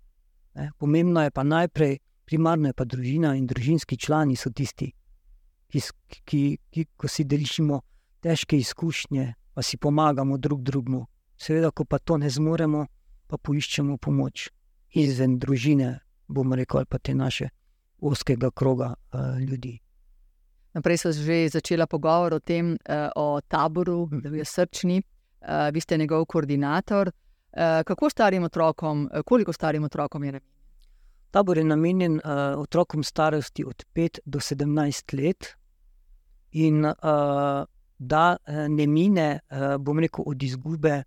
Ne? 0.55 0.71
Pomembno 0.79 1.23
je 1.23 1.31
pa 1.31 1.43
najprej, 1.43 1.97
primarno 2.25 2.71
je 2.71 2.73
pa 2.73 2.85
družina 2.85 3.35
in 3.35 3.47
družinski 3.47 3.97
člani 3.97 4.35
so 4.39 4.51
tisti, 4.55 4.93
ki, 5.67 5.81
ki, 6.23 6.41
ki 6.71 6.85
ko 6.97 7.07
si 7.07 7.25
delimo 7.27 7.81
težke 8.23 8.57
izkušnje, 8.57 9.33
pa 9.53 9.61
si 9.61 9.77
pomagamo 9.77 10.37
drug 10.37 10.63
drugemu. 10.63 11.05
Seveda, 11.37 11.71
ko 11.71 11.85
pa 11.85 11.99
to 11.99 12.17
ne 12.17 12.29
zmoremo, 12.29 12.85
pa 13.27 13.37
poiščemo 13.37 13.97
pomoč 13.97 14.47
izven 14.99 15.37
družine, 15.39 15.99
bomo 16.27 16.55
rekli, 16.55 16.85
pa 16.85 16.99
te 16.99 17.15
naše 17.15 17.49
oskega 18.03 18.51
kroga 18.51 18.93
uh, 18.93 19.39
ljudi. 19.41 19.79
Naprej 20.73 20.97
so 20.97 21.11
že 21.11 21.49
začela 21.49 21.87
pogovor 21.87 22.33
o 22.33 22.39
tem, 22.39 22.73
uh, 22.73 23.09
o 23.15 23.41
taboru, 23.41 24.07
hm. 24.11 24.21
da 24.21 24.29
je 24.37 24.45
srčni, 24.45 25.01
uh, 25.01 25.69
vi 25.73 25.81
ste 25.81 25.97
njegov 25.97 26.25
koordinator. 26.25 27.11
Uh, 27.53 27.83
kako 27.85 28.09
starim 28.09 28.43
otrokom, 28.43 29.09
koliko 29.25 29.53
starim 29.53 29.83
otrokom 29.83 30.23
je 30.23 30.31
namenjen? 30.31 30.49
Tabor 31.31 31.57
je 31.57 31.63
namenjen 31.63 32.15
uh, 32.15 32.59
otrokom 32.61 33.03
starosti 33.03 33.65
od 33.65 33.85
5 33.95 34.19
do 34.25 34.39
17 34.39 35.23
let, 35.23 35.55
in 36.53 36.85
uh, 36.85 36.93
da 37.97 38.37
ne 38.47 38.87
mine, 38.87 39.39
uh, 39.49 39.77
bom 39.79 39.99
rekel, 39.99 40.23
od 40.27 40.43
izgube 40.43 41.03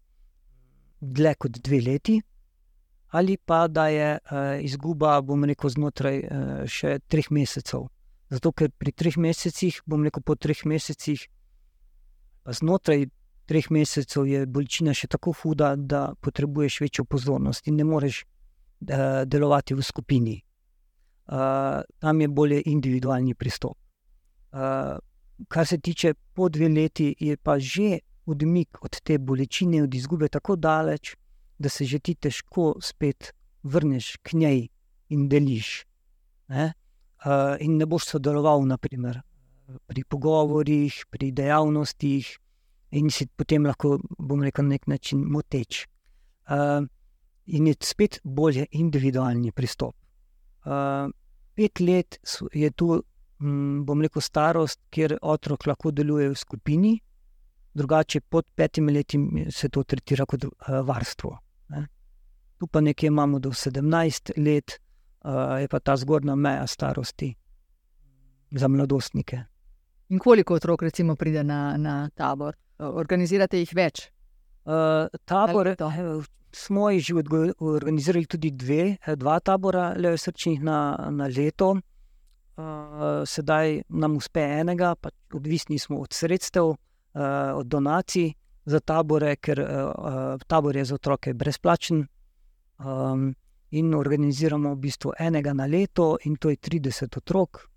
dlje 1.01 1.35
kot 1.35 1.59
dve 1.65 1.81
leti, 1.81 2.21
ali 3.11 3.37
pa 3.37 3.67
da 3.69 3.89
je 3.89 4.19
uh, 4.19 4.65
izguba, 4.65 5.21
bom 5.21 5.45
rekel, 5.45 5.71
znotraj 5.71 6.23
še 6.67 6.99
treh 7.09 7.31
mesecev. 7.31 7.87
Zato, 8.31 8.51
ker 8.53 8.73
pri 8.75 8.93
treh 8.93 9.17
mesecih, 9.17 9.83
bom 9.87 10.03
rekel 10.05 10.25
po 10.27 10.35
treh 10.35 10.65
mesecih, 10.67 11.29
pa 12.43 12.53
znotraj 12.53 13.07
treh 13.47 13.69
mesecev 13.71 14.27
je 14.27 14.47
bolečina 14.47 14.95
še 14.95 15.07
tako 15.07 15.33
huda, 15.39 15.77
da 15.77 16.15
potrebuješ 16.21 16.81
večjo 16.83 17.05
pozornost 17.05 17.69
in 17.71 17.77
ne 17.79 17.85
moreš 17.87 18.25
delovati 19.27 19.75
v 19.75 19.83
skupini. 19.83 20.35
Tam 21.27 22.21
je 22.21 22.29
bolje 22.29 22.63
individualni 22.67 23.35
pristop. 23.35 23.79
Kar 25.49 25.67
se 25.67 25.79
tiče 25.79 26.15
po 26.35 26.49
dve 26.49 26.69
leti, 26.69 27.15
je 27.21 27.37
pa 27.37 27.59
že 27.59 27.99
odmik 28.27 28.85
od 28.85 29.01
te 29.03 29.19
bolečine, 29.19 29.83
od 29.83 29.95
izgube 29.95 30.29
tako 30.29 30.57
daleč, 30.57 31.15
da 31.59 31.69
se 31.69 31.85
že 31.85 31.99
ti 31.99 32.15
težko 32.15 32.77
spet 32.81 33.33
vrneš 33.63 34.17
k 34.23 34.33
njej 34.33 34.69
in 35.09 35.29
deliš. 35.29 35.85
Ne? 36.49 36.73
Uh, 37.27 37.57
in 37.61 37.77
ne 37.77 37.87
boš 37.87 38.07
sodeloval, 38.13 38.67
naprimer, 38.67 39.21
pri 39.87 40.05
pogovorih, 40.05 40.95
pri 41.11 41.33
dejavnostih, 41.33 42.27
in 42.91 43.11
si 43.11 43.27
potem 43.27 43.67
lahko, 43.67 43.97
bom 44.19 44.43
rekel, 44.45 44.67
na 44.67 44.77
nek 44.77 44.87
način 44.87 45.25
moteč. 45.27 45.87
Uh, 46.47 46.87
in 47.47 47.67
je 47.67 47.75
spet 47.83 48.21
bolje 48.23 48.67
individualni 48.71 49.53
pristop. 49.53 49.97
Uh, 50.67 51.11
pet 51.55 51.81
let 51.81 52.19
je 52.53 52.71
tu, 52.71 53.03
bom 53.39 54.03
rekel, 54.03 54.23
starost, 54.23 54.81
kjer 54.91 55.19
otrok 55.23 55.67
lahko 55.67 55.91
deluje 55.91 56.31
v 56.31 56.39
skupini, 56.39 56.95
drugače 57.77 58.21
pod 58.21 58.47
petimi 58.55 58.93
leti 58.93 59.19
se 59.51 59.69
to 59.69 59.83
tretira 59.85 60.25
kot 60.27 60.45
uh, 60.45 60.81
varstvo. 60.87 61.37
Ne? 61.69 61.87
Tu 62.59 62.67
pa 62.67 62.81
nekje 62.81 63.07
imamo 63.07 63.39
do 63.39 63.51
17 63.51 64.33
let, 64.37 64.79
uh, 65.25 65.59
je 65.61 65.69
pa 65.69 65.81
ta 65.81 65.97
zgornja 65.97 66.35
meja 66.35 66.67
starosti 66.67 67.35
za 68.51 68.69
mladostnike. 68.69 69.43
In 70.09 70.19
koliko 70.19 70.55
otrok, 70.55 70.83
recimo, 70.83 71.17
pride 71.17 71.43
na, 71.45 71.77
na 71.77 72.09
tabor? 72.15 72.57
Organizirate 72.79 73.59
jih 73.59 73.73
več? 73.75 74.07
Uh, 74.65 75.11
tabor, 75.25 75.75
smo 76.53 76.91
jih 76.91 77.03
že 77.05 77.15
organizirali 77.59 78.27
tudi 78.27 78.51
dve, 78.51 78.97
dva 79.17 79.41
tabora, 79.41 79.93
le 79.99 80.17
srčnih 80.17 80.63
na, 80.63 81.11
na 81.11 81.27
leto. 81.27 81.75
Uh, 82.57 83.25
sedaj 83.29 83.83
nam 83.89 84.17
uspe 84.17 84.41
enega, 84.41 84.95
pa 84.95 85.11
odvisni 85.37 85.79
smo 85.79 85.99
od 86.01 86.13
sredstev, 86.13 86.65
uh, 86.67 86.77
od 87.55 87.67
donacij 87.67 88.33
za 88.65 88.81
tabore, 88.81 89.37
ker 89.37 89.61
uh, 89.61 90.41
tabor 90.47 90.77
je 90.77 90.85
za 90.85 90.95
otroke 90.95 91.35
brezplačen. 91.35 92.07
Um, 92.79 93.35
in 93.71 93.95
organiziramo 93.95 94.75
v 94.75 94.79
bistvu 94.79 95.13
enega 95.19 95.53
na 95.53 95.67
leto, 95.67 96.17
in 96.25 96.37
to 96.37 96.51
je 96.51 96.57
30 96.57 97.17
otrok. 97.17 97.69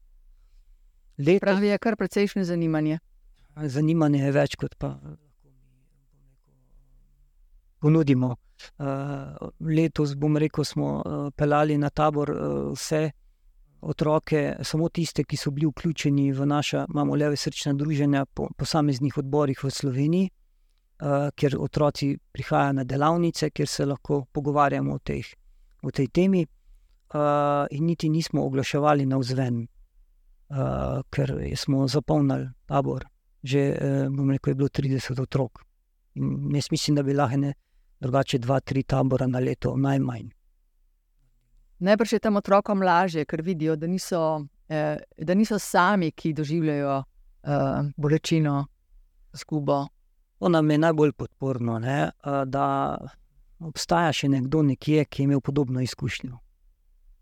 Leto, 1.17 1.39
Pravi, 1.39 1.67
je 1.67 1.77
kar 1.77 1.95
precejšnje 1.95 2.43
zanimanje. 2.43 2.99
Zanimanje 3.65 4.23
je 4.23 4.31
več, 4.31 4.55
kot 4.55 4.75
pa 4.79 4.93
ponudimo. 7.79 8.35
Uh, 8.77 9.49
letos, 9.59 10.15
bom 10.15 10.37
rekel, 10.37 10.63
smo 10.63 10.99
uh, 10.99 11.31
pelali 11.35 11.77
na 11.77 11.89
tabor 11.89 12.31
uh, 12.31 12.71
vse 12.75 13.09
otroke, 13.81 14.55
samo 14.63 14.89
tiste, 14.89 15.23
ki 15.23 15.37
so 15.37 15.51
bili 15.51 15.67
vključeni 15.67 16.31
v 16.33 16.45
naša, 16.45 16.85
imamo 16.89 17.15
leve 17.15 17.35
srčna 17.35 17.73
druženja 17.73 18.25
po 18.25 18.47
posameznih 18.57 19.17
odborih 19.17 19.63
v 19.63 19.71
Sloveniji, 19.71 20.29
uh, 20.29 21.29
kjer 21.35 21.57
otroci 21.59 22.17
prihajajo 22.31 22.73
na 22.73 22.83
delavnice, 22.83 23.49
kjer 23.49 23.67
se 23.67 23.85
lahko 23.85 24.25
pogovarjamo 24.31 24.93
o, 24.93 24.99
teh, 24.99 25.25
o 25.81 25.91
tej 25.91 26.07
temi. 26.07 26.45
Uh, 27.09 27.65
in 27.71 27.85
niti 27.85 28.09
nismo 28.09 28.43
oglaševali 28.45 29.05
na 29.05 29.17
vzven, 29.17 29.63
uh, 29.63 30.99
ker 31.09 31.33
smo 31.55 31.87
zapolnili 31.87 32.51
tabor. 32.69 33.07
Že, 33.43 33.63
uh, 33.71 34.09
bom 34.13 34.29
rekel, 34.29 34.51
je 34.51 34.55
bilo 34.55 34.69
30 34.69 35.21
otrok. 35.21 35.63
In 36.15 36.55
jaz 36.55 36.67
mislim, 36.71 36.95
da 36.95 37.03
bi 37.03 37.13
lahko 37.13 37.37
ne 37.37 37.53
drugače 37.99 38.37
dva, 38.37 38.59
tri 38.59 38.83
tabora 38.83 39.27
na 39.27 39.39
leto, 39.39 39.75
najmanj. 39.77 40.29
Najbrž 41.79 42.13
je 42.13 42.19
tam 42.19 42.35
otrokom 42.35 42.81
lažje, 42.81 43.25
ker 43.25 43.41
vidijo, 43.41 43.75
da 43.75 43.87
niso, 43.87 44.45
eh, 44.69 44.97
da 45.17 45.33
niso 45.33 45.59
sami, 45.59 46.11
ki 46.11 46.33
doživljajo 46.33 47.03
eh, 47.43 47.91
bolečino, 47.97 48.65
zgubo. 49.33 49.87
To 50.39 50.49
nam 50.49 50.71
je 50.71 50.77
najbolj 50.77 51.11
podporno, 51.11 51.79
ne? 51.79 52.11
Eh, 52.23 52.45
da 52.45 52.97
obstaja 53.59 54.11
še 54.13 54.29
nekdo 54.29 54.61
nekje, 54.63 55.05
ki 55.05 55.21
je 55.21 55.23
imel 55.23 55.41
podobno 55.41 55.81
izkušnjo. 55.81 56.37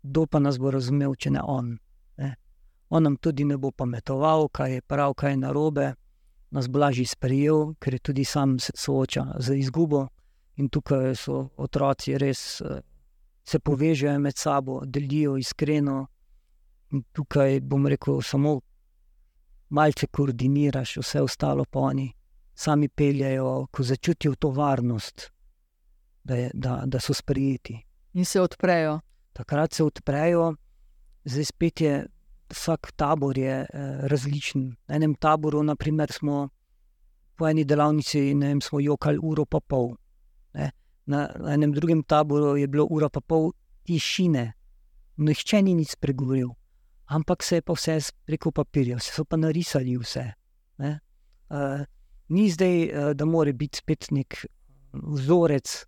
Kdo 0.02 0.26
pa 0.26 0.38
nas 0.38 0.58
bo 0.58 0.70
razumel, 0.70 1.14
če 1.14 1.30
ne 1.30 1.42
on? 1.42 1.78
Ne? 2.16 2.34
On 2.90 3.02
nam 3.02 3.16
tudi 3.16 3.44
ne 3.44 3.56
bo 3.58 3.70
pametoval, 3.70 4.48
kaj 4.48 4.72
je 4.72 4.82
prav, 4.82 5.14
kaj 5.14 5.34
je 5.34 5.40
narobe, 5.42 5.88
nas 6.50 6.68
bo 6.68 6.78
lažje 6.78 7.06
sprejel, 7.06 7.74
ker 7.78 7.98
je 7.98 8.04
tudi 8.10 8.24
sam 8.24 8.58
se 8.58 8.72
sooča 8.76 9.26
z 9.38 9.58
izgubo. 9.58 10.06
In 10.58 10.68
tukaj 10.68 11.14
so 11.14 11.48
otroci 11.56 12.16
res 12.18 12.60
eh, 12.60 12.80
se 13.48 13.58
povežejo 13.58 14.18
med 14.18 14.36
sabo, 14.36 14.80
delijo 14.84 15.36
iskreno. 15.36 16.06
In 16.90 17.02
tukaj 17.12 17.60
bom 17.60 17.86
rekel, 17.86 18.22
samo 18.22 18.60
malce 19.68 20.06
koordiniraš, 20.06 20.96
vse 21.02 21.22
ostalo 21.22 21.64
pa 21.64 21.78
oni 21.90 22.12
sami 22.58 22.88
peljajo, 22.88 23.66
ko 23.70 23.82
začutijo 23.82 24.34
to 24.34 24.50
varnost, 24.50 25.30
da, 26.24 26.34
je, 26.34 26.50
da, 26.54 26.82
da 26.86 27.00
so 27.00 27.14
sprijeti. 27.14 27.78
In 28.12 28.24
se 28.24 28.40
odprejo. 28.40 29.00
Takrat 29.32 29.72
se 29.72 29.84
odprejo, 29.84 30.54
zdaj 31.24 31.44
spet 31.44 31.80
je. 31.80 32.06
Vsak 32.48 32.92
tabor 32.96 33.38
je 33.38 33.54
eh, 33.60 33.66
različen. 34.08 34.62
Na 34.88 34.94
enem 34.96 35.14
taboru, 35.14 35.60
naprimer, 35.62 36.12
smo 36.12 36.48
po 37.36 37.44
eni 37.48 37.64
delavnici, 37.64 38.34
ne 38.34 38.48
vem, 38.48 38.60
smo 38.64 38.80
jokali 38.80 39.20
uro 39.22 39.44
pa 39.44 39.60
pol. 39.60 39.90
Ne. 40.56 40.70
Na, 41.08 41.24
enem 41.48 41.72
drugem 41.72 42.02
taboru 42.04 42.56
je 42.60 42.68
bilo 42.68 42.84
ura 42.84 43.08
pa 43.08 43.22
pol 43.24 43.52
tišine, 43.88 44.52
nihče 45.16 45.62
ni 45.64 45.72
nič 45.74 45.94
spregovoril, 45.96 46.50
ampak 47.08 47.42
se 47.42 47.58
je 47.58 47.64
pa 47.64 47.72
vse 47.72 47.98
preko 48.28 48.52
papirja, 48.52 48.98
vse 49.00 49.14
so 49.16 49.24
pa 49.24 49.38
narisali 49.40 49.96
vse. 49.96 50.26
Uh, 50.78 51.80
ni 52.28 52.50
zdaj, 52.52 52.76
uh, 52.84 53.12
da 53.16 53.24
mora 53.24 53.52
biti 53.56 53.80
spet 53.80 54.10
nek 54.12 54.36
vzorec, 54.92 55.78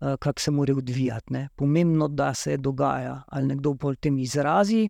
uh, 0.00 0.14
kako 0.20 0.40
se 0.40 0.50
mora 0.52 0.76
odvijati. 0.76 1.32
Ne. 1.32 1.48
Pomembno, 1.56 2.08
da 2.08 2.34
se 2.34 2.56
dogaja 2.56 3.22
ali 3.26 3.46
nekdo 3.46 3.74
po 3.74 3.94
tem 3.94 4.18
izrazi, 4.18 4.88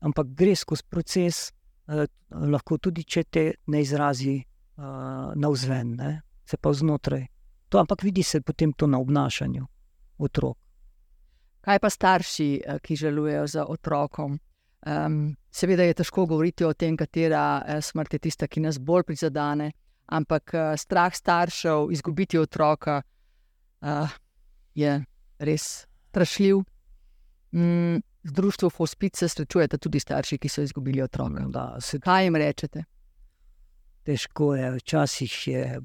ampak 0.00 0.32
gre 0.32 0.56
skozi 0.56 0.88
proces, 0.88 1.52
uh, 1.92 2.08
lahko 2.32 2.78
tudi 2.78 3.04
če 3.04 3.24
te 3.24 3.50
ne 3.66 3.84
izrazi 3.84 4.38
uh, 4.40 5.36
na 5.36 5.52
vzven, 5.52 5.98
se 6.48 6.56
pa 6.56 6.72
znotraj. 6.72 7.26
To, 7.68 7.78
ampak 7.78 8.02
vidi 8.02 8.22
se 8.22 8.40
potem 8.40 8.72
to 8.72 8.86
na 8.86 8.98
obnašanju 8.98 9.66
otrok. 10.18 10.58
Kaj 11.60 11.78
pa 11.78 11.90
starši, 11.90 12.62
eh, 12.64 12.78
ki 12.78 12.96
želujejo 12.96 13.46
za 13.46 13.66
otrokom? 13.66 14.38
Um, 14.86 15.36
seveda 15.50 15.82
je 15.82 15.94
težko 15.94 16.26
govoriti 16.26 16.64
o 16.64 16.72
tem, 16.72 16.96
katera 16.96 17.62
eh, 17.66 17.80
smrt 17.82 18.12
je 18.14 18.18
tista, 18.18 18.46
ki 18.46 18.60
nas 18.60 18.78
bolj 18.78 19.02
prizadene, 19.02 19.72
ampak 20.06 20.54
uh, 20.54 20.76
strah 20.78 21.14
staršev 21.14 21.90
izgubiti 21.92 22.38
otroka 22.38 23.02
uh, 23.80 24.08
je 24.74 25.04
res 25.38 25.86
strašljiv. 26.08 26.62
Mm, 27.52 28.00
v 28.24 28.32
društvu 28.32 28.70
Hospice 28.76 29.18
se 29.18 29.28
srečujete 29.28 29.78
tudi 29.78 30.00
starši, 30.00 30.38
ki 30.38 30.48
so 30.48 30.62
izgubili 30.62 31.02
otroka. 31.02 31.44
Da, 31.48 31.76
se... 31.80 32.00
Kaj 32.00 32.24
jim 32.24 32.36
rečete? 32.36 32.84
Težko 34.04 34.54
je, 34.54 34.72
včasih 34.78 35.48
je 35.48 35.80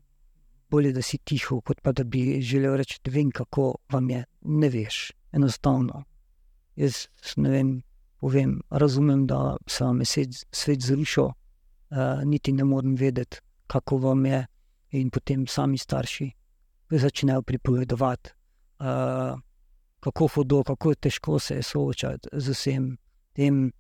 bolje, 0.74 0.94
da 0.94 1.02
si 1.06 1.20
tiho, 1.22 1.60
kot 1.62 1.82
pa 1.86 1.94
da 1.94 2.04
bi 2.04 2.42
želel 2.42 2.78
reči, 2.82 3.00
da 3.06 3.14
vem, 3.14 3.32
kako 3.32 3.76
vam 3.94 4.10
je. 4.10 4.24
Ne 4.42 4.70
veš, 4.74 5.12
enostavno. 5.32 6.04
Jaz 6.76 7.06
ne 7.38 7.50
vem, 7.54 7.74
povem, 8.20 8.58
razumem, 8.70 9.28
da 9.30 9.58
se 9.70 9.84
vam 9.84 10.02
je 10.02 10.28
svet, 10.52 10.82
zrušil, 10.82 11.30
uh, 11.30 12.24
niti 12.26 12.54
ne 12.54 12.66
morem 12.66 12.96
vedeti, 12.96 13.42
kako 13.68 13.98
vam 14.08 14.26
je. 14.26 14.46
In 14.94 15.10
potem 15.10 15.48
sami 15.50 15.78
starši 15.78 16.28
začnejo 16.92 17.42
pripovedovati, 17.42 18.30
uh, 18.80 19.40
kako 20.00 20.28
hodo, 20.36 20.64
kako 20.64 20.92
je 20.92 20.96
težko 20.96 21.40
se 21.40 21.62
soočati 21.64 22.30
z 22.34 22.54
vsem 22.54 22.92
tem. 23.34 23.72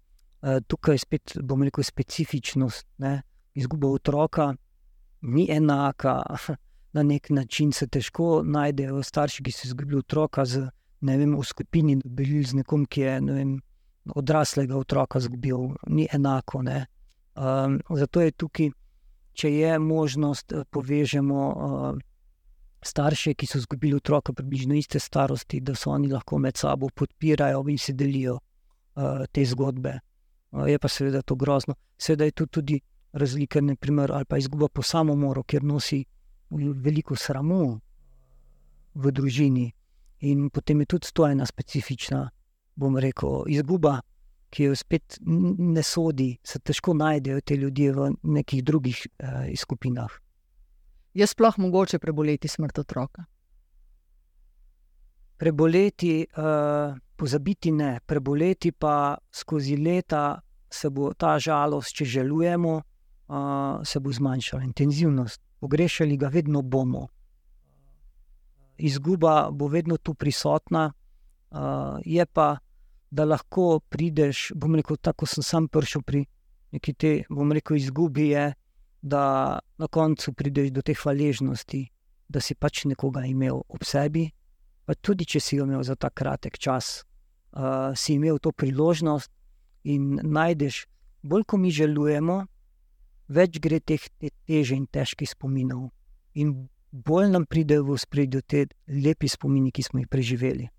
Uh, 0.41 0.57
tukaj 0.67 0.95
je 0.95 1.03
spet, 1.05 1.35
bom 1.41 1.63
rekel, 1.63 1.83
specifičnost. 1.83 2.87
Ne? 2.97 3.21
Izguba 3.53 3.87
otroka 3.87 4.53
ni 5.21 5.47
enaka. 5.51 6.21
na 6.93 7.03
nek 7.03 7.29
način 7.29 7.71
se 7.71 7.87
težko 7.87 8.43
najdejo 8.45 9.03
starši, 9.03 9.43
ki 9.43 9.51
so 9.51 9.67
izgubili 9.67 9.99
otroka 9.99 10.45
z, 10.45 10.67
vem, 11.01 11.35
v 11.35 11.43
skupini, 11.43 11.95
da 11.95 12.09
bi 12.09 12.23
bili 12.25 12.43
z 12.43 12.61
nekom, 12.61 12.85
ki 12.85 13.01
je 13.01 13.21
ne 13.21 13.33
vem, 13.33 13.53
odraslega 14.15 14.77
otroka 14.77 15.19
izgubil, 15.19 15.73
ni 15.87 16.07
enako. 16.13 16.63
Um, 16.63 17.79
zato 17.89 18.21
je 18.21 18.31
tukaj, 18.31 18.71
če 19.33 19.51
je 19.51 19.79
možnost, 19.79 20.53
da 20.53 20.65
povežemo 20.65 21.47
uh, 21.49 21.97
starše, 22.83 23.33
ki 23.33 23.47
so 23.47 23.57
izgubili 23.57 23.97
otroka 23.97 24.33
približno 24.33 24.75
iste 24.75 24.99
starosti, 24.99 25.61
da 25.61 25.75
se 25.75 25.89
oni 25.89 26.11
lahko 26.11 26.37
med 26.37 26.57
sabo 26.57 26.89
podpirajo 26.93 27.63
in 27.69 27.77
si 27.77 27.93
delijo 27.93 28.37
uh, 28.37 29.25
te 29.31 29.45
zgodbe. 29.45 29.99
Uh, 30.51 30.69
je 30.69 30.79
pa 30.79 30.87
seveda 30.87 31.21
to 31.21 31.35
grozno. 31.35 31.75
Seveda 31.97 32.25
je 32.25 32.31
tu 32.31 32.47
tudi 32.47 32.81
razlika, 33.13 33.61
naprimer, 33.61 34.11
ali 34.11 34.25
pa 34.25 34.37
izguba 34.37 34.67
po 34.67 34.81
samomoru, 34.81 35.43
ker 35.43 35.63
nosi 35.63 36.03
veliko 36.57 37.15
sramu 37.15 37.79
v 38.95 39.11
družini. 39.11 39.71
In 40.23 40.49
potem 40.49 40.79
je 40.79 40.85
tudi 40.85 41.11
to 41.13 41.27
ena 41.27 41.45
specifična, 41.45 42.29
bom 42.75 42.97
rekel, 42.97 43.43
izguba, 43.51 43.99
ki 44.53 44.69
jo 44.69 44.75
spet 44.77 45.17
ne 45.25 45.83
sodi, 45.83 46.29
se 46.43 46.59
težko 46.59 46.93
najdejo 46.93 47.41
te 47.41 47.57
ljudje 47.57 47.93
v 47.93 48.09
nekih 48.23 48.63
drugih 48.63 49.01
uh, 49.07 49.49
skupinah. 49.57 50.19
Je 51.13 51.27
sploh 51.27 51.57
mogoče 51.57 51.99
preboleti 51.99 52.47
smrt 52.47 52.79
otroka? 52.79 53.25
Preboleti, 55.37 56.25
uh, 56.37 56.95
pozabiti 57.15 57.71
ne, 57.71 57.99
preboleti 58.05 58.71
pa 58.71 59.17
skozi 59.31 59.77
leta 59.77 60.39
se 60.73 60.89
bo 60.89 61.11
ta 61.13 61.35
žalost, 61.39 61.93
če 61.97 62.05
želujemo, 62.05 62.77
uh, 62.77 63.81
se 63.83 63.99
bo 63.99 64.13
zmanjšala 64.13 64.63
intenzivnost. 64.63 65.41
Pogrešali 65.63 66.17
ga 66.19 66.27
vedno 66.27 66.61
bomo. 66.61 67.07
Izguba 68.77 69.47
bo 69.51 69.69
vedno 69.71 69.97
tu 69.97 70.13
prisotna, 70.13 70.89
je 72.03 72.25
pa, 72.25 72.57
da 73.11 73.25
lahko 73.25 73.79
prideš. 73.79 74.49
Bom 74.55 74.75
rekel, 74.75 74.97
tako 74.99 75.29
sem 75.29 75.43
sam 75.43 75.69
prišel 75.71 76.03
pri 76.03 76.25
neki 76.75 76.93
te, 76.93 77.13
bom 77.29 77.51
rekel, 77.55 77.77
izgubi. 77.79 78.33
Je, 78.33 78.51
da 79.03 79.59
na 79.77 79.87
koncu 79.87 80.33
prideš 80.33 80.71
do 80.71 80.81
te 80.81 80.93
hvaležnosti, 80.95 81.81
da 82.27 82.39
si 82.39 82.55
pač 82.55 82.85
nekoga 82.87 83.25
imel 83.27 83.59
ob 83.67 83.83
sebi, 83.83 84.29
pa 84.87 84.95
tudi 84.95 85.27
če 85.27 85.41
si 85.43 85.59
imel 85.59 85.83
za 85.83 85.95
ta 85.99 86.09
kratek 86.09 86.57
čas, 86.57 87.03
uh, 87.51 87.91
si 87.95 88.15
imel 88.15 88.39
to 88.39 88.51
priložnost 88.55 89.31
in 89.83 90.21
najdeš, 90.23 90.85
bolj 91.21 91.43
ko 91.43 91.59
mi 91.59 91.71
želujemo, 91.71 92.45
več 93.27 93.59
gre 93.59 93.79
teh 93.79 94.01
te 94.19 94.29
teže 94.47 94.75
in 94.75 94.87
težkih 94.87 95.29
spominov. 95.29 95.89
In 96.35 96.67
bolj 96.91 97.29
nam 97.31 97.45
pridejo 97.45 97.83
v 97.87 97.97
spredju 97.97 98.41
te 98.41 98.67
lepi 98.87 99.27
spomini, 99.27 99.71
ki 99.71 99.83
smo 99.83 99.99
jih 99.99 100.09
preživeli. 100.09 100.69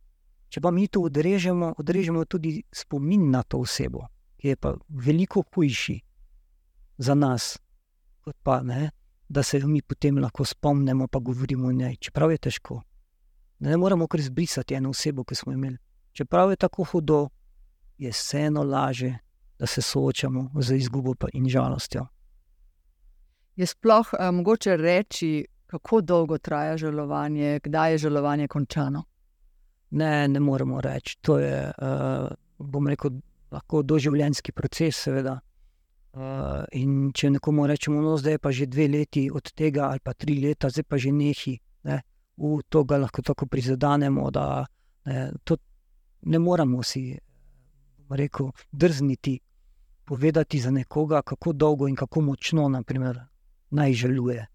Če 0.49 0.63
pa 0.63 0.71
mi 0.71 0.87
to 0.87 1.03
odrežemo, 1.03 1.75
odrežemo 1.79 2.25
tudi 2.31 2.63
spomin 2.71 3.31
na 3.31 3.43
to 3.43 3.59
osebo, 3.65 4.07
ki 4.39 4.53
je 4.53 4.57
pa 4.57 4.77
veliko 4.89 5.43
hujši 5.43 5.99
za 6.99 7.15
nas, 7.15 7.57
kot 8.23 8.37
pa 8.43 8.61
ne, 8.63 8.93
da 9.29 9.43
se 9.43 9.59
jo 9.59 9.67
mi 9.67 9.83
potem 9.83 10.21
lahko 10.23 10.45
spomnimo, 10.45 11.09
pa 11.09 11.19
govorimo 11.19 11.69
o 11.69 11.73
njej. 11.73 11.97
Čeprav 11.97 12.31
je 12.31 12.39
težko. 12.39 12.83
Ne 13.59 13.77
moremo 13.77 14.07
kar 14.07 14.21
izbrisati 14.21 14.75
eno 14.75 14.91
osebo, 14.91 15.25
ki 15.25 15.35
smo 15.35 15.53
imeli. 15.53 15.79
Čeprav 16.13 16.51
je 16.51 16.57
tako 16.57 16.85
hudo, 16.85 17.29
je 17.99 18.11
vseeno 18.11 18.63
laže, 18.63 19.15
da 19.59 19.67
se 19.67 19.83
soočamo 19.83 20.51
z 20.61 20.77
izgubo 20.77 21.15
in 21.33 21.49
žalostjo. 21.49 22.07
Je 23.57 23.67
sploh 23.67 24.13
uh, 24.13 24.31
mogoče 24.35 24.77
reči, 24.77 25.47
kako 25.67 26.01
dolgo 26.01 26.39
traja 26.39 26.77
žalovanje, 26.77 27.61
kdaj 27.63 27.93
je 27.93 27.99
žalovanje 27.99 28.49
končano? 28.49 29.05
Ne, 29.91 30.29
ne 30.29 30.41
moremo 30.41 30.81
reči. 30.81 31.19
To 31.21 31.39
je, 31.39 31.71
uh, 31.71 32.29
bom 32.59 32.89
rekel, 32.89 33.11
lahko 33.51 33.83
doživljenjski 33.83 34.53
proces, 34.53 34.97
seveda. 35.07 35.39
Uh, 36.15 36.63
in 36.73 37.13
če 37.15 37.31
nekomu 37.37 37.67
rečemo, 37.67 38.03
no, 38.03 38.17
zdaj 38.19 38.39
pa 38.39 38.53
že 38.55 38.67
dve 38.67 38.89
leti 38.89 39.29
od 39.31 39.53
tega, 39.53 39.89
ali 39.91 40.03
pa 40.03 40.15
tri 40.15 40.39
leta, 40.43 40.71
zdaj 40.71 40.85
pa 40.89 40.99
že 40.99 41.11
nehi, 41.11 41.59
ne, 41.91 42.01
v 42.39 42.59
to 42.69 42.85
ga 42.85 42.99
lahko 43.03 43.23
tako 43.23 43.47
prizadenemo, 43.47 44.31
da 44.31 44.65
ne, 45.07 45.31
ne 46.23 46.39
moramo 46.39 46.83
si 46.83 47.19
rekel, 48.11 48.51
drzniti 48.73 49.41
povedati 50.05 50.61
za 50.61 50.71
nekoga, 50.71 51.23
kako 51.23 51.53
dolgo 51.53 51.89
in 51.89 51.97
kako 51.97 52.21
močno 52.21 52.69
naprimer, 52.69 53.21
naj 53.75 53.93
želuje. 53.93 54.47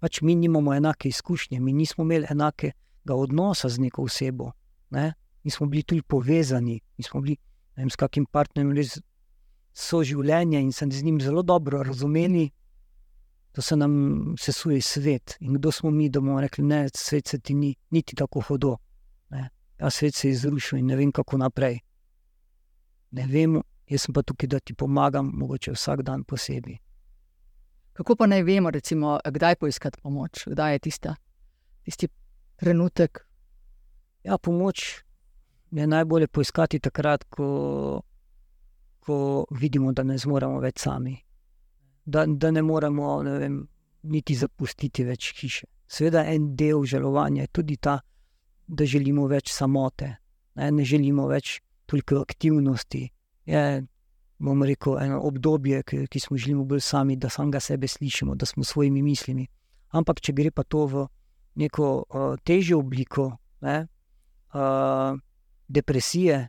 Pač 0.00 0.20
mi 0.22 0.34
nimamo 0.34 0.74
enake 0.74 1.08
izkušnje, 1.08 1.60
mi 1.60 1.72
nismo 1.72 2.04
imeli 2.04 2.26
enakega 2.30 3.14
odnosa 3.14 3.68
z 3.68 3.78
neko 3.78 4.02
osebo. 4.02 4.52
Ne. 4.90 5.12
Mi 5.44 5.50
smo 5.50 5.66
bili 5.66 5.82
tudi 5.82 6.02
povezani, 6.02 6.80
mi 6.98 7.04
smo 7.04 7.20
bili 7.20 7.36
vem, 7.76 7.90
s 7.90 7.96
kakim 7.96 8.26
partnerjem 8.26 8.72
res 8.76 8.98
soživljenje 9.72 10.60
in 10.60 10.72
se 10.72 10.86
z 10.90 11.02
njim 11.04 11.20
zelo 11.20 11.42
dobro 11.42 11.82
razumeli, 11.82 12.50
da 13.54 13.62
se 13.62 13.76
nam 13.76 14.34
sesuje 14.38 14.80
svet. 14.82 15.36
In 15.40 15.54
kdo 15.54 15.72
smo 15.72 15.90
mi, 15.90 16.08
da 16.08 16.20
bomo 16.20 16.40
rekli, 16.40 16.68
da 16.68 16.88
svet 16.94 17.26
se 17.26 17.38
ti 17.38 17.54
ni 17.54 17.74
niti 17.90 18.16
tako 18.16 18.40
hodo. 18.40 18.76
Ja, 19.80 19.90
svet 19.90 20.14
se 20.14 20.28
je 20.28 20.36
zrušil 20.36 20.78
in 20.78 20.86
ne 20.86 20.96
vem, 20.96 21.12
kako 21.12 21.38
naprej. 21.38 21.80
Ne 23.10 23.26
vem, 23.26 23.62
jaz 23.88 24.06
pa 24.14 24.22
tukaj, 24.22 24.46
da 24.46 24.60
ti 24.60 24.74
pomagam, 24.74 25.30
mogoče 25.34 25.72
vsak 25.72 26.02
dan 26.02 26.24
posebej. 26.24 26.78
Kako 27.92 28.16
pa 28.16 28.26
naj 28.26 28.42
vemo, 28.42 28.70
recimo, 28.70 29.18
kdaj 29.24 29.56
poiskati 29.56 30.00
pomoč, 30.02 30.46
kdaj 30.46 30.72
je 30.72 30.78
tista, 30.78 31.14
tisti 31.84 32.08
trenutek? 32.56 33.26
Ja, 34.24 34.38
pomoč 34.38 35.02
je 35.70 35.86
najbolje 35.86 36.28
poiskati 36.28 36.80
takrat, 36.80 37.24
ko 37.24 38.02
ko 39.00 39.46
vidimo, 39.50 39.92
da 39.92 40.04
ne 40.06 40.18
zmoremo 40.18 40.60
več 40.60 40.84
sami, 40.84 41.16
da, 42.04 42.26
da 42.26 42.50
ne 42.54 42.62
moremo 42.62 43.20
ne 43.26 43.36
vem, 43.40 43.56
niti 44.12 44.36
zapustiti 44.36 45.04
več 45.04 45.32
hiše. 45.40 45.66
Sveda, 45.90 46.24
en 46.30 46.52
del 46.56 46.84
žalovanja 46.86 47.46
je 47.46 47.52
tudi 47.58 47.76
ta, 47.82 47.98
da 48.70 48.86
želimo 48.86 49.26
več 49.28 49.50
samote, 49.50 50.12
ne, 50.60 50.70
ne 50.70 50.86
želimo 50.86 51.26
več 51.30 51.58
toliko 51.90 52.20
aktivnosti. 52.22 53.02
Je, 53.50 53.64
bomo 54.40 54.64
rekel, 54.64 54.98
eno 54.98 55.20
obdobje, 55.20 55.82
ki, 55.82 56.06
ki 56.08 56.20
smo 56.20 56.36
želeli 56.36 56.64
bolj 56.64 56.80
sami, 56.80 57.16
da 57.16 57.28
samega 57.28 57.60
sebe 57.60 57.88
slišimo, 57.88 58.34
da 58.34 58.46
smo 58.46 58.64
svojimi 58.64 59.02
mislimi. 59.02 59.46
Ampak, 59.90 60.20
če 60.20 60.32
gre 60.32 60.50
pa 60.50 60.64
to 60.64 60.86
v 60.86 61.06
neko 61.60 61.88
uh, 62.08 62.36
težjo 62.44 62.78
obliko, 62.80 63.30
ne, 63.60 63.86
uh, 64.54 65.18
depresije, 65.68 66.48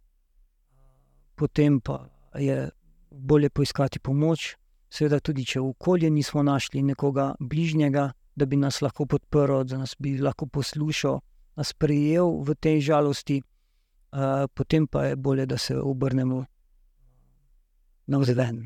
potem 1.36 1.82
pa 1.82 2.06
je 2.40 2.70
bolje 3.12 3.50
poiskati 3.50 4.00
pomoč. 4.00 4.56
Seveda, 4.92 5.20
tudi 5.20 5.44
če 5.48 5.60
v 5.60 5.72
okolju 5.72 6.12
nismo 6.12 6.44
našli 6.44 6.84
nekoga 6.84 7.34
bližnjega, 7.40 8.12
da 8.36 8.46
bi 8.46 8.56
nas 8.60 8.82
lahko 8.82 9.06
podprl, 9.06 9.64
da 9.68 9.82
nas 9.84 9.96
bi 10.00 10.16
lahko 10.20 10.48
poslušal, 10.48 11.20
nas 11.60 11.74
prijel 11.74 12.40
v 12.48 12.56
tej 12.56 12.82
žalosti, 12.88 13.42
uh, 13.42 14.48
potem 14.56 14.88
pa 14.88 15.12
je 15.12 15.16
bolje, 15.16 15.46
da 15.46 15.58
se 15.58 15.76
obrnemo 15.76 16.46
na 18.12 18.20
vzven 18.22 18.66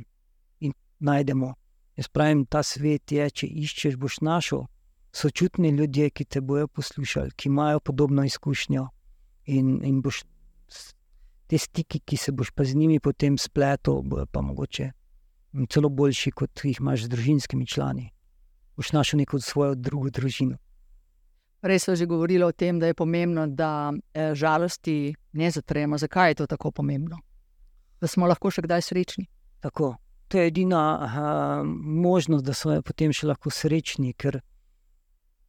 in 0.60 0.74
najdemo. 1.00 1.54
Jaz 1.96 2.10
pravim, 2.12 2.44
ta 2.50 2.64
svet 2.66 3.12
je, 3.12 3.30
če 3.30 3.48
iščeš, 3.48 3.96
boš 4.02 4.20
našel 4.26 4.66
sočutne 5.16 5.72
ljudi, 5.72 6.10
ki 6.12 6.26
te 6.26 6.42
bodo 6.42 6.68
poslušali, 6.68 7.32
ki 7.40 7.48
imajo 7.48 7.80
podobno 7.80 8.26
izkušnjo 8.28 8.88
in, 9.46 9.78
in 9.86 10.02
boš 10.04 10.26
te 11.48 11.58
stiki, 11.62 12.02
ki 12.04 12.18
se 12.18 12.34
boš 12.36 12.52
pa 12.52 12.66
z 12.68 12.76
njimi 12.76 13.00
potem 13.00 13.38
spletel, 13.40 14.02
bojo 14.04 14.26
pa 14.28 14.42
mogoče 14.42 14.92
celo 15.70 15.90
boljši, 15.90 16.32
kot 16.32 16.64
jih 16.64 16.80
imaš 16.80 17.06
z 17.06 17.10
družinskimi 17.14 17.68
člani. 17.68 18.10
Boš 18.76 18.92
našel 18.92 19.22
neko 19.24 19.40
svojo 19.40 19.76
drugo 19.76 20.10
družino. 20.10 20.58
Prej 21.64 21.80
smo 21.80 21.96
že 21.96 22.06
govorili 22.06 22.44
o 22.44 22.52
tem, 22.52 22.80
da 22.80 22.88
je 22.88 22.94
pomembno, 22.94 23.48
da 23.48 23.94
eh, 24.14 24.36
žalosti 24.36 25.16
ne 25.34 25.52
zatremo. 25.52 25.98
Zakaj 25.98 26.30
je 26.30 26.36
to 26.36 26.48
tako 26.48 26.72
pomembno? 26.72 27.18
Da 28.02 28.08
smo 28.08 28.28
lahko 28.28 28.52
še 28.52 28.62
kdaj 28.62 28.82
srečni. 28.82 29.26
Tako. 29.66 29.96
To 30.28 30.38
je 30.38 30.48
edina 30.48 30.98
aha, 31.02 31.64
možnost, 32.04 32.46
da 32.46 32.54
smo 32.54 32.76
potem 32.86 33.14
še 33.14 33.28
lahko 33.30 33.50
srečni, 33.50 34.12
ker 34.14 34.38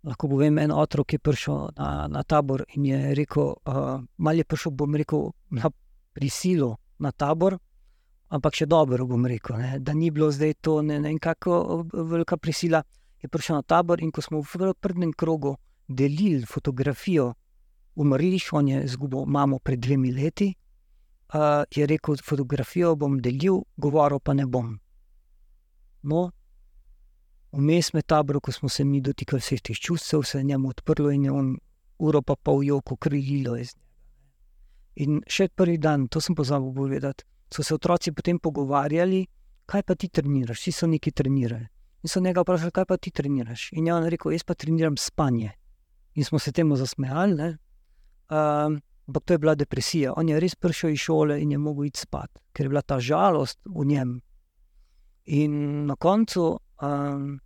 lahko 0.09 0.29
povem, 0.31 0.57
en 0.63 0.73
otrok 0.73 1.17
je 1.17 1.21
prišel 1.21 1.77
na, 1.77 1.89
na 2.09 2.23
tabor 2.25 2.65
in 2.77 2.87
je 2.89 3.15
rekel: 3.19 3.53
uh, 3.69 4.01
Mal 4.17 4.41
je 4.41 4.45
prišel, 4.49 4.73
bom 4.73 4.97
rekel, 4.97 5.31
na 5.53 5.69
prisilo 6.17 6.77
na 6.99 7.13
tabor, 7.13 7.59
ampak 8.33 8.57
še 8.57 8.69
dobro 8.73 9.05
bom 9.05 9.29
rekel, 9.29 9.59
ne, 9.61 9.79
da 9.85 9.93
ni 9.93 10.09
bilo 10.11 10.31
zdaj 10.33 10.55
to 10.65 10.81
ne, 10.83 11.01
ne 11.01 11.13
kako 11.21 11.85
velika 11.93 12.41
prisila. 12.41 12.81
Je 13.21 13.29
prišel 13.29 13.61
na 13.61 13.69
tabor 13.69 14.01
in 14.01 14.13
ko 14.13 14.25
smo 14.25 14.41
v 14.41 14.73
prvem 14.81 15.13
krogu 15.13 15.57
delili 15.89 16.45
fotografijo 16.49 17.35
umrlih, 17.97 18.49
on 18.53 18.69
je 18.69 18.85
izgubil 18.85 19.29
mamo 19.29 19.59
pred 19.59 19.81
dvemi 19.81 20.13
leti, 20.13 20.55
uh, 21.35 21.65
je 21.71 21.87
rekel: 21.87 22.17
fotografijo 22.25 22.95
bom 22.97 23.19
delil, 23.21 23.63
govoril 23.77 24.21
pa 24.21 24.35
ne 24.35 24.47
bom. 24.47 24.77
No, 26.03 26.31
vmes 27.53 27.93
med 27.93 28.07
taborom, 28.07 28.41
ko 28.41 28.53
smo 28.53 28.69
se 28.69 28.85
mi 28.85 29.01
dotikali 29.01 29.41
vseh 29.41 29.61
teh 29.61 29.79
čustev, 29.79 30.23
se 30.23 30.39
je 30.39 30.45
njemu 30.45 30.69
odprlo 30.69 31.11
in 31.11 31.25
je 31.25 31.33
on 31.33 31.57
uro 31.99 32.23
pa 32.23 32.37
pol 32.37 32.65
joko 32.65 32.97
krililo 32.97 33.57
iz 33.57 33.75
njega. 33.75 33.87
In 34.97 35.21
še 35.29 35.51
prvi 35.53 35.77
dan, 35.77 36.07
to 36.09 36.23
sem 36.25 36.35
pozabil 36.35 36.73
povedati, 36.73 37.25
so 37.53 37.63
se 37.63 37.75
otroci 37.75 38.15
potem 38.17 38.39
pogovarjali, 38.41 39.27
kaj 39.69 39.83
pa 39.83 39.95
ti 39.95 40.09
treniraš, 40.09 40.63
vsi 40.63 40.73
so 40.73 40.89
neki 40.89 41.13
trenirali. 41.13 41.67
In 42.03 42.09
so 42.09 42.21
njega 42.21 42.41
vprašali, 42.41 42.73
kaj 42.73 42.87
pa 42.89 42.97
ti 42.97 43.11
treniraš. 43.11 43.71
In 43.77 43.87
je 43.87 43.95
on 43.95 44.07
rekel, 44.09 44.33
jaz 44.33 44.45
pa 44.47 44.55
treniram 44.55 44.97
spanje. 44.97 45.53
In 46.17 46.25
smo 46.25 46.39
se 46.39 46.53
temu 46.53 46.77
zasmejali, 46.81 47.51
um, 48.31 48.81
ampak 49.09 49.25
to 49.25 49.35
je 49.35 49.39
bila 49.39 49.55
depresija. 49.55 50.13
On 50.17 50.29
je 50.29 50.41
res 50.41 50.55
prišel 50.55 50.91
iz 50.91 50.99
šole 50.99 51.41
in 51.43 51.51
je 51.53 51.59
mogel 51.59 51.85
iti 51.87 52.01
spat, 52.01 52.31
ker 52.53 52.67
je 52.67 52.69
bila 52.69 52.83
ta 52.83 53.01
žalost 53.01 53.59
v 53.65 53.85
njem. 53.87 54.21
In 55.27 55.87
na 55.87 55.97
koncu, 55.97 56.59
um, 56.83 57.41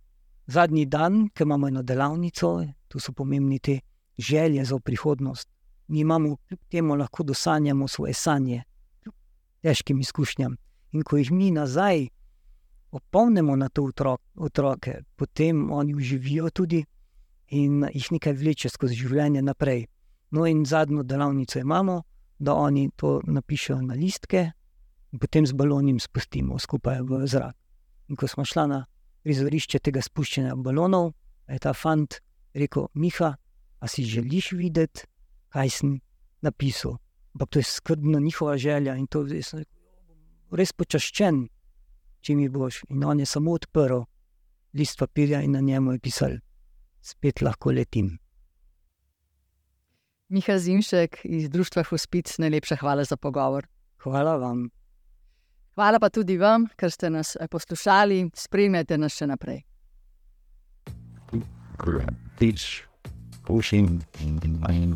zadnji 0.47 0.85
dan, 0.85 1.29
ki 1.33 1.43
imamo 1.43 1.67
eno 1.67 1.81
delavnico, 1.81 2.65
tu 2.87 2.99
so 2.99 3.13
pomembni 3.13 3.59
te 3.59 3.79
želje 4.17 4.65
za 4.65 4.79
prihodnost. 4.79 5.49
Mi 5.87 5.99
imamo 5.99 6.35
kljub 6.47 6.59
temu 6.69 6.95
lahko 6.95 7.23
dosanjamo 7.23 7.87
svoje 7.87 8.13
sanje, 8.13 8.63
kljub 9.03 9.15
težkim 9.61 9.99
izkušnjam. 9.99 10.55
In 10.91 11.03
ko 11.03 11.17
jih 11.17 11.31
mi 11.31 11.51
nazaj 11.51 12.07
opomnimo 12.91 13.55
na 13.55 13.69
to 13.69 13.83
otrok, 13.83 14.21
otroke, 14.35 15.01
potem 15.15 15.71
oni 15.71 15.95
uživijo 15.95 16.49
tudi 16.49 16.85
in 17.47 17.85
jih 17.93 18.11
nekaj 18.11 18.33
vleče 18.33 18.69
skozi 18.69 18.95
življenje 18.95 19.41
naprej. 19.41 19.85
No, 20.31 20.45
in 20.47 20.65
zadnjo 20.65 21.03
delavnico 21.03 21.59
imamo, 21.59 22.01
da 22.39 22.53
oni 22.53 22.89
to 22.95 23.21
napišejo 23.27 23.81
na 23.81 23.93
listke, 23.93 24.51
in 25.11 25.19
potem 25.19 25.45
z 25.45 25.53
balonom 25.53 25.99
spustimo 25.99 26.59
skupaj 26.59 27.01
v 27.03 27.27
zrak. 27.27 27.55
In 28.09 28.15
ko 28.15 28.27
smo 28.27 28.45
šli 28.45 28.67
na 28.67 28.85
prizorišče 29.23 29.79
tega 29.79 30.01
spuščanja 30.01 30.55
balonov, 30.55 31.11
je 31.47 31.59
ta 31.59 31.73
fant 31.73 32.21
rekel: 32.55 32.87
Miha, 32.93 33.35
a 33.79 33.87
si 33.87 34.03
želiš 34.03 34.51
videti, 34.51 35.05
kaj 35.51 35.69
sem 35.69 35.99
napisal? 36.41 36.97
Ampak 37.35 37.49
to 37.49 37.59
je 37.59 37.63
skrbna 37.63 38.19
njihova 38.19 38.57
želja 38.57 38.95
in 38.95 39.07
to 39.07 39.25
je 39.27 39.63
res 40.51 40.73
počaščen, 40.73 41.45
če 42.21 42.35
mi 42.35 42.49
boš. 42.49 42.83
In 42.89 43.03
on 43.03 43.19
je 43.19 43.25
samo 43.25 43.53
odprl 43.55 44.03
list 44.73 44.99
papirja 44.99 45.41
in 45.41 45.51
na 45.51 45.59
njemu 45.59 45.93
je 45.93 45.99
pisal: 45.99 46.39
Spet 47.01 47.41
lahko 47.41 47.71
letim. 47.71 48.20
Miha 50.31 50.57
Zimšek 50.57 51.17
iz 51.23 51.49
Društva 51.49 51.83
Hospic, 51.83 52.37
najlepša 52.37 52.75
hvala 52.75 53.03
za 53.03 53.17
pogovor. 53.17 53.67
Hvala 53.99 54.37
vam. 54.37 54.69
Hvala 55.75 55.99
pa 55.99 56.09
tudi 56.09 56.37
vam, 56.37 56.69
ker 56.79 56.91
ste 56.91 57.09
nas 57.09 57.35
eh, 57.35 57.47
poslušali, 57.51 58.29
spremljate 58.35 58.97
nas 58.97 59.11
še 59.19 59.27
naprej. 59.27 59.59
Tiš, 62.39 62.87
pušim 63.43 63.99
in 64.23 64.39
manj. 64.63 64.95